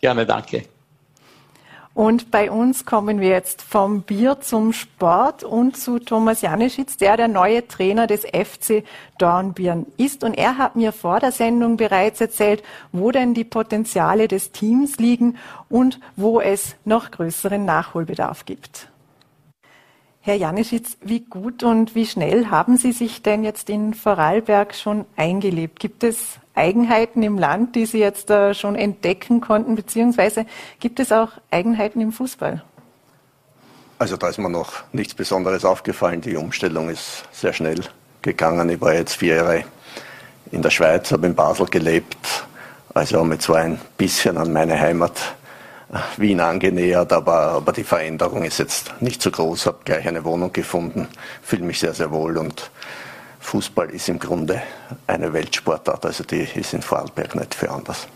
Gerne, 0.00 0.24
danke. 0.24 0.64
Und 1.98 2.30
bei 2.30 2.48
uns 2.48 2.84
kommen 2.84 3.18
wir 3.18 3.30
jetzt 3.30 3.60
vom 3.60 4.02
Bier 4.02 4.40
zum 4.40 4.72
Sport 4.72 5.42
und 5.42 5.76
zu 5.76 5.98
Thomas 5.98 6.42
Janischitz, 6.42 6.96
der 6.96 7.16
der 7.16 7.26
neue 7.26 7.66
Trainer 7.66 8.06
des 8.06 8.24
FC 8.24 8.84
Dornbirn 9.18 9.84
ist. 9.96 10.22
Und 10.22 10.34
er 10.34 10.58
hat 10.58 10.76
mir 10.76 10.92
vor 10.92 11.18
der 11.18 11.32
Sendung 11.32 11.76
bereits 11.76 12.20
erzählt, 12.20 12.62
wo 12.92 13.10
denn 13.10 13.34
die 13.34 13.42
Potenziale 13.42 14.28
des 14.28 14.52
Teams 14.52 14.98
liegen 14.98 15.38
und 15.68 15.98
wo 16.14 16.40
es 16.40 16.76
noch 16.84 17.10
größeren 17.10 17.64
Nachholbedarf 17.64 18.44
gibt. 18.44 18.88
Herr 20.20 20.34
Janischitz, 20.34 20.96
wie 21.00 21.20
gut 21.20 21.62
und 21.62 21.94
wie 21.94 22.04
schnell 22.04 22.46
haben 22.46 22.76
Sie 22.76 22.92
sich 22.92 23.22
denn 23.22 23.44
jetzt 23.44 23.70
in 23.70 23.94
Vorarlberg 23.94 24.74
schon 24.74 25.06
eingelebt? 25.16 25.80
Gibt 25.80 26.04
es 26.04 26.38
Eigenheiten 26.54 27.22
im 27.22 27.38
Land, 27.38 27.76
die 27.76 27.86
Sie 27.86 27.98
jetzt 27.98 28.28
äh, 28.30 28.52
schon 28.52 28.74
entdecken 28.74 29.40
konnten, 29.40 29.76
beziehungsweise 29.76 30.44
gibt 30.80 31.00
es 31.00 31.12
auch 31.12 31.30
Eigenheiten 31.50 32.00
im 32.00 32.12
Fußball? 32.12 32.62
Also 33.98 34.16
da 34.16 34.28
ist 34.28 34.38
mir 34.38 34.50
noch 34.50 34.84
nichts 34.92 35.14
Besonderes 35.14 35.64
aufgefallen. 35.64 36.20
Die 36.20 36.36
Umstellung 36.36 36.88
ist 36.88 37.24
sehr 37.32 37.52
schnell 37.52 37.80
gegangen. 38.22 38.68
Ich 38.68 38.80
war 38.80 38.94
jetzt 38.94 39.16
vier 39.16 39.36
Jahre 39.36 39.64
in 40.50 40.62
der 40.62 40.70
Schweiz, 40.70 41.10
habe 41.10 41.26
in 41.26 41.34
Basel 41.34 41.66
gelebt, 41.66 42.46
also 42.94 43.24
mich 43.24 43.40
zwar 43.40 43.58
ein 43.58 43.80
bisschen 43.96 44.36
an 44.36 44.52
meine 44.52 44.78
Heimat 44.78 45.34
Wien 46.18 46.40
angenähert, 46.40 47.12
aber, 47.12 47.52
aber 47.52 47.72
die 47.72 47.84
Veränderung 47.84 48.44
ist 48.44 48.58
jetzt 48.58 48.92
nicht 49.00 49.22
so 49.22 49.30
groß. 49.30 49.66
Habe 49.66 49.78
gleich 49.84 50.06
eine 50.06 50.24
Wohnung 50.24 50.52
gefunden, 50.52 51.08
fühle 51.42 51.64
mich 51.64 51.80
sehr, 51.80 51.94
sehr 51.94 52.10
wohl 52.10 52.36
und 52.36 52.70
Fußball 53.40 53.90
ist 53.90 54.08
im 54.08 54.18
Grunde 54.18 54.60
eine 55.06 55.32
Weltsportart, 55.32 56.04
also 56.04 56.24
die 56.24 56.46
ist 56.54 56.74
in 56.74 56.82
Vorarlberg 56.82 57.34
nicht 57.34 57.54
für 57.54 57.70
anders. 57.70 58.06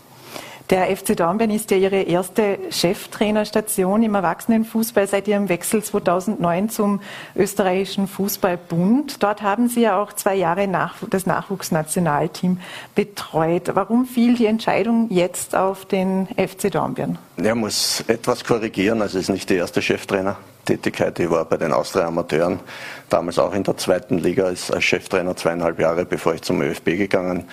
Der 0.69 0.95
FC 0.95 1.17
Dornbirn 1.17 1.51
ist 1.51 1.71
ja 1.71 1.77
Ihre 1.77 2.03
erste 2.03 2.57
Cheftrainerstation 2.69 4.01
im 4.01 4.15
Erwachsenenfußball 4.15 5.07
seit 5.07 5.27
Ihrem 5.27 5.49
Wechsel 5.49 5.83
2009 5.83 6.69
zum 6.69 7.01
österreichischen 7.35 8.07
Fußballbund. 8.07 9.21
Dort 9.21 9.41
haben 9.41 9.67
Sie 9.67 9.81
ja 9.81 10.01
auch 10.01 10.13
zwei 10.13 10.35
Jahre 10.35 10.69
nach, 10.69 10.95
das 11.09 11.25
Nachwuchsnationalteam 11.25 12.61
betreut. 12.95 13.71
Warum 13.73 14.05
fiel 14.05 14.35
die 14.35 14.45
Entscheidung 14.45 15.07
jetzt 15.09 15.53
auf 15.53 15.83
den 15.83 16.27
FC 16.27 16.71
Dornbirn? 16.71 17.17
Er 17.35 17.55
muss 17.55 18.01
etwas 18.07 18.45
korrigieren. 18.45 19.01
Also 19.01 19.17
es 19.17 19.25
ist 19.25 19.33
nicht 19.33 19.49
die 19.49 19.55
erste 19.55 19.81
Cheftrainertätigkeit. 19.81 21.19
Ich 21.19 21.29
war 21.29 21.43
bei 21.43 21.57
den 21.57 21.73
Austria 21.73 22.07
Amateuren 22.07 22.61
damals 23.09 23.37
auch 23.37 23.53
in 23.53 23.63
der 23.63 23.75
zweiten 23.75 24.17
Liga 24.17 24.45
als 24.45 24.71
Cheftrainer 24.81 25.35
zweieinhalb 25.35 25.77
Jahre, 25.77 26.05
bevor 26.05 26.33
ich 26.35 26.41
zum 26.41 26.61
ÖFB 26.61 26.85
gegangen 26.85 27.39
bin 27.39 27.47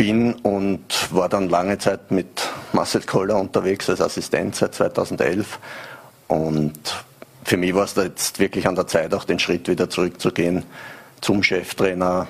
bin 0.00 0.32
und 0.32 1.12
war 1.14 1.28
dann 1.28 1.50
lange 1.50 1.76
Zeit 1.76 2.10
mit 2.10 2.48
Marcel 2.72 3.02
Koller 3.02 3.38
unterwegs 3.38 3.90
als 3.90 4.00
Assistent 4.00 4.56
seit 4.56 4.74
2011. 4.74 5.58
Und 6.26 7.04
für 7.44 7.58
mich 7.58 7.74
war 7.74 7.84
es 7.84 7.92
da 7.92 8.04
jetzt 8.04 8.38
wirklich 8.38 8.66
an 8.66 8.76
der 8.76 8.86
Zeit, 8.86 9.12
auch 9.12 9.24
den 9.24 9.38
Schritt 9.38 9.68
wieder 9.68 9.90
zurückzugehen 9.90 10.64
zum 11.20 11.42
Cheftrainer. 11.42 12.28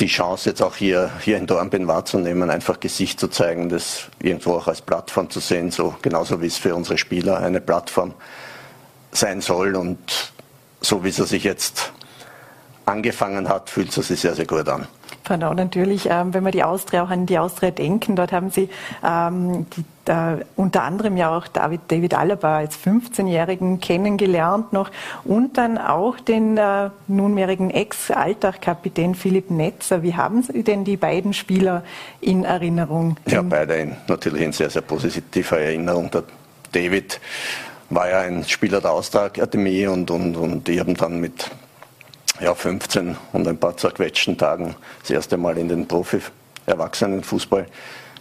Die 0.00 0.08
Chance 0.08 0.50
jetzt 0.50 0.60
auch 0.60 0.74
hier, 0.74 1.12
hier 1.20 1.36
in 1.36 1.46
Dornbirn 1.46 1.86
wahrzunehmen, 1.86 2.50
einfach 2.50 2.80
Gesicht 2.80 3.20
zu 3.20 3.28
zeigen, 3.28 3.68
das 3.68 4.08
irgendwo 4.20 4.54
auch 4.54 4.66
als 4.66 4.82
Plattform 4.82 5.30
zu 5.30 5.38
sehen, 5.38 5.70
so 5.70 5.94
genauso 6.02 6.42
wie 6.42 6.46
es 6.46 6.56
für 6.56 6.74
unsere 6.74 6.98
Spieler 6.98 7.38
eine 7.38 7.60
Plattform 7.60 8.12
sein 9.12 9.40
soll. 9.40 9.76
Und 9.76 10.32
so 10.80 11.04
wie 11.04 11.10
es 11.10 11.16
sich 11.16 11.44
jetzt 11.44 11.92
angefangen 12.86 13.48
hat, 13.48 13.70
fühlt 13.70 13.96
es 13.96 14.08
sich 14.08 14.18
sehr, 14.18 14.34
sehr 14.34 14.46
gut 14.46 14.68
an. 14.68 14.88
Genau, 15.26 15.54
natürlich, 15.54 16.08
ähm, 16.08 16.32
wenn 16.34 16.44
wir 16.44 16.52
die 16.52 16.62
Austria 16.62 17.02
auch 17.02 17.10
an 17.10 17.26
die 17.26 17.38
Austria 17.38 17.72
denken, 17.72 18.14
dort 18.14 18.30
haben 18.30 18.50
Sie 18.50 18.68
ähm, 19.04 19.66
die, 19.76 20.10
äh, 20.10 20.44
unter 20.54 20.84
anderem 20.84 21.16
ja 21.16 21.36
auch 21.36 21.48
David, 21.48 21.80
David 21.88 22.14
Alaba 22.14 22.58
als 22.58 22.78
15-Jährigen 22.78 23.80
kennengelernt 23.80 24.72
noch 24.72 24.92
und 25.24 25.58
dann 25.58 25.78
auch 25.78 26.20
den 26.20 26.56
äh, 26.56 26.90
nunmehrigen 27.08 27.70
Ex-Alltag-Kapitän 27.70 29.16
Philipp 29.16 29.50
Netzer. 29.50 30.04
Wie 30.04 30.14
haben 30.14 30.44
Sie 30.44 30.62
denn 30.62 30.84
die 30.84 30.96
beiden 30.96 31.32
Spieler 31.32 31.82
in 32.20 32.44
Erinnerung? 32.44 33.16
Ja, 33.26 33.42
beide 33.42 33.74
in, 33.74 33.96
natürlich 34.06 34.42
in 34.42 34.52
sehr, 34.52 34.70
sehr 34.70 34.82
positiver 34.82 35.58
Erinnerung. 35.58 36.08
Der 36.12 36.22
David 36.70 37.20
war 37.90 38.08
ja 38.08 38.20
ein 38.20 38.44
Spieler 38.44 38.80
der 38.80 38.92
Austria-Akademie 38.92 39.88
und, 39.88 40.08
und, 40.08 40.36
und 40.36 40.68
die 40.68 40.78
haben 40.78 40.94
dann 40.94 41.20
mit 41.20 41.50
ja, 42.40 42.54
15 42.54 43.16
und 43.32 43.48
ein 43.48 43.58
paar 43.58 43.76
zerquetschten 43.76 44.36
Tagen 44.36 44.74
das 45.00 45.10
erste 45.10 45.36
Mal 45.36 45.58
in 45.58 45.68
den 45.68 45.86
Profi-Erwachsenenfußball 45.86 47.66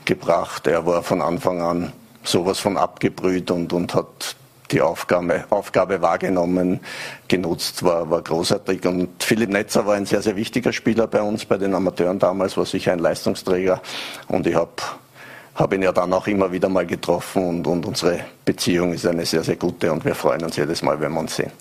gebracht. 0.06 0.68
Er 0.68 0.86
war 0.86 1.04
von 1.04 1.22
Anfang 1.22 1.62
an 1.62 1.92
sowas 2.24 2.60
von 2.60 2.78
abgebrüht 2.78 3.52
und, 3.52 3.74
und 3.74 3.94
hat 3.94 4.36
die 4.72 4.82
Aufgabe, 4.82 5.46
Aufgabe 5.50 6.02
wahrgenommen, 6.02 6.80
genutzt, 7.28 7.84
war, 7.84 8.10
war 8.10 8.22
großartig. 8.22 8.86
Und 8.86 9.24
Philipp 9.24 9.50
Netzer 9.50 9.86
war 9.86 9.96
ein 9.96 10.06
sehr, 10.06 10.22
sehr 10.22 10.36
wichtiger 10.36 10.74
Spieler 10.74 11.08
bei 11.08 11.22
uns, 11.22 11.46
bei 11.46 11.58
den 11.58 11.76
Amateuren 11.76 12.18
damals, 12.18 12.58
war 12.58 12.66
sicher 12.66 12.94
ein 12.94 13.00
Leistungsträger. 13.00 13.82
Und 14.28 14.48
ich 14.48 14.56
habe 14.56 14.72
hab 15.54 15.72
ihn 15.74 15.84
ja 15.84 15.92
dann 15.92 16.12
auch 16.14 16.28
immer 16.28 16.52
wieder 16.52 16.68
mal 16.68 16.86
getroffen 16.86 17.48
und, 17.48 17.68
und 17.68 17.86
unsere 17.86 18.22
Beziehung 18.44 18.94
ist 18.94 19.06
eine 19.06 19.26
sehr, 19.26 19.44
sehr 19.44 19.56
gute 19.56 19.92
und 19.92 20.04
wir 20.04 20.16
freuen 20.16 20.44
uns 20.44 20.58
jedes 20.58 20.82
Mal, 20.82 21.00
wenn 21.00 21.14
wir 21.14 21.20
uns 21.20 21.36
sehen. 21.36 21.52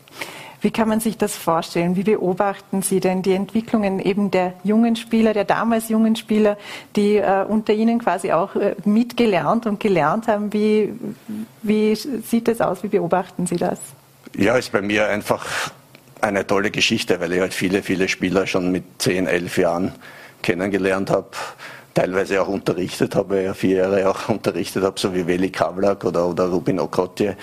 Wie 0.64 0.70
kann 0.70 0.88
man 0.88 0.98
sich 0.98 1.18
das 1.18 1.36
vorstellen? 1.36 1.94
Wie 1.94 2.04
beobachten 2.04 2.80
Sie 2.80 2.98
denn 2.98 3.20
die 3.20 3.34
Entwicklungen 3.34 4.00
eben 4.00 4.30
der 4.30 4.54
jungen 4.64 4.96
Spieler, 4.96 5.34
der 5.34 5.44
damals 5.44 5.90
jungen 5.90 6.16
Spieler, 6.16 6.56
die 6.96 7.16
äh, 7.16 7.44
unter 7.46 7.74
Ihnen 7.74 7.98
quasi 7.98 8.32
auch 8.32 8.56
äh, 8.56 8.74
mitgelernt 8.86 9.66
und 9.66 9.78
gelernt 9.78 10.26
haben? 10.26 10.54
Wie, 10.54 10.94
wie 11.60 11.94
sieht 11.94 12.48
das 12.48 12.62
aus? 12.62 12.82
Wie 12.82 12.88
beobachten 12.88 13.46
Sie 13.46 13.56
das? 13.56 13.78
Ja, 14.38 14.56
ist 14.56 14.72
bei 14.72 14.80
mir 14.80 15.06
einfach 15.06 15.44
eine 16.22 16.46
tolle 16.46 16.70
Geschichte, 16.70 17.20
weil 17.20 17.34
ich 17.34 17.40
halt 17.40 17.52
viele, 17.52 17.82
viele 17.82 18.08
Spieler 18.08 18.46
schon 18.46 18.72
mit 18.72 18.84
10, 19.02 19.26
11 19.26 19.58
Jahren 19.58 19.92
kennengelernt 20.40 21.10
habe 21.10 21.28
teilweise 21.92 22.42
auch 22.42 22.48
unterrichtet 22.48 23.14
habe, 23.14 23.42
ja 23.42 23.54
vier 23.54 23.76
Jahre 23.76 24.08
auch 24.10 24.28
unterrichtet 24.28 24.82
habe, 24.82 24.98
so 24.98 25.14
wie 25.14 25.26
Veli 25.26 25.50
Kavlak 25.50 26.04
oder, 26.04 26.26
oder 26.26 26.46
Rubin 26.46 26.80
Okotje 26.80 27.36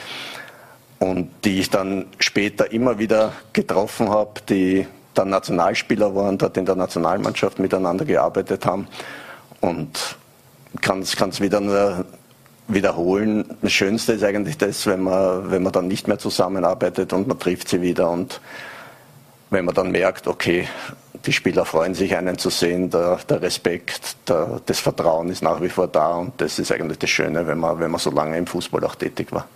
und 1.02 1.32
die 1.46 1.60
ich 1.60 1.72
dann 1.72 2.06
später 2.20 2.72
immer 2.72 3.00
wieder 3.00 3.34
getroffen 3.54 4.12
habe, 4.12 4.40
die 4.48 4.86
dann 5.16 5.30
Nationalspieler 5.30 6.14
waren, 6.14 6.38
dort 6.38 6.56
in 6.58 6.66
der 6.68 6.76
Nationalmannschaft 6.76 7.58
miteinander 7.58 8.06
gearbeitet 8.06 8.68
haben 8.68 8.88
und 9.62 10.16
kann 10.80 11.02
es 11.02 11.42
wieder 11.42 11.60
nur 11.60 12.06
wiederholen. 12.68 13.58
Das 13.64 13.74
Schönste 13.74 14.14
ist 14.14 14.24
eigentlich 14.24 14.60
das, 14.60 14.86
wenn 14.86 15.02
man, 15.02 15.50
wenn 15.50 15.64
man 15.64 15.74
dann 15.74 15.88
nicht 15.88 16.08
mehr 16.08 16.20
zusammenarbeitet 16.20 17.14
und 17.14 17.28
man 17.28 17.40
trifft 17.40 17.68
sie 17.70 17.82
wieder 17.82 18.12
und 18.12 18.40
wenn 19.50 19.66
man 19.66 19.74
dann 19.74 19.90
merkt, 19.90 20.28
okay, 20.28 20.68
die 21.26 21.34
Spieler 21.34 21.66
freuen 21.66 21.96
sich, 21.96 22.16
einen 22.16 22.38
zu 22.38 22.52
sehen, 22.52 22.92
der, 22.92 23.18
der 23.28 23.42
Respekt, 23.42 24.18
der, 24.30 24.62
das 24.68 24.80
Vertrauen 24.80 25.30
ist 25.30 25.42
nach 25.42 25.62
wie 25.62 25.70
vor 25.70 25.88
da 25.88 26.14
und 26.14 26.40
das 26.40 26.60
ist 26.60 26.72
eigentlich 26.72 27.00
das 27.00 27.10
Schöne, 27.10 27.48
wenn 27.48 27.58
man, 27.58 27.80
wenn 27.80 27.90
man 27.90 28.00
so 28.00 28.12
lange 28.12 28.38
im 28.38 28.46
Fußball 28.46 28.84
auch 28.84 28.96
tätig 28.96 29.32
war. 29.32 29.48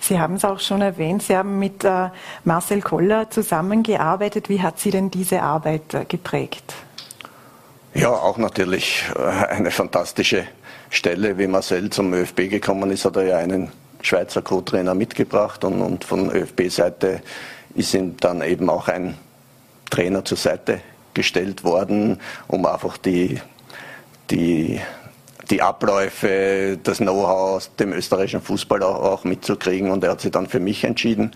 Sie 0.00 0.18
haben 0.18 0.34
es 0.34 0.44
auch 0.44 0.60
schon 0.60 0.80
erwähnt, 0.80 1.22
Sie 1.22 1.36
haben 1.36 1.58
mit 1.58 1.84
äh, 1.84 2.08
Marcel 2.44 2.80
Koller 2.80 3.30
zusammengearbeitet. 3.30 4.48
Wie 4.48 4.62
hat 4.62 4.80
Sie 4.80 4.90
denn 4.90 5.10
diese 5.10 5.42
Arbeit 5.42 5.92
äh, 5.92 6.04
geprägt? 6.06 6.74
Ja, 7.92 8.10
auch 8.10 8.38
natürlich 8.38 9.04
äh, 9.14 9.20
eine 9.20 9.70
fantastische 9.70 10.46
Stelle. 10.88 11.36
Wie 11.38 11.46
Marcel 11.46 11.90
zum 11.90 12.12
ÖFB 12.14 12.48
gekommen 12.48 12.90
ist, 12.90 13.04
hat 13.04 13.16
er 13.16 13.24
ja 13.24 13.36
einen 13.36 13.70
Schweizer 14.00 14.42
Co-Trainer 14.42 14.94
mitgebracht 14.94 15.64
und, 15.64 15.82
und 15.82 16.04
von 16.04 16.30
ÖFB-Seite 16.30 17.22
ist 17.74 17.94
ihm 17.94 18.16
dann 18.16 18.42
eben 18.42 18.70
auch 18.70 18.88
ein 18.88 19.16
Trainer 19.90 20.24
zur 20.24 20.38
Seite 20.38 20.80
gestellt 21.14 21.64
worden, 21.64 22.20
um 22.48 22.64
einfach 22.64 22.96
die, 22.96 23.40
die 24.30 24.80
die 25.50 25.62
Abläufe, 25.62 26.78
das 26.82 26.98
Know-how 26.98 27.56
aus 27.56 27.74
dem 27.76 27.92
österreichischen 27.92 28.40
Fußball 28.40 28.82
auch, 28.82 29.02
auch, 29.02 29.24
mitzukriegen. 29.24 29.90
Und 29.90 30.04
er 30.04 30.12
hat 30.12 30.20
sich 30.20 30.30
dann 30.30 30.46
für 30.46 30.60
mich 30.60 30.84
entschieden. 30.84 31.32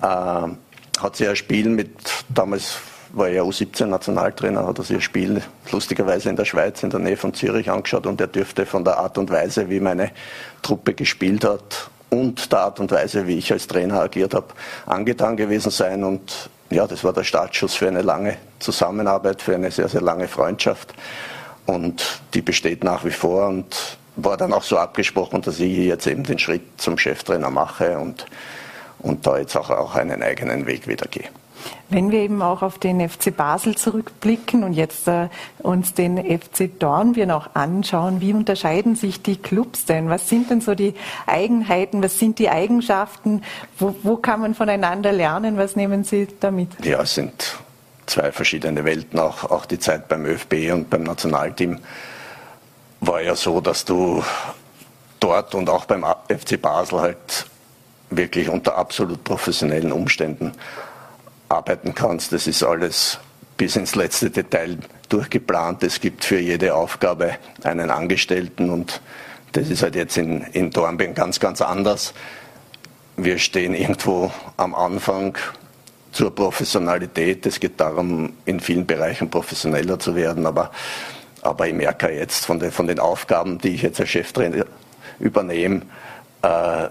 Äh, 0.00 0.06
hat 0.06 1.16
sich 1.16 1.28
ein 1.28 1.36
Spiel 1.36 1.68
mit, 1.68 1.90
damals 2.28 2.78
war 3.12 3.28
er 3.28 3.44
U17-Nationaltrainer, 3.44 4.66
hat 4.66 4.78
er 4.78 4.84
sich 4.84 4.96
ein 4.96 5.02
Spiel 5.02 5.42
lustigerweise 5.70 6.30
in 6.30 6.36
der 6.36 6.44
Schweiz, 6.44 6.82
in 6.82 6.90
der 6.90 7.00
Nähe 7.00 7.16
von 7.16 7.34
Zürich 7.34 7.70
angeschaut 7.70 8.06
und 8.06 8.20
er 8.20 8.26
dürfte 8.26 8.64
von 8.64 8.84
der 8.84 8.98
Art 8.98 9.18
und 9.18 9.30
Weise, 9.30 9.68
wie 9.68 9.80
meine 9.80 10.12
Truppe 10.62 10.94
gespielt 10.94 11.44
hat 11.44 11.90
und 12.08 12.50
der 12.52 12.60
Art 12.60 12.80
und 12.80 12.90
Weise, 12.90 13.26
wie 13.26 13.38
ich 13.38 13.52
als 13.52 13.66
Trainer 13.66 14.00
agiert 14.00 14.34
habe, 14.34 14.48
angetan 14.86 15.36
gewesen 15.36 15.70
sein. 15.70 16.04
Und 16.04 16.50
ja, 16.70 16.86
das 16.86 17.04
war 17.04 17.12
der 17.12 17.24
Startschuss 17.24 17.74
für 17.74 17.88
eine 17.88 18.02
lange 18.02 18.36
Zusammenarbeit, 18.58 19.42
für 19.42 19.54
eine 19.54 19.70
sehr, 19.70 19.88
sehr 19.88 20.02
lange 20.02 20.28
Freundschaft. 20.28 20.94
Und 21.66 22.22
die 22.34 22.42
besteht 22.42 22.84
nach 22.84 23.04
wie 23.04 23.10
vor 23.10 23.48
und 23.48 23.98
war 24.16 24.36
dann 24.36 24.52
auch 24.52 24.62
so 24.62 24.76
abgesprochen, 24.78 25.42
dass 25.42 25.60
ich 25.60 25.76
jetzt 25.78 26.06
eben 26.06 26.24
den 26.24 26.38
Schritt 26.38 26.62
zum 26.76 26.98
Cheftrainer 26.98 27.50
mache 27.50 27.98
und, 27.98 28.26
und 28.98 29.26
da 29.26 29.38
jetzt 29.38 29.56
auch, 29.56 29.70
auch 29.70 29.94
einen 29.94 30.22
eigenen 30.22 30.66
Weg 30.66 30.86
wieder 30.86 31.06
gehe. 31.06 31.28
Wenn 31.88 32.10
wir 32.10 32.20
eben 32.20 32.42
auch 32.42 32.62
auf 32.62 32.78
den 32.78 33.06
FC 33.08 33.36
Basel 33.36 33.76
zurückblicken 33.76 34.64
und 34.64 34.72
jetzt 34.72 35.06
äh, 35.06 35.28
uns 35.58 35.94
den 35.94 36.18
FC 36.18 36.78
Dornbirn 36.78 37.30
auch 37.30 37.50
anschauen, 37.54 38.20
wie 38.20 38.32
unterscheiden 38.32 38.96
sich 38.96 39.22
die 39.22 39.36
Clubs 39.36 39.84
denn? 39.84 40.08
Was 40.08 40.28
sind 40.28 40.50
denn 40.50 40.60
so 40.60 40.74
die 40.74 40.94
Eigenheiten, 41.26 42.02
was 42.02 42.18
sind 42.18 42.38
die 42.38 42.48
Eigenschaften? 42.48 43.42
Wo, 43.78 43.94
wo 44.02 44.16
kann 44.16 44.40
man 44.40 44.54
voneinander 44.54 45.12
lernen? 45.12 45.56
Was 45.56 45.76
nehmen 45.76 46.02
Sie 46.04 46.26
damit? 46.40 46.70
Ja, 46.84 47.02
es 47.02 47.14
sind 47.14 47.58
zwei 48.06 48.32
verschiedene 48.32 48.84
Welten. 48.84 49.18
Auch, 49.18 49.44
auch 49.50 49.66
die 49.66 49.78
Zeit 49.78 50.08
beim 50.08 50.24
ÖFB 50.26 50.72
und 50.72 50.90
beim 50.90 51.02
Nationalteam 51.02 51.78
war 53.00 53.20
ja 53.20 53.34
so, 53.34 53.60
dass 53.60 53.84
du 53.84 54.22
dort 55.20 55.54
und 55.54 55.68
auch 55.68 55.84
beim 55.84 56.04
FC 56.28 56.60
Basel 56.60 57.00
halt 57.00 57.46
wirklich 58.10 58.48
unter 58.48 58.76
absolut 58.76 59.24
professionellen 59.24 59.92
Umständen 59.92 60.52
arbeiten 61.48 61.94
kannst. 61.94 62.32
Das 62.32 62.46
ist 62.46 62.62
alles 62.62 63.18
bis 63.56 63.76
ins 63.76 63.94
letzte 63.94 64.30
Detail 64.30 64.78
durchgeplant. 65.08 65.82
Es 65.82 66.00
gibt 66.00 66.24
für 66.24 66.38
jede 66.38 66.74
Aufgabe 66.74 67.36
einen 67.62 67.90
Angestellten 67.90 68.70
und 68.70 69.00
das 69.52 69.68
ist 69.68 69.82
halt 69.82 69.94
jetzt 69.94 70.16
in, 70.16 70.42
in 70.52 70.70
Dornbirn 70.70 71.14
ganz, 71.14 71.38
ganz 71.38 71.60
anders. 71.60 72.14
Wir 73.16 73.38
stehen 73.38 73.74
irgendwo 73.74 74.32
am 74.56 74.74
Anfang 74.74 75.36
zur 76.12 76.34
Professionalität. 76.34 77.44
Es 77.46 77.58
geht 77.58 77.80
darum, 77.80 78.34
in 78.44 78.60
vielen 78.60 78.86
Bereichen 78.86 79.30
professioneller 79.30 79.98
zu 79.98 80.14
werden. 80.14 80.46
Aber, 80.46 80.70
aber 81.40 81.66
ich 81.66 81.74
merke 81.74 82.10
jetzt 82.10 82.46
von 82.46 82.60
den, 82.60 82.70
von 82.70 82.86
den 82.86 83.00
Aufgaben, 83.00 83.58
die 83.58 83.74
ich 83.74 83.82
jetzt 83.82 83.98
als 84.00 84.10
Cheftrainer 84.10 84.66
übernehme, 85.18 85.82
äh, 86.42 86.88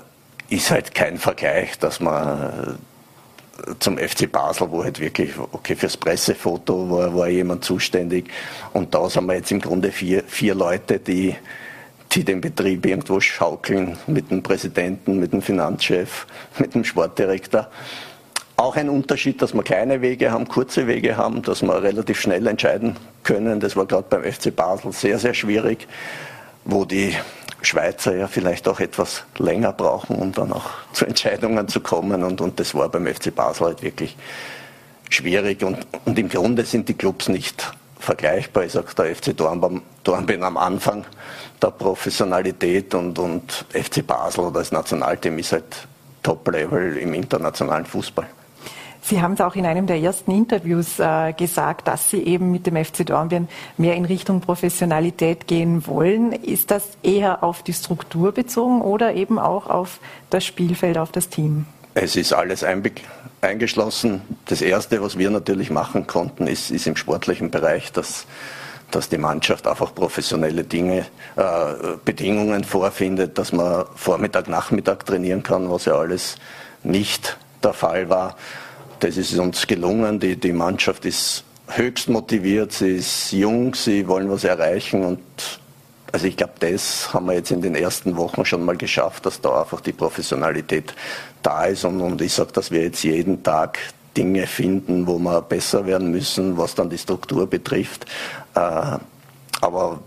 ist 0.49 0.71
halt 0.71 0.93
kein 0.93 1.17
Vergleich, 1.17 1.79
dass 1.79 1.99
man 1.99 2.77
zum 3.79 3.97
FC 3.97 4.31
Basel, 4.31 4.71
wo 4.71 4.83
halt 4.83 4.99
wirklich, 4.99 5.31
okay, 5.51 5.75
fürs 5.75 5.97
Pressefoto 5.97 6.89
war, 6.89 7.15
war 7.15 7.27
jemand 7.27 7.63
zuständig. 7.63 8.29
Und 8.73 8.93
da 8.93 9.09
sind 9.09 9.25
wir 9.25 9.35
jetzt 9.35 9.51
im 9.51 9.61
Grunde 9.61 9.91
vier, 9.91 10.23
vier 10.25 10.55
Leute, 10.55 10.99
die, 10.99 11.35
die 12.11 12.23
den 12.23 12.41
Betrieb 12.41 12.85
irgendwo 12.85 13.19
schaukeln, 13.19 13.97
mit 14.07 14.31
dem 14.31 14.43
Präsidenten, 14.43 15.19
mit 15.19 15.33
dem 15.33 15.41
Finanzchef, 15.41 16.25
mit 16.57 16.73
dem 16.73 16.83
Sportdirektor. 16.83 17.69
Auch 18.61 18.75
ein 18.75 18.89
Unterschied, 18.89 19.41
dass 19.41 19.55
wir 19.55 19.63
kleine 19.63 20.03
Wege 20.03 20.31
haben, 20.31 20.47
kurze 20.47 20.85
Wege 20.85 21.17
haben, 21.17 21.41
dass 21.41 21.63
wir 21.63 21.81
relativ 21.81 22.21
schnell 22.21 22.45
entscheiden 22.45 22.95
können. 23.23 23.59
Das 23.59 23.75
war 23.75 23.87
gerade 23.87 24.05
beim 24.07 24.21
FC 24.21 24.55
Basel 24.55 24.91
sehr, 24.91 25.17
sehr 25.17 25.33
schwierig, 25.33 25.87
wo 26.63 26.85
die 26.85 27.15
Schweizer 27.63 28.15
ja 28.15 28.27
vielleicht 28.27 28.67
auch 28.67 28.79
etwas 28.79 29.23
länger 29.39 29.73
brauchen, 29.73 30.15
um 30.15 30.31
dann 30.31 30.53
auch 30.53 30.69
zu 30.93 31.07
Entscheidungen 31.07 31.69
zu 31.69 31.79
kommen. 31.79 32.23
Und, 32.23 32.39
und 32.39 32.59
das 32.59 32.75
war 32.75 32.87
beim 32.89 33.07
FC 33.07 33.33
Basel 33.33 33.65
halt 33.65 33.81
wirklich 33.81 34.15
schwierig. 35.09 35.63
Und, 35.63 35.87
und 36.05 36.19
im 36.19 36.29
Grunde 36.29 36.63
sind 36.63 36.87
die 36.87 36.93
Clubs 36.93 37.29
nicht 37.29 37.73
vergleichbar. 37.97 38.65
Ich 38.65 38.73
sage, 38.73 38.93
der 38.95 39.15
FC 39.15 39.35
Dornbirn, 39.35 39.81
Dornbirn 40.03 40.43
am 40.43 40.57
Anfang 40.57 41.05
der 41.59 41.71
Professionalität 41.71 42.93
und, 42.93 43.17
und 43.17 43.65
FC 43.73 44.05
Basel 44.05 44.41
oder 44.41 44.59
das 44.59 44.71
Nationalteam 44.71 45.39
ist 45.39 45.51
halt 45.51 45.87
Top-Level 46.21 46.97
im 46.97 47.15
internationalen 47.15 47.87
Fußball. 47.87 48.27
Sie 49.03 49.21
haben 49.21 49.33
es 49.33 49.41
auch 49.41 49.55
in 49.55 49.65
einem 49.65 49.87
der 49.87 49.99
ersten 49.99 50.31
Interviews 50.31 50.99
äh, 50.99 51.33
gesagt, 51.33 51.87
dass 51.87 52.11
Sie 52.11 52.23
eben 52.23 52.51
mit 52.51 52.67
dem 52.67 52.83
FC 52.83 53.05
Dornbirn 53.05 53.49
mehr 53.77 53.95
in 53.95 54.05
Richtung 54.05 54.41
Professionalität 54.41 55.47
gehen 55.47 55.87
wollen. 55.87 56.31
Ist 56.31 56.69
das 56.69 56.83
eher 57.01 57.43
auf 57.43 57.63
die 57.63 57.73
Struktur 57.73 58.31
bezogen 58.31 58.81
oder 58.81 59.15
eben 59.15 59.39
auch 59.39 59.67
auf 59.67 59.99
das 60.29 60.45
Spielfeld, 60.45 60.97
auf 60.97 61.11
das 61.11 61.29
Team? 61.29 61.65
Es 61.93 62.15
ist 62.15 62.31
alles 62.31 62.63
eingeschlossen. 63.41 64.21
Das 64.45 64.61
Erste, 64.61 65.01
was 65.01 65.17
wir 65.17 65.29
natürlich 65.31 65.71
machen 65.71 66.05
konnten, 66.07 66.47
ist, 66.47 66.69
ist 66.69 66.85
im 66.85 66.95
sportlichen 66.95 67.49
Bereich, 67.49 67.91
dass, 67.91 68.27
dass 68.91 69.09
die 69.09 69.17
Mannschaft 69.17 69.67
einfach 69.67 69.93
professionelle 69.93 70.63
Dinge, 70.63 71.07
äh, 71.35 71.43
Bedingungen 72.05 72.63
vorfindet, 72.63 73.37
dass 73.37 73.51
man 73.51 73.85
Vormittag, 73.95 74.47
Nachmittag 74.47 75.05
trainieren 75.05 75.41
kann, 75.41 75.69
was 75.69 75.85
ja 75.85 75.95
alles 75.95 76.37
nicht 76.83 77.37
der 77.63 77.73
Fall 77.73 78.09
war. 78.09 78.37
Das 79.01 79.17
ist 79.17 79.35
uns 79.37 79.65
gelungen. 79.65 80.19
Die, 80.19 80.35
die 80.35 80.53
Mannschaft 80.53 81.05
ist 81.05 81.43
höchst 81.67 82.07
motiviert, 82.07 82.71
sie 82.71 82.97
ist 82.97 83.31
jung, 83.31 83.73
sie 83.73 84.07
wollen 84.07 84.29
was 84.29 84.43
erreichen 84.43 85.03
und 85.03 85.19
also 86.11 86.27
ich 86.27 86.35
glaube, 86.37 86.53
das 86.59 87.13
haben 87.13 87.25
wir 87.27 87.33
jetzt 87.33 87.51
in 87.51 87.61
den 87.61 87.73
ersten 87.73 88.17
Wochen 88.17 88.45
schon 88.45 88.63
mal 88.63 88.75
geschafft, 88.75 89.25
dass 89.25 89.39
da 89.39 89.61
einfach 89.61 89.79
die 89.79 89.93
Professionalität 89.93 90.93
da 91.41 91.65
ist 91.65 91.85
und, 91.85 92.01
und 92.01 92.21
ich 92.21 92.33
sage, 92.33 92.51
dass 92.51 92.69
wir 92.69 92.83
jetzt 92.83 93.03
jeden 93.03 93.41
Tag 93.43 93.79
Dinge 94.15 94.45
finden, 94.45 95.07
wo 95.07 95.17
wir 95.17 95.41
besser 95.41 95.85
werden 95.85 96.11
müssen, 96.11 96.57
was 96.57 96.75
dann 96.75 96.89
die 96.89 96.97
Struktur 96.97 97.47
betrifft. 97.47 98.05
Äh, 98.53 98.97
aber 99.61 99.99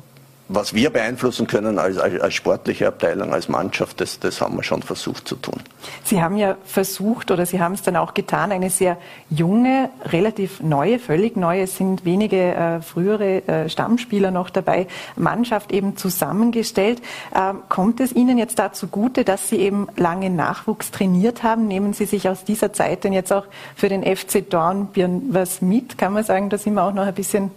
was 0.48 0.74
wir 0.74 0.90
beeinflussen 0.90 1.46
können 1.46 1.78
als, 1.78 1.96
als, 1.96 2.20
als, 2.20 2.34
sportliche 2.34 2.86
Abteilung, 2.86 3.32
als 3.32 3.48
Mannschaft, 3.48 4.00
das, 4.00 4.20
das 4.20 4.40
haben 4.40 4.56
wir 4.56 4.62
schon 4.62 4.82
versucht 4.82 5.26
zu 5.26 5.36
tun. 5.36 5.60
Sie 6.04 6.22
haben 6.22 6.36
ja 6.36 6.56
versucht 6.66 7.30
oder 7.30 7.46
Sie 7.46 7.60
haben 7.60 7.72
es 7.72 7.82
dann 7.82 7.96
auch 7.96 8.12
getan, 8.12 8.52
eine 8.52 8.68
sehr 8.68 8.98
junge, 9.30 9.88
relativ 10.04 10.60
neue, 10.60 10.98
völlig 10.98 11.36
neue, 11.36 11.62
es 11.62 11.76
sind 11.76 12.04
wenige 12.04 12.54
äh, 12.54 12.82
frühere 12.82 13.46
äh, 13.48 13.68
Stammspieler 13.70 14.30
noch 14.30 14.50
dabei, 14.50 14.86
Mannschaft 15.16 15.72
eben 15.72 15.96
zusammengestellt. 15.96 17.00
Ähm, 17.34 17.60
kommt 17.70 18.00
es 18.00 18.12
Ihnen 18.12 18.36
jetzt 18.36 18.58
dazu 18.58 18.88
gute, 18.88 19.24
dass 19.24 19.48
Sie 19.48 19.56
eben 19.56 19.88
lange 19.96 20.28
Nachwuchs 20.28 20.90
trainiert 20.90 21.42
haben? 21.42 21.68
Nehmen 21.68 21.94
Sie 21.94 22.04
sich 22.04 22.28
aus 22.28 22.44
dieser 22.44 22.72
Zeit 22.74 23.04
denn 23.04 23.14
jetzt 23.14 23.32
auch 23.32 23.46
für 23.76 23.88
den 23.88 24.02
FC 24.02 24.48
Dornbirn 24.48 25.22
was 25.30 25.62
mit? 25.62 25.96
Kann 25.96 26.12
man 26.12 26.22
sagen, 26.22 26.50
da 26.50 26.58
sind 26.58 26.74
wir 26.74 26.84
auch 26.84 26.92
noch 26.92 27.06
ein 27.06 27.14
bisschen 27.14 27.50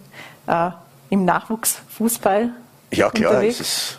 äh, 0.46 0.70
im 1.10 1.26
Nachwuchsfußball 1.26 2.50
ja, 2.90 3.10
klar 3.10 3.44
ist, 3.44 3.60
es, 3.60 3.98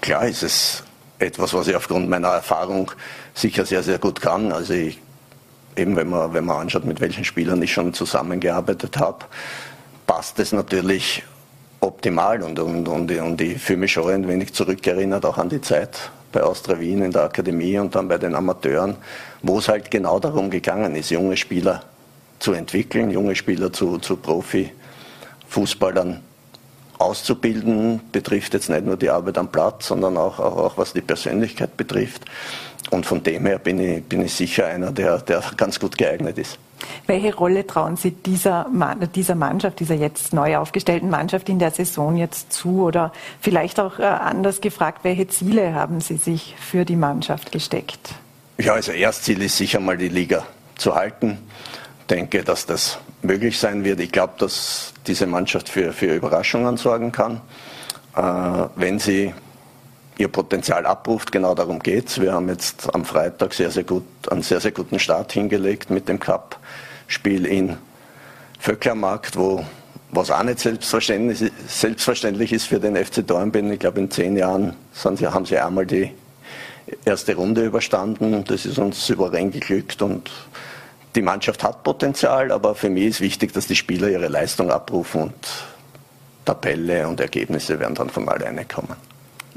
klar 0.00 0.26
ist 0.26 0.42
es 0.42 0.82
etwas, 1.18 1.54
was 1.54 1.68
ich 1.68 1.76
aufgrund 1.76 2.08
meiner 2.08 2.28
Erfahrung 2.28 2.90
sicher 3.34 3.64
sehr, 3.64 3.82
sehr 3.82 3.98
gut 3.98 4.20
kann. 4.20 4.52
Also 4.52 4.74
ich, 4.74 5.00
eben 5.76 5.96
wenn 5.96 6.08
man, 6.08 6.34
wenn 6.34 6.44
man 6.44 6.62
anschaut, 6.62 6.84
mit 6.84 7.00
welchen 7.00 7.24
Spielern 7.24 7.62
ich 7.62 7.72
schon 7.72 7.94
zusammengearbeitet 7.94 8.98
habe, 8.98 9.24
passt 10.06 10.38
es 10.38 10.52
natürlich 10.52 11.22
optimal 11.80 12.42
und, 12.42 12.58
und, 12.58 12.88
und, 12.88 13.10
und 13.10 13.40
ich 13.40 13.60
fühle 13.60 13.80
mich 13.80 13.92
schon 13.92 14.10
ein 14.10 14.28
wenig 14.28 14.52
zurückerinnert 14.52 15.24
auch 15.24 15.38
an 15.38 15.48
die 15.48 15.60
Zeit 15.60 16.10
bei 16.32 16.42
Austria 16.42 16.80
Wien 16.80 17.02
in 17.02 17.12
der 17.12 17.24
Akademie 17.24 17.78
und 17.78 17.94
dann 17.94 18.08
bei 18.08 18.18
den 18.18 18.34
Amateuren, 18.34 18.96
wo 19.42 19.58
es 19.58 19.68
halt 19.68 19.90
genau 19.90 20.18
darum 20.18 20.50
gegangen 20.50 20.96
ist, 20.96 21.10
junge 21.10 21.36
Spieler 21.36 21.82
zu 22.38 22.52
entwickeln, 22.52 23.10
junge 23.10 23.34
Spieler 23.34 23.72
zu, 23.72 23.98
zu 23.98 24.16
Profi-Fußballern 24.16 26.20
auszubilden, 26.98 28.00
betrifft 28.12 28.54
jetzt 28.54 28.70
nicht 28.70 28.84
nur 28.84 28.96
die 28.96 29.10
Arbeit 29.10 29.38
am 29.38 29.48
Platz, 29.48 29.88
sondern 29.88 30.16
auch, 30.16 30.38
auch, 30.38 30.56
auch 30.56 30.78
was 30.78 30.92
die 30.92 31.00
Persönlichkeit 31.00 31.76
betrifft. 31.76 32.24
Und 32.90 33.04
von 33.04 33.22
dem 33.22 33.46
her 33.46 33.58
bin 33.58 33.80
ich, 33.80 34.04
bin 34.04 34.22
ich 34.22 34.34
sicher 34.34 34.66
einer, 34.66 34.92
der, 34.92 35.18
der 35.18 35.42
ganz 35.56 35.80
gut 35.80 35.98
geeignet 35.98 36.38
ist. 36.38 36.58
Welche 37.06 37.34
Rolle 37.34 37.66
trauen 37.66 37.96
Sie 37.96 38.10
dieser, 38.10 38.66
dieser 39.14 39.34
Mannschaft, 39.34 39.80
dieser 39.80 39.94
jetzt 39.94 40.32
neu 40.32 40.56
aufgestellten 40.56 41.10
Mannschaft 41.10 41.48
in 41.48 41.58
der 41.58 41.70
Saison 41.70 42.16
jetzt 42.16 42.52
zu? 42.52 42.82
Oder 42.82 43.12
vielleicht 43.40 43.80
auch 43.80 43.98
äh, 43.98 44.04
anders 44.04 44.60
gefragt, 44.60 45.00
welche 45.02 45.26
Ziele 45.26 45.74
haben 45.74 46.00
Sie 46.00 46.16
sich 46.16 46.54
für 46.58 46.84
die 46.84 46.96
Mannschaft 46.96 47.50
gesteckt? 47.50 48.14
Ja, 48.58 48.74
also 48.74 48.92
Erstziel 48.92 49.42
ist 49.42 49.56
sicher 49.56 49.80
mal 49.80 49.96
die 49.96 50.08
Liga 50.08 50.44
zu 50.76 50.94
halten. 50.94 51.38
Ich 52.00 52.06
denke, 52.06 52.44
dass 52.44 52.66
das 52.66 52.98
möglich 53.22 53.58
sein 53.58 53.84
wird. 53.84 54.00
Ich 54.00 54.12
glaube, 54.12 54.34
dass 54.38 54.92
diese 55.06 55.26
Mannschaft 55.26 55.68
für, 55.68 55.92
für 55.92 56.14
Überraschungen 56.14 56.76
sorgen 56.76 57.12
kann, 57.12 57.40
äh, 58.16 58.22
wenn 58.76 58.98
sie 58.98 59.32
ihr 60.18 60.28
Potenzial 60.28 60.86
abruft. 60.86 61.32
Genau 61.32 61.54
darum 61.54 61.78
geht 61.78 62.08
es. 62.08 62.20
Wir 62.20 62.32
haben 62.32 62.48
jetzt 62.48 62.92
am 62.94 63.04
Freitag 63.04 63.54
sehr, 63.54 63.70
sehr 63.70 63.84
gut, 63.84 64.04
einen 64.30 64.42
sehr, 64.42 64.60
sehr 64.60 64.72
guten 64.72 64.98
Start 64.98 65.32
hingelegt 65.32 65.90
mit 65.90 66.08
dem 66.08 66.18
Cup-Spiel 66.18 67.46
in 67.46 67.76
Vöcklermarkt, 68.58 69.36
wo 69.36 69.64
was 70.10 70.30
auch 70.30 70.42
nicht 70.42 70.60
selbstverständlich, 70.60 71.52
selbstverständlich 71.68 72.52
ist 72.52 72.66
für 72.66 72.80
den 72.80 72.96
FC 72.96 73.26
Dornbirn. 73.26 73.70
Ich 73.72 73.80
glaube, 73.80 74.00
in 74.00 74.10
zehn 74.10 74.36
Jahren 74.36 74.74
sie, 74.92 75.26
haben 75.26 75.44
sie 75.44 75.58
einmal 75.58 75.84
die 75.84 76.12
erste 77.04 77.34
Runde 77.34 77.64
überstanden. 77.64 78.44
Das 78.44 78.64
ist 78.64 78.78
uns 78.78 79.06
souverän 79.06 79.50
geglückt 79.50 80.02
und 80.02 80.30
die 81.16 81.22
Mannschaft 81.22 81.64
hat 81.64 81.82
Potenzial, 81.82 82.52
aber 82.52 82.74
für 82.74 82.90
mich 82.90 83.06
ist 83.06 83.20
wichtig, 83.20 83.52
dass 83.52 83.66
die 83.66 83.76
Spieler 83.76 84.08
ihre 84.08 84.28
Leistung 84.28 84.70
abrufen 84.70 85.22
und 85.22 85.34
Tabelle 86.44 87.08
und 87.08 87.18
Ergebnisse 87.18 87.80
werden 87.80 87.94
dann 87.94 88.10
von 88.10 88.28
alleine 88.28 88.64
kommen. 88.64 88.96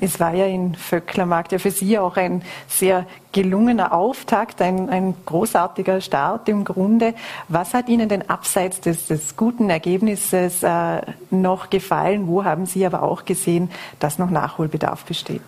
Es 0.01 0.18
war 0.20 0.34
ja 0.34 0.45
in 0.45 0.76
Vöcklermarkt 0.76 1.51
ja 1.51 1.60
für 1.60 1.72
Sie 1.72 1.99
auch 1.99 2.16
ein 2.16 2.41
sehr 2.70 3.05
gelungener 3.34 3.93
Auftakt, 3.93 4.62
ein, 4.62 4.89
ein 4.89 5.14
großartiger 5.26 5.99
Start 5.99 6.47
im 6.47 6.64
Grunde. 6.64 7.14
Was 7.49 7.74
hat 7.74 7.89
Ihnen 7.89 8.07
denn 8.07 8.30
abseits 8.30 8.80
des, 8.80 9.07
des 9.07 9.36
guten 9.36 9.70
Ergebnisses 9.70 10.64
äh, 10.64 11.01
noch 11.32 11.70
gefallen? 11.70 12.28
Wo 12.28 12.45
haben 12.45 12.66
Sie 12.66 12.86
aber 12.86 13.03
auch 13.03 13.26
gesehen, 13.26 13.70
dass 13.99 14.20
noch 14.20 14.30
Nachholbedarf 14.30 15.03
besteht? 15.03 15.41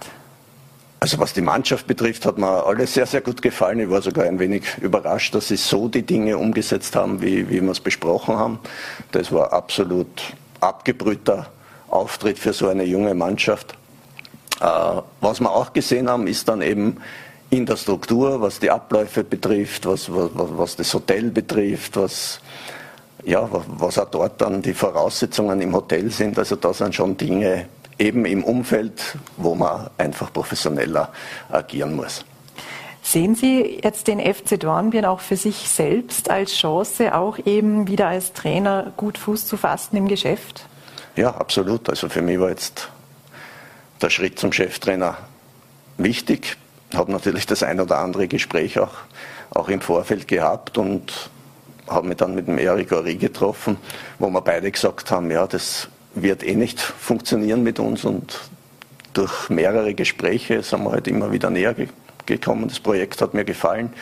Also 1.03 1.17
was 1.17 1.33
die 1.33 1.41
Mannschaft 1.41 1.87
betrifft, 1.87 2.27
hat 2.27 2.37
mir 2.37 2.63
alles 2.63 2.93
sehr, 2.93 3.07
sehr 3.07 3.21
gut 3.21 3.41
gefallen. 3.41 3.79
Ich 3.79 3.89
war 3.89 4.03
sogar 4.03 4.25
ein 4.25 4.37
wenig 4.37 4.77
überrascht, 4.81 5.33
dass 5.33 5.47
sie 5.47 5.55
so 5.55 5.87
die 5.87 6.03
Dinge 6.03 6.37
umgesetzt 6.37 6.95
haben, 6.95 7.23
wie, 7.23 7.49
wie 7.49 7.59
wir 7.59 7.71
es 7.71 7.79
besprochen 7.79 8.35
haben. 8.35 8.59
Das 9.11 9.31
war 9.31 9.51
absolut 9.51 10.35
abgebrühter 10.59 11.47
Auftritt 11.89 12.37
für 12.37 12.53
so 12.53 12.67
eine 12.67 12.83
junge 12.83 13.15
Mannschaft. 13.15 13.75
Äh, 14.59 15.01
was 15.21 15.39
wir 15.39 15.49
auch 15.49 15.73
gesehen 15.73 16.07
haben, 16.07 16.27
ist 16.27 16.47
dann 16.47 16.61
eben 16.61 16.97
in 17.49 17.65
der 17.65 17.77
Struktur, 17.77 18.39
was 18.39 18.59
die 18.59 18.69
Abläufe 18.69 19.23
betrifft, 19.23 19.87
was, 19.87 20.07
was, 20.13 20.29
was 20.35 20.75
das 20.75 20.93
Hotel 20.93 21.31
betrifft, 21.31 21.97
was, 21.97 22.41
ja, 23.25 23.49
was 23.51 23.97
auch 23.97 24.11
dort 24.11 24.39
dann 24.39 24.61
die 24.61 24.75
Voraussetzungen 24.75 25.61
im 25.61 25.73
Hotel 25.73 26.11
sind. 26.11 26.37
Also 26.37 26.57
da 26.57 26.71
sind 26.75 26.93
schon 26.93 27.17
Dinge 27.17 27.65
eben 28.01 28.25
im 28.25 28.43
Umfeld, 28.43 29.17
wo 29.37 29.55
man 29.55 29.89
einfach 29.97 30.33
professioneller 30.33 31.13
agieren 31.49 31.95
muss. 31.95 32.25
Sehen 33.03 33.35
Sie 33.35 33.79
jetzt 33.83 34.07
den 34.07 34.19
FC 34.19 34.59
Dornbirn 34.59 35.05
auch 35.05 35.21
für 35.21 35.35
sich 35.35 35.69
selbst 35.69 36.29
als 36.29 36.53
Chance, 36.53 37.15
auch 37.15 37.37
eben 37.45 37.87
wieder 37.87 38.07
als 38.07 38.33
Trainer 38.33 38.93
gut 38.97 39.17
Fuß 39.17 39.47
zu 39.47 39.57
fassen 39.57 39.95
im 39.97 40.07
Geschäft? 40.07 40.67
Ja, 41.15 41.31
absolut. 41.35 41.89
Also 41.89 42.09
für 42.09 42.21
mich 42.21 42.39
war 42.39 42.49
jetzt 42.49 42.89
der 44.01 44.09
Schritt 44.09 44.39
zum 44.39 44.51
Cheftrainer 44.51 45.17
wichtig. 45.97 46.57
Ich 46.91 46.97
habe 46.97 47.11
natürlich 47.11 47.45
das 47.45 47.63
ein 47.63 47.79
oder 47.79 47.99
andere 47.99 48.27
Gespräch 48.27 48.79
auch, 48.79 48.93
auch 49.49 49.69
im 49.69 49.81
Vorfeld 49.81 50.27
gehabt 50.27 50.77
und 50.77 51.29
habe 51.87 52.07
mich 52.07 52.17
dann 52.17 52.35
mit 52.35 52.47
dem 52.47 52.57
Erik 52.57 52.91
Ori 52.91 53.15
getroffen, 53.15 53.77
wo 54.19 54.29
wir 54.29 54.41
beide 54.41 54.71
gesagt 54.71 55.11
haben, 55.11 55.31
ja, 55.31 55.47
das 55.47 55.87
wird 56.15 56.43
eh 56.43 56.55
nicht 56.55 56.79
funktionieren 56.79 57.63
mit 57.63 57.79
uns 57.79 58.05
und 58.05 58.39
durch 59.13 59.49
mehrere 59.49 59.93
Gespräche 59.93 60.63
sind 60.63 60.83
wir 60.83 60.91
halt 60.91 61.07
immer 61.07 61.31
wieder 61.31 61.49
näher 61.49 61.75
gekommen. 62.25 62.67
Das 62.67 62.79
Projekt 62.79 63.21
hat 63.21 63.33
mir 63.33 63.43
gefallen. 63.43 63.93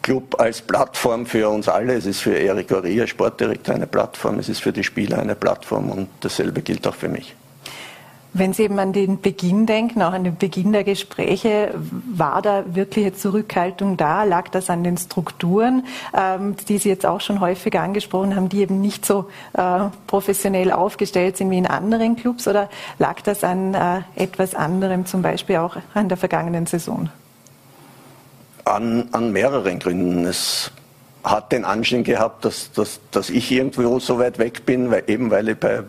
Club 0.00 0.40
als 0.40 0.60
Plattform 0.60 1.26
für 1.26 1.48
uns 1.48 1.68
alle. 1.68 1.94
Es 1.94 2.06
ist 2.06 2.20
für 2.20 2.34
Erik 2.34 2.72
Oria, 2.72 3.06
Sportdirektor, 3.06 3.74
eine 3.74 3.86
Plattform. 3.86 4.38
Es 4.38 4.48
ist 4.48 4.60
für 4.60 4.72
die 4.72 4.82
Spieler 4.82 5.18
eine 5.18 5.34
Plattform 5.34 5.90
und 5.90 6.08
dasselbe 6.20 6.62
gilt 6.62 6.86
auch 6.86 6.94
für 6.94 7.08
mich. 7.08 7.34
Wenn 8.34 8.54
Sie 8.54 8.62
eben 8.62 8.78
an 8.78 8.94
den 8.94 9.20
Beginn 9.20 9.66
denken, 9.66 10.00
auch 10.00 10.14
an 10.14 10.24
den 10.24 10.36
Beginn 10.36 10.72
der 10.72 10.84
Gespräche, 10.84 11.74
war 12.14 12.40
da 12.40 12.64
wirkliche 12.66 13.12
Zurückhaltung 13.12 13.98
da? 13.98 14.24
Lag 14.24 14.48
das 14.48 14.70
an 14.70 14.82
den 14.84 14.96
Strukturen, 14.96 15.84
ähm, 16.16 16.56
die 16.66 16.78
Sie 16.78 16.88
jetzt 16.88 17.04
auch 17.04 17.20
schon 17.20 17.40
häufiger 17.40 17.82
angesprochen 17.82 18.34
haben, 18.34 18.48
die 18.48 18.60
eben 18.60 18.80
nicht 18.80 19.04
so 19.04 19.28
äh, 19.52 19.80
professionell 20.06 20.72
aufgestellt 20.72 21.36
sind 21.36 21.50
wie 21.50 21.58
in 21.58 21.66
anderen 21.66 22.16
Clubs? 22.16 22.48
Oder 22.48 22.70
lag 22.98 23.20
das 23.20 23.44
an 23.44 23.74
äh, 23.74 24.00
etwas 24.16 24.54
anderem, 24.54 25.04
zum 25.04 25.20
Beispiel 25.20 25.56
auch 25.56 25.76
an 25.92 26.08
der 26.08 26.16
vergangenen 26.16 26.64
Saison? 26.64 27.10
An, 28.64 29.08
an 29.12 29.32
mehreren 29.32 29.78
Gründen. 29.78 30.24
Es 30.24 30.70
hat 31.22 31.52
den 31.52 31.66
Anschein 31.66 32.02
gehabt, 32.02 32.46
dass, 32.46 32.72
dass, 32.72 33.00
dass 33.10 33.28
ich 33.28 33.52
irgendwo 33.52 33.98
so 33.98 34.18
weit 34.18 34.38
weg 34.38 34.64
bin, 34.64 34.90
weil, 34.90 35.04
eben 35.06 35.30
weil 35.30 35.50
ich 35.50 35.58
bei, 35.58 35.82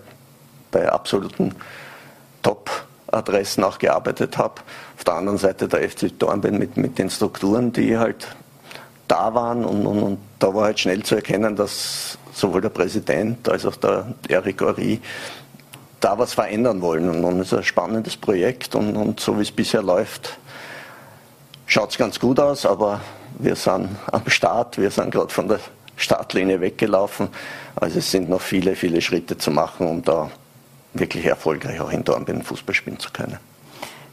bei 0.72 0.92
absoluten 0.92 1.56
Top-Adressen 3.14 3.64
auch 3.64 3.78
gearbeitet 3.78 4.38
habe. 4.38 4.56
Auf 4.98 5.04
der 5.04 5.14
anderen 5.16 5.38
Seite 5.38 5.68
der 5.68 5.90
FC 5.90 6.18
Dornbirn 6.18 6.58
mit, 6.58 6.78
mit 6.78 6.98
den 6.98 7.10
Strukturen, 7.10 7.72
die 7.72 7.98
halt 7.98 8.28
da 9.08 9.34
waren 9.34 9.64
und, 9.66 9.86
und, 9.86 10.02
und, 10.02 10.18
da 10.40 10.54
war 10.54 10.66
halt 10.66 10.80
schnell 10.80 11.04
zu 11.04 11.16
erkennen, 11.16 11.56
dass 11.56 12.18
sowohl 12.34 12.62
der 12.62 12.70
Präsident 12.70 13.48
als 13.48 13.66
auch 13.66 13.76
der 13.76 14.14
Eric 14.28 14.62
Ori 14.62 15.00
da 16.00 16.18
was 16.18 16.34
verändern 16.34 16.82
wollen. 16.82 17.10
Und, 17.10 17.24
und 17.24 17.40
es 17.40 17.52
ist 17.52 17.58
ein 17.58 17.64
spannendes 17.64 18.18
Projekt 18.18 18.76
und, 18.76 18.96
und 18.96 19.20
so 19.20 19.38
wie 19.38 19.44
es 19.44 19.52
bisher 19.52 19.84
läuft, 19.84 20.38
schaut 21.66 21.92
es 21.92 21.98
ganz 21.98 22.20
gut 22.20 22.40
aus, 22.40 22.66
aber 22.66 23.02
wir 23.38 23.56
sind 23.56 23.90
am 24.12 24.28
Start, 24.28 24.78
wir 24.78 24.90
sind 24.90 25.12
gerade 25.12 25.30
von 25.30 25.48
der 25.48 25.60
Startlinie 25.96 26.60
weggelaufen. 26.60 27.30
Also 27.76 28.00
es 28.00 28.10
sind 28.10 28.30
noch 28.30 28.42
viele, 28.42 28.76
viele 28.76 29.02
Schritte 29.02 29.38
zu 29.38 29.52
machen, 29.52 29.88
um 29.88 30.02
da 30.02 30.32
wirklich 30.94 31.26
erfolgreich 31.26 31.80
auch 31.80 31.92
in 31.92 32.04
Dornbirn 32.04 32.44
Fußball 32.44 32.76
spielen 32.76 33.00
zu 33.00 33.12
können. 33.12 33.38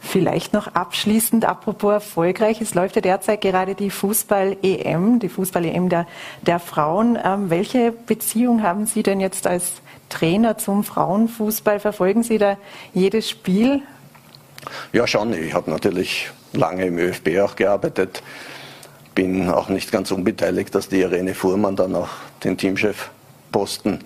Vielleicht 0.02 0.54
noch 0.54 0.74
abschließend, 0.74 1.44
apropos 1.44 1.92
erfolgreich, 1.92 2.62
es 2.62 2.74
läuft 2.74 2.96
ja 2.96 3.02
derzeit 3.02 3.42
gerade 3.42 3.74
die 3.74 3.90
Fußball-EM, 3.90 5.20
die 5.20 5.28
Fußball-EM 5.28 5.90
der, 5.90 6.06
der 6.40 6.58
Frauen. 6.58 7.18
Ähm, 7.22 7.50
welche 7.50 7.92
Beziehung 7.92 8.62
haben 8.62 8.86
Sie 8.86 9.02
denn 9.02 9.20
jetzt 9.20 9.46
als 9.46 9.74
Trainer 10.08 10.56
zum 10.56 10.84
Frauenfußball? 10.84 11.80
Verfolgen 11.80 12.22
Sie 12.22 12.38
da 12.38 12.56
jedes 12.94 13.28
Spiel? 13.28 13.82
Ja, 14.92 15.06
schon. 15.06 15.34
Ich 15.34 15.52
habe 15.52 15.70
natürlich 15.70 16.30
lange 16.54 16.86
im 16.86 16.98
ÖFB 16.98 17.38
auch 17.40 17.54
gearbeitet. 17.54 18.22
Bin 19.14 19.50
auch 19.50 19.68
nicht 19.68 19.92
ganz 19.92 20.10
unbeteiligt, 20.10 20.74
dass 20.74 20.88
die 20.88 21.00
Irene 21.00 21.34
Fuhrmann 21.34 21.76
dann 21.76 21.94
auch 21.94 22.08
den 22.42 22.56
Teamchef-Posten 22.56 24.00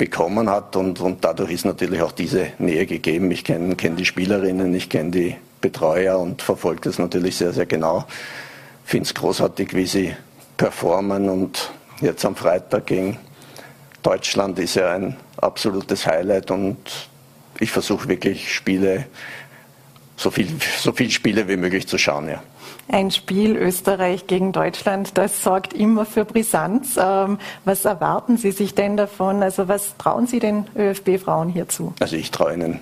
bekommen 0.00 0.48
hat 0.48 0.76
und, 0.76 0.98
und 0.98 1.22
dadurch 1.26 1.52
ist 1.52 1.66
natürlich 1.66 2.00
auch 2.00 2.12
diese 2.12 2.52
Nähe 2.58 2.86
gegeben. 2.86 3.30
Ich 3.32 3.44
kenne 3.44 3.76
kenn 3.76 3.96
die 3.96 4.06
Spielerinnen, 4.06 4.72
ich 4.74 4.88
kenne 4.88 5.10
die 5.10 5.36
Betreuer 5.60 6.18
und 6.18 6.40
verfolge 6.40 6.80
das 6.84 6.98
natürlich 6.98 7.36
sehr, 7.36 7.52
sehr 7.52 7.66
genau. 7.66 8.06
Finde 8.82 9.04
es 9.04 9.12
großartig, 9.12 9.74
wie 9.74 9.84
sie 9.84 10.16
performen 10.56 11.28
und 11.28 11.70
jetzt 12.00 12.24
am 12.24 12.34
Freitag 12.34 12.86
gegen 12.86 13.18
Deutschland 14.02 14.58
ist 14.58 14.76
ja 14.76 14.94
ein 14.94 15.18
absolutes 15.36 16.06
Highlight 16.06 16.50
und 16.50 16.78
ich 17.58 17.70
versuche 17.70 18.08
wirklich 18.08 18.54
Spiele, 18.54 19.04
so 20.16 20.30
viel, 20.30 20.48
so 20.78 20.92
viel 20.92 21.10
Spiele 21.10 21.46
wie 21.46 21.58
möglich 21.58 21.86
zu 21.86 21.98
schauen, 21.98 22.30
ja. 22.30 22.42
Ein 22.92 23.12
Spiel 23.12 23.56
Österreich 23.56 24.26
gegen 24.26 24.50
Deutschland, 24.50 25.16
das 25.16 25.44
sorgt 25.44 25.72
immer 25.72 26.04
für 26.04 26.24
Brisanz. 26.24 26.98
Ähm, 27.00 27.38
was 27.64 27.84
erwarten 27.84 28.36
Sie 28.36 28.50
sich 28.50 28.74
denn 28.74 28.96
davon? 28.96 29.44
Also 29.44 29.68
was 29.68 29.96
trauen 29.96 30.26
Sie 30.26 30.40
den 30.40 30.66
ÖFB-Frauen 30.76 31.48
hierzu? 31.48 31.94
Also 32.00 32.16
ich 32.16 32.32
traue 32.32 32.54
ihnen 32.54 32.80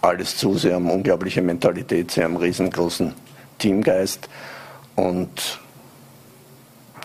alles 0.00 0.38
zu. 0.38 0.56
Sie 0.56 0.72
haben 0.72 0.90
unglaubliche 0.90 1.42
Mentalität, 1.42 2.12
sie 2.12 2.24
haben 2.24 2.36
riesengroßen 2.36 3.12
Teamgeist 3.58 4.28
und 4.94 5.60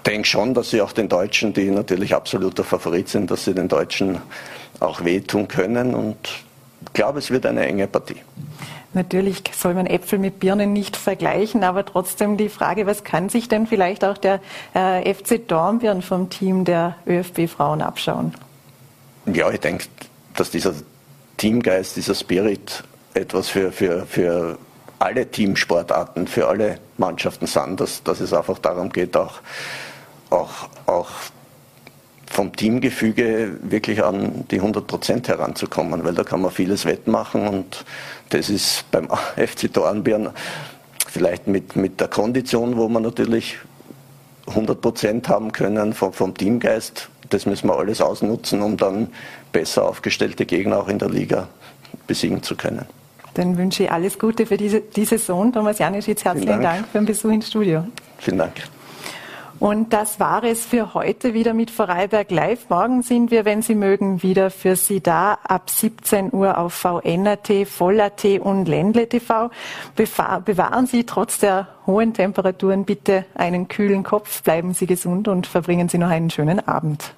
denke 0.05 0.27
schon, 0.27 0.53
dass 0.53 0.69
sie 0.69 0.81
auch 0.81 0.93
den 0.93 1.09
Deutschen, 1.09 1.51
die 1.53 1.69
natürlich 1.69 2.15
absoluter 2.15 2.63
Favorit 2.63 3.09
sind, 3.09 3.29
dass 3.29 3.45
sie 3.45 3.53
den 3.53 3.67
Deutschen 3.67 4.19
auch 4.79 5.03
wehtun 5.03 5.47
können 5.47 5.93
und 5.93 6.17
glaube, 6.93 7.19
es 7.19 7.31
wird 7.31 7.45
eine 7.45 7.65
enge 7.65 7.87
Partie. 7.87 8.17
Natürlich 8.93 9.43
soll 9.57 9.73
man 9.73 9.85
Äpfel 9.85 10.19
mit 10.19 10.39
Birnen 10.39 10.73
nicht 10.73 10.97
vergleichen, 10.97 11.63
aber 11.63 11.85
trotzdem 11.85 12.35
die 12.35 12.49
Frage, 12.49 12.85
was 12.85 13.05
kann 13.05 13.29
sich 13.29 13.47
denn 13.47 13.65
vielleicht 13.65 14.03
auch 14.03 14.17
der 14.17 14.41
äh, 14.73 15.13
FC 15.13 15.47
Dornbirn 15.47 16.01
vom 16.01 16.29
Team 16.29 16.65
der 16.65 16.97
ÖFB-Frauen 17.07 17.81
abschauen? 17.81 18.33
Ja, 19.31 19.49
ich 19.49 19.61
denke, 19.61 19.85
dass 20.35 20.51
dieser 20.51 20.73
Teamgeist, 21.37 21.95
dieser 21.95 22.15
Spirit 22.15 22.83
etwas 23.13 23.47
für, 23.47 23.71
für, 23.71 24.05
für 24.05 24.57
alle 24.99 25.25
Teamsportarten, 25.29 26.27
für 26.27 26.47
alle 26.47 26.79
Mannschaften 26.97 27.47
sind, 27.47 27.79
dass, 27.79 28.03
dass 28.03 28.19
es 28.19 28.33
einfach 28.33 28.59
darum 28.59 28.89
geht, 28.89 29.15
auch, 29.15 29.39
auch, 30.29 30.69
auch 30.85 31.09
vom 32.31 32.55
Teamgefüge 32.55 33.57
wirklich 33.61 34.03
an 34.03 34.45
die 34.49 34.57
100 34.57 34.87
Prozent 34.87 35.27
heranzukommen, 35.27 36.03
weil 36.03 36.13
da 36.13 36.23
kann 36.23 36.41
man 36.41 36.51
vieles 36.51 36.85
wettmachen 36.85 37.47
und 37.47 37.85
das 38.29 38.49
ist 38.49 38.89
beim 38.91 39.09
FC 39.35 39.71
Dornbirn 39.71 40.29
vielleicht 41.09 41.47
mit, 41.47 41.75
mit 41.75 41.99
der 41.99 42.07
Kondition, 42.07 42.77
wo 42.77 42.87
man 42.87 43.03
natürlich 43.03 43.57
100 44.47 44.79
Prozent 44.79 45.27
haben 45.27 45.51
können 45.51 45.93
vom, 45.93 46.13
vom 46.13 46.33
Teamgeist. 46.33 47.09
Das 47.29 47.45
müssen 47.45 47.67
wir 47.67 47.77
alles 47.77 48.01
ausnutzen, 48.01 48.61
um 48.61 48.77
dann 48.77 49.09
besser 49.51 49.83
aufgestellte 49.83 50.45
Gegner 50.45 50.79
auch 50.79 50.87
in 50.87 50.99
der 50.99 51.09
Liga 51.09 51.49
besiegen 52.07 52.41
zu 52.41 52.55
können. 52.55 52.85
Dann 53.33 53.57
wünsche 53.57 53.83
ich 53.83 53.91
alles 53.91 54.17
Gute 54.17 54.45
für 54.45 54.57
diese, 54.57 54.81
die 54.81 55.05
Saison. 55.05 55.51
Thomas 55.51 55.79
Janischitz, 55.79 56.23
herzlichen 56.23 56.47
Dank. 56.47 56.63
Dank 56.63 56.87
für 56.87 56.97
den 56.99 57.05
Besuch 57.05 57.31
ins 57.31 57.47
Studio. 57.47 57.85
Vielen 58.19 58.37
Dank. 58.37 58.53
Und 59.61 59.93
das 59.93 60.19
war 60.19 60.43
es 60.43 60.65
für 60.65 60.95
heute 60.95 61.35
wieder 61.35 61.53
mit 61.53 61.69
Vorarlberg 61.69 62.31
Live. 62.31 62.67
Morgen 62.69 63.03
sind 63.03 63.29
wir, 63.29 63.45
wenn 63.45 63.61
Sie 63.61 63.75
mögen, 63.75 64.23
wieder 64.23 64.49
für 64.49 64.75
Sie 64.75 65.01
da 65.01 65.37
ab 65.43 65.69
17 65.69 66.33
Uhr 66.33 66.57
auf 66.57 66.73
VNRT, 66.73 67.67
Voll.at 67.67 68.25
und 68.39 68.65
Ländle 68.65 69.07
TV. 69.07 69.51
Bewahren 69.95 70.87
Sie 70.87 71.03
trotz 71.03 71.37
der 71.37 71.67
hohen 71.85 72.15
Temperaturen 72.15 72.85
bitte 72.85 73.25
einen 73.35 73.67
kühlen 73.67 74.01
Kopf, 74.01 74.41
bleiben 74.41 74.73
Sie 74.73 74.87
gesund 74.87 75.27
und 75.27 75.45
verbringen 75.45 75.89
Sie 75.89 75.99
noch 75.99 76.09
einen 76.09 76.31
schönen 76.31 76.67
Abend. 76.67 77.13